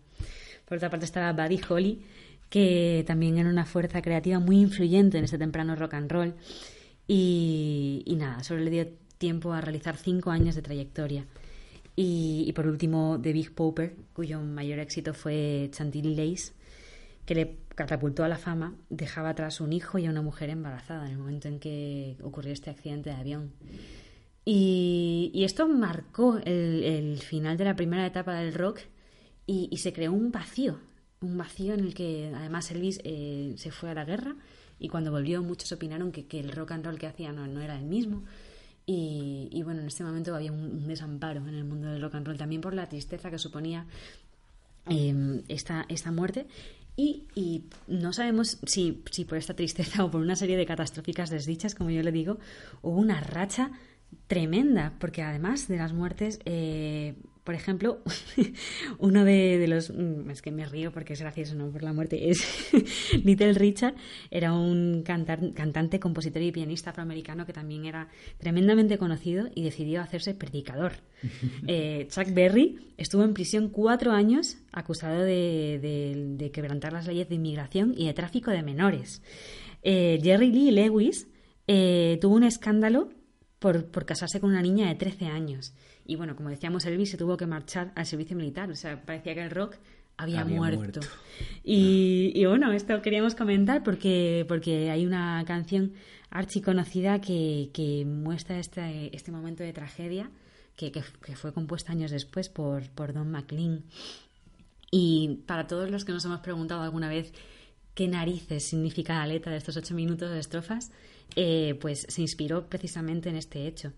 Por 0.68 0.78
otra 0.78 0.90
parte 0.90 1.06
estaba 1.06 1.32
Buddy 1.34 1.62
Holly, 1.70 2.02
que 2.50 3.04
también 3.06 3.38
era 3.38 3.48
una 3.48 3.64
fuerza 3.64 4.02
creativa 4.02 4.40
muy 4.40 4.60
influyente 4.60 5.20
en 5.20 5.26
este 5.26 5.38
temprano 5.38 5.76
rock 5.76 5.94
and 5.94 6.12
roll. 6.12 6.34
Y, 7.08 8.12
nada, 8.18 8.44
solo 8.44 8.62
le 8.62 8.72
dio 8.72 8.88
tiempo 9.20 9.54
a 9.54 9.62
realizar 9.62 9.98
cinco 9.98 10.32
años 10.32 10.56
de 10.56 10.64
trayectoria. 10.64 11.28
Y, 11.96 12.44
y 12.48 12.54
por 12.54 12.66
último, 12.66 13.20
The 13.22 13.34
Big 13.34 13.54
Popper, 13.54 13.94
cuyo 14.14 14.42
mayor 14.42 14.80
éxito 14.80 15.14
fue 15.14 15.70
Chantilly 15.72 16.16
Lace, 16.16 16.54
que 17.28 17.36
le 17.36 17.58
catapultó 17.76 18.24
a 18.24 18.30
la 18.30 18.38
fama, 18.38 18.76
dejaba 18.90 19.30
atrás 19.30 19.62
un 19.62 19.74
hijo 19.74 19.98
y 20.00 20.06
a 20.06 20.10
una 20.10 20.22
mujer 20.22 20.50
embarazada 20.50 21.06
en 21.06 21.12
el 21.12 21.18
momento 21.18 21.48
en 21.48 21.60
que 21.60 22.18
ocurrió 22.24 22.54
este 22.54 22.70
accidente 22.70 23.10
de 23.10 23.16
avión. 23.18 23.52
Y, 24.46 25.44
esto 25.44 25.68
marcó 25.68 26.38
el, 26.38 27.20
final 27.20 27.58
de 27.58 27.66
la 27.66 27.76
primera 27.76 28.06
etapa 28.06 28.36
del 28.36 28.54
rock 28.54 28.80
y, 29.46 29.76
se 29.78 29.92
creó 29.92 30.14
un 30.14 30.32
vacío, 30.32 30.80
un 31.22 31.38
vacío 31.38 31.74
en 31.74 31.82
el 31.82 31.94
que 31.94 32.32
además 32.34 32.72
Elvis 32.72 33.02
eh, 33.04 33.56
se 33.58 33.72
fue 33.72 33.90
a 33.90 33.94
la 33.94 34.06
guerra 34.06 34.36
y 34.80 34.88
cuando 34.90 35.12
volvió 35.12 35.42
muchos 35.44 35.72
opinaron 35.72 36.12
que, 36.12 36.40
el 36.40 36.52
rock 36.52 36.72
and 36.72 36.86
roll 36.86 37.00
que 37.00 37.08
hacía 37.08 37.32
no, 37.32 37.48
no 37.48 37.62
era 37.62 37.78
el 37.78 37.86
mismo. 37.86 38.24
Y, 38.88 39.64
bueno, 39.64 39.82
en 39.82 39.88
este 39.88 40.04
momento 40.04 40.36
había 40.36 40.52
un, 40.52 40.60
un, 40.60 40.88
desamparo 40.88 41.48
en 41.48 41.56
el 41.56 41.66
mundo 41.66 41.88
del 41.88 42.00
rock 42.00 42.16
and 42.16 42.28
roll, 42.28 42.38
también 42.38 42.62
por 42.62 42.76
la 42.76 42.88
tristeza 42.88 43.32
que 43.32 43.40
suponía 43.40 43.88
eh, 44.88 45.42
esta, 45.48 45.86
esta 45.90 46.12
muerte 46.12 46.46
y, 46.96 47.28
y, 47.36 47.66
no 47.88 48.14
sabemos 48.14 48.58
si, 48.66 49.04
si, 49.12 49.26
por 49.26 49.38
esta 49.38 49.54
tristeza 49.54 50.04
o 50.06 50.12
por 50.12 50.22
una 50.22 50.36
serie 50.36 50.58
de 50.58 50.66
catastróficas 50.66 51.30
desdichas, 51.30 51.76
como 51.76 51.90
yo 51.90 52.02
le 52.02 52.12
digo, 52.12 52.38
hubo 52.82 53.00
una 53.00 53.20
racha 53.20 53.72
tremenda, 54.28 54.94
porque 55.00 55.22
además 55.22 55.68
de 55.68 55.78
las 55.78 55.94
muertes, 55.94 56.40
eh, 56.46 57.16
Por 57.46 57.54
ejemplo, 57.56 58.00
uno 59.00 59.24
de, 59.24 59.66
los... 59.68 59.92
mm, 59.92 60.30
Es 60.32 60.42
que 60.42 60.52
me 60.52 60.66
río 60.66 60.92
porque 60.92 61.14
es 61.14 61.22
gracioso, 61.22 61.56
¿no? 61.56 61.70
Por 61.70 61.84
la 61.84 61.94
muerte. 61.94 62.30
Es 62.30 62.72
Little 63.24 63.54
Richard. 63.54 63.94
Era 64.32 64.52
un 64.54 65.04
cantar- 65.04 65.54
cantante, 65.54 66.00
compositor 66.00 66.42
y 66.42 66.52
pianista 66.52 66.90
afroamericano 66.90 67.46
que 67.46 67.54
también 67.54 67.86
era 67.86 68.10
tremendamente 68.40 68.98
conocido 68.98 69.48
y 69.56 69.64
decidió 69.64 70.02
hacerse 70.02 70.34
predicador. 70.34 70.94
Eh, 71.68 72.08
Chuck 72.10 72.34
Berry 72.34 72.94
estuvo 72.98 73.24
en 73.24 73.34
prisión 73.34 73.70
cuatro 73.70 74.12
años 74.12 74.58
acusado 74.72 75.22
de, 75.22 75.80
de- 75.82 76.36
de 76.38 76.52
quebrantar 76.52 76.94
las 76.94 77.08
leyes 77.08 77.30
de 77.30 77.36
inmigración 77.36 77.94
y 77.98 78.06
de 78.08 78.14
tráfico 78.14 78.52
de 78.52 78.62
menores. 78.64 79.22
Eh, 79.82 80.20
Jerry 80.22 80.52
Lee 80.52 80.72
Lewis 80.72 81.28
eh, 81.68 82.18
tuvo 82.22 82.36
un 82.36 82.44
escándalo 82.44 83.10
por, 83.60 83.86
por 83.86 84.06
casarse 84.06 84.40
con 84.40 84.52
una 84.52 84.62
niña 84.62 84.88
de 84.88 84.96
13 84.96 85.26
años. 85.28 85.74
Y 86.06 86.16
bueno, 86.16 86.36
como 86.36 86.50
decíamos, 86.50 86.86
Elvis 86.86 87.10
se 87.10 87.18
tuvo 87.18 87.36
que 87.38 87.48
marchar 87.48 87.92
al 87.96 88.06
servicio 88.06 88.36
militar. 88.38 88.70
O 88.70 88.76
sea, 88.76 89.02
parecía 89.04 89.34
que 89.34 89.42
el 89.44 89.50
rock 89.52 89.76
había, 90.18 90.42
Había 90.42 90.56
muerto. 90.58 91.00
muerto. 91.00 91.00
Y, 91.64 92.32
y 92.36 92.46
bueno, 92.46 92.72
esto 92.72 93.02
queríamos 93.02 93.36
comentar 93.36 93.84
porque, 93.84 94.46
porque 94.48 94.92
hay 94.92 95.06
una 95.06 95.44
canción 95.46 95.94
archiconocida 96.30 97.20
que, 97.22 97.70
que 97.74 98.06
muestra 98.06 98.60
este, 98.60 99.16
este 99.16 99.32
momento 99.32 99.64
de 99.64 99.74
tragedia 99.74 100.30
que, 100.76 100.92
que- 100.92 101.04
que 101.24 101.36
fue 101.36 101.54
compuesta 101.54 101.92
años 101.92 102.12
después 102.12 102.50
por, 102.50 102.90
por 102.90 103.14
Don 103.14 103.32
McLean. 103.32 103.84
Y 104.92 105.40
para 105.48 105.68
todos 105.68 105.90
los 105.90 106.06
que 106.06 106.12
nos 106.12 106.24
hemos 106.26 106.40
preguntado 106.42 106.82
alguna 106.82 107.10
vez 107.10 107.34
qué 107.94 108.08
narices 108.08 108.64
significa 108.64 109.18
la 109.20 109.28
letra 109.28 109.52
de 109.52 109.58
estos 109.58 109.78
ocho 109.78 109.94
minutos 109.96 110.30
de 110.32 110.40
estrofas, 110.40 110.92
eh, 111.36 111.78
pues 111.82 112.06
se 112.10 112.22
inspiró 112.22 112.68
precisamente 112.68 113.30
en 113.30 113.36
este 113.38 113.68
hecho, 113.68 113.92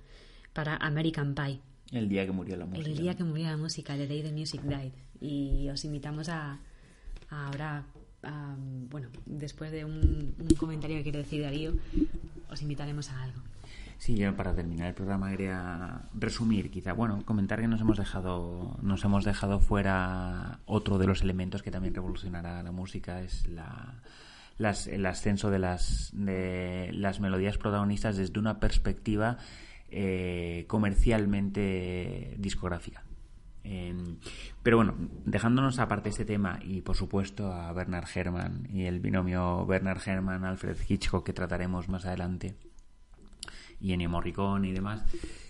para 0.53 0.75
American 0.77 1.35
Pie, 1.35 1.59
El 1.91 2.09
día 2.09 2.25
que 2.25 2.31
murió 2.31 2.57
la 2.57 2.65
música. 2.65 2.87
el 2.89 2.97
día 2.97 3.15
que 3.15 3.23
murió 3.23 3.47
la 3.47 3.57
música, 3.57 3.95
The 3.95 4.07
Day 4.07 4.21
the 4.23 4.31
Music 4.31 4.61
Died. 4.63 4.91
Y 5.21 5.69
os 5.69 5.83
invitamos 5.85 6.29
a, 6.29 6.59
a 7.29 7.47
ahora, 7.47 7.83
a, 8.23 8.55
bueno, 8.89 9.09
después 9.25 9.71
de 9.71 9.85
un, 9.85 10.35
un 10.39 10.55
comentario 10.57 10.97
que 10.97 11.03
quiere 11.03 11.19
decir 11.19 11.41
Darío, 11.43 11.73
os 12.49 12.61
invitaremos 12.61 13.09
a 13.09 13.23
algo. 13.23 13.41
Sí, 13.99 14.15
yo 14.15 14.35
para 14.35 14.53
terminar 14.53 14.89
el 14.89 14.93
programa 14.93 15.31
quería 15.31 16.01
resumir, 16.13 16.69
quizá, 16.69 16.93
bueno, 16.93 17.23
comentar 17.25 17.59
que 17.59 17.67
nos 17.67 17.81
hemos 17.81 17.97
dejado, 17.97 18.77
nos 18.83 19.03
hemos 19.03 19.25
dejado 19.25 19.59
fuera 19.59 20.59
otro 20.67 20.99
de 20.99 21.07
los 21.07 21.23
elementos 21.23 21.63
que 21.63 21.71
también 21.71 21.95
revolucionará 21.95 22.61
la 22.61 22.71
música 22.71 23.21
es 23.23 23.47
la, 23.47 23.95
las- 24.59 24.85
el 24.85 25.03
ascenso 25.07 25.49
de 25.49 25.57
las, 25.57 26.11
de 26.13 26.91
las 26.93 27.19
melodías 27.19 27.57
protagonistas 27.57 28.17
desde 28.17 28.37
una 28.39 28.59
perspectiva 28.59 29.39
eh, 29.89 30.65
comercialmente 30.67 32.35
discográfica. 32.37 33.03
Eh, 33.63 33.93
pero 34.63 34.77
bueno, 34.77 34.95
dejándonos 35.25 35.79
aparte 35.79 36.09
este 36.09 36.23
tema 36.23 36.59
y 36.63 36.81
por 36.81 36.95
supuesto 36.95 37.51
a 37.51 37.73
Bernard 37.73 38.07
Herrmann 38.13 38.67
y 38.71 38.83
el 38.83 39.01
binomio 39.01 39.65
Bernard 39.65 39.99
Herrmann-Alfred 40.05 40.77
Hitchcock 40.87 41.25
que 41.25 41.33
trataremos 41.33 41.89
más 41.89 42.05
adelante 42.05 42.55
y 43.79 43.93
Ennio 43.93 44.09
Morricone 44.09 44.69
y 44.69 44.71
demás. 44.71 45.03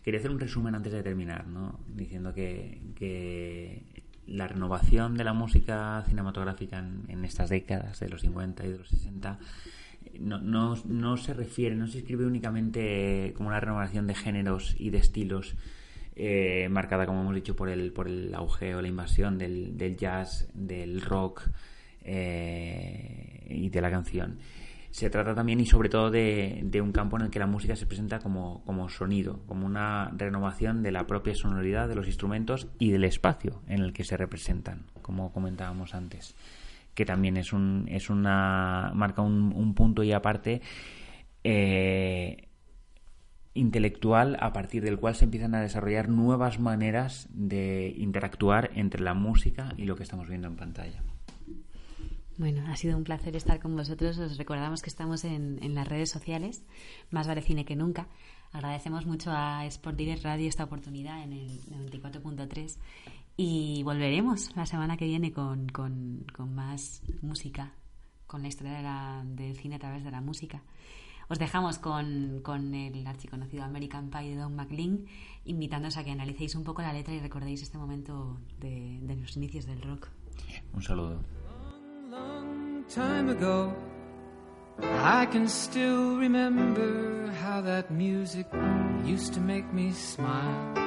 Quería 0.04 0.20
hacer 0.20 0.32
un 0.32 0.40
resumen 0.40 0.76
antes 0.76 0.94
de 0.94 1.04
terminar, 1.04 1.48
¿no? 1.48 1.80
Diciendo 1.88 2.34
que, 2.34 2.82
que 2.96 4.04
la 4.26 4.48
renovación 4.48 5.16
de 5.16 5.24
la 5.24 5.34
música 5.34 6.04
cinematográfica 6.08 6.80
en, 6.80 7.06
en 7.08 7.24
estas 7.24 7.50
décadas 7.50 8.00
de 8.00 8.10
los 8.10 8.22
50 8.22 8.66
y 8.66 8.72
de 8.72 8.78
los 8.80 8.90
60 8.90 9.40
no, 10.20 10.40
no, 10.40 10.76
no 10.86 11.18
se 11.18 11.34
refiere, 11.34 11.76
no 11.76 11.88
se 11.88 12.00
escribe 12.00 12.26
únicamente 12.26 13.34
como 13.36 13.50
una 13.50 13.60
renovación 13.60 14.08
de 14.08 14.16
géneros 14.16 14.76
y 14.78 14.90
de 14.90 14.98
estilos 14.98 15.56
eh, 16.16 16.68
marcada, 16.70 17.06
como 17.06 17.22
hemos 17.22 17.36
dicho, 17.36 17.56
por 17.56 17.70
el, 17.70 17.94
por 17.94 18.08
el 18.08 18.34
auge 18.34 18.74
o 18.74 18.82
la 18.82 18.88
invasión 18.88 19.38
del, 19.38 19.78
del 19.78 19.96
jazz, 19.96 20.50
del 20.54 21.02
rock 21.02 21.44
eh, 22.02 23.46
y 23.50 23.70
de 23.70 23.82
la 23.82 23.92
canción. 23.92 24.40
Se 24.90 25.12
trata 25.12 25.36
también 25.36 25.60
y 25.60 25.68
sobre 25.68 25.90
todo 25.90 26.10
de, 26.10 26.62
de 26.64 26.82
un 26.82 26.92
campo 26.92 27.18
en 27.18 27.26
el 27.26 27.30
que 27.30 27.38
la 27.38 27.46
música 27.46 27.76
se 27.76 27.86
presenta 27.86 28.18
como, 28.18 28.64
como 28.66 28.90
sonido, 28.90 29.42
como 29.46 29.68
una 29.68 30.10
renovación 30.18 30.82
de 30.82 30.92
la 30.92 31.06
propia 31.06 31.36
sonoridad 31.36 31.88
de 31.88 31.94
los 31.94 32.08
instrumentos 32.08 32.68
y 32.80 32.90
del 32.90 33.04
espacio 33.04 33.62
en 33.68 33.82
el 33.82 33.94
que 33.94 34.04
se 34.04 34.18
representan, 34.18 34.88
como 35.04 35.32
comentábamos 35.32 35.94
antes, 35.94 36.36
que 36.98 37.06
también 37.06 37.38
es 37.38 37.54
un, 37.54 37.86
es 37.90 38.10
una 38.10 38.92
marca 38.96 39.22
un, 39.22 39.54
un 39.56 39.76
punto 39.76 40.02
y 40.02 40.14
aparte 40.14 40.64
eh, 41.44 42.48
intelectual 43.54 44.36
a 44.40 44.52
partir 44.52 44.84
del 44.84 44.98
cual 44.98 45.14
se 45.14 45.26
empiezan 45.26 45.54
a 45.54 45.62
desarrollar 45.62 46.10
nuevas 46.10 46.60
maneras 46.60 47.28
de 47.30 47.94
interactuar 47.96 48.72
entre 48.74 49.04
la 49.04 49.14
música 49.14 49.76
y 49.78 49.86
lo 49.86 49.96
que 49.96 50.02
estamos 50.02 50.28
viendo 50.28 50.48
en 50.48 50.56
pantalla. 50.56 51.04
Bueno, 52.40 52.66
ha 52.68 52.76
sido 52.76 52.98
un 52.98 53.04
placer 53.04 53.36
estar 53.36 53.60
con 53.60 53.76
vosotros. 53.76 54.18
Os 54.18 54.40
recordamos 54.40 54.82
que 54.82 54.90
estamos 54.90 55.24
en, 55.24 55.60
en 55.62 55.76
las 55.76 55.88
redes 55.88 56.10
sociales, 56.10 56.66
más 57.12 57.28
vale 57.28 57.44
cine 57.44 57.64
que 57.64 57.76
nunca. 57.76 58.08
Agradecemos 58.54 59.06
mucho 59.06 59.30
a 59.32 59.68
Sport 59.68 59.98
Direct 59.98 60.24
Radio 60.24 60.50
esta 60.50 60.64
oportunidad 60.64 61.22
en 61.22 61.34
el 61.34 61.62
94.3 61.92 62.76
y 63.38 63.84
volveremos 63.84 64.56
la 64.56 64.66
semana 64.66 64.98
que 64.98 65.06
viene 65.06 65.32
con, 65.32 65.68
con- 65.70 66.26
con 66.36 66.54
más 66.56 67.02
música, 67.22 67.72
con 68.26 68.42
la 68.42 68.48
historia 68.48 68.74
de 68.74 68.84
la- 68.84 69.24
del 69.26 69.56
cine 69.56 69.76
a 69.76 69.80
través 69.80 70.04
de 70.04 70.12
la 70.12 70.22
música. 70.22 70.64
Os 71.30 71.38
dejamos 71.40 71.78
con, 71.78 72.40
con 72.42 72.74
el 72.74 73.06
archiconocido 73.06 73.64
American 73.64 74.10
Pie 74.10 74.30
de 74.30 74.36
Don 74.38 74.56
McLean, 74.56 75.06
invitándoos 75.46 75.98
a 75.98 76.04
que 76.04 76.12
analicéis 76.12 76.56
un 76.56 76.64
poco 76.64 76.82
la 76.82 76.94
letra 76.94 77.14
y 77.14 77.20
recordéis 77.20 77.62
este 77.62 77.78
momento 77.78 78.40
de, 78.60 79.00
de 79.02 79.16
los 79.18 79.36
inicios 79.38 79.66
del 79.66 79.82
rock. 79.82 80.08
Un 80.74 80.82
saludo. 80.82 81.22
long 82.10 82.86
time 82.88 83.30
ago. 83.32 83.74
I 84.80 85.26
can 85.32 85.48
still 85.50 86.18
remember 86.18 87.30
how 87.44 87.62
that 87.62 87.90
music 87.92 88.48
used 89.06 89.34
to 89.34 89.42
make 89.42 89.66
me 89.74 89.92
smile. 89.92 90.87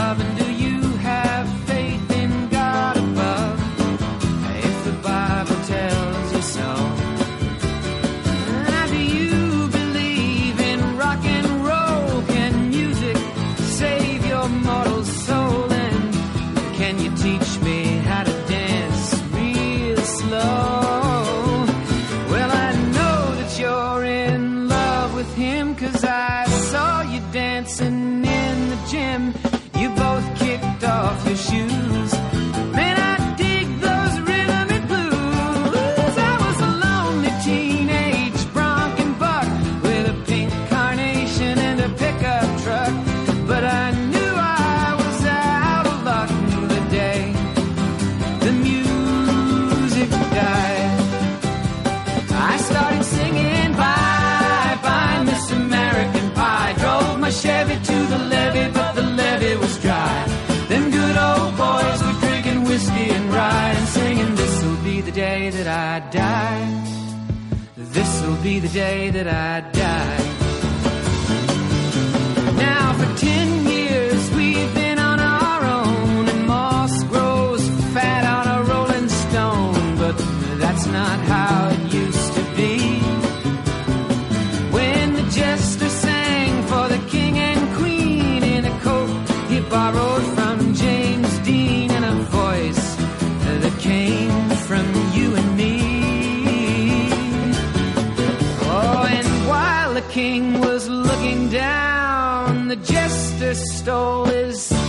be 68.41 68.59
the 68.59 68.67
day 68.69 69.11
that 69.11 69.27
I 69.27 69.70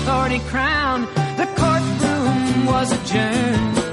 authority 0.02 0.40
crown. 0.48 1.02
The 1.36 1.46
courtroom 1.56 2.66
was 2.66 2.90
adjourned. 2.90 3.91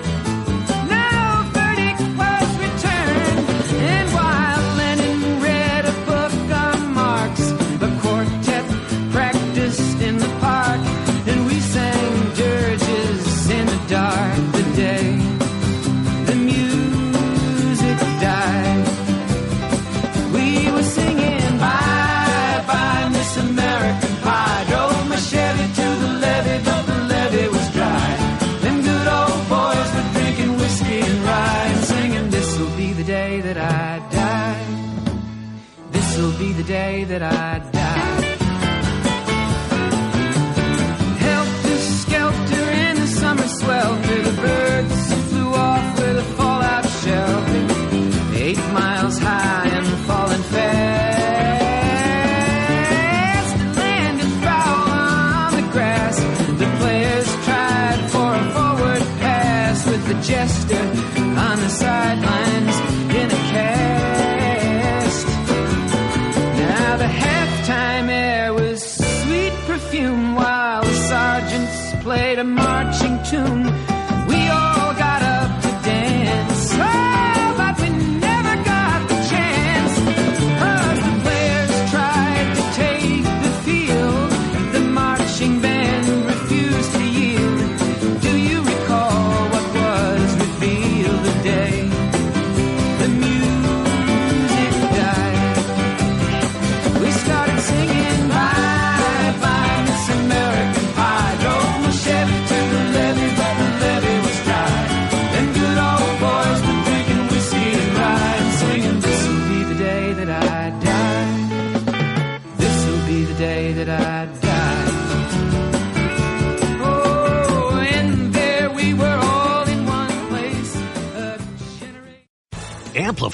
tune 73.30 73.78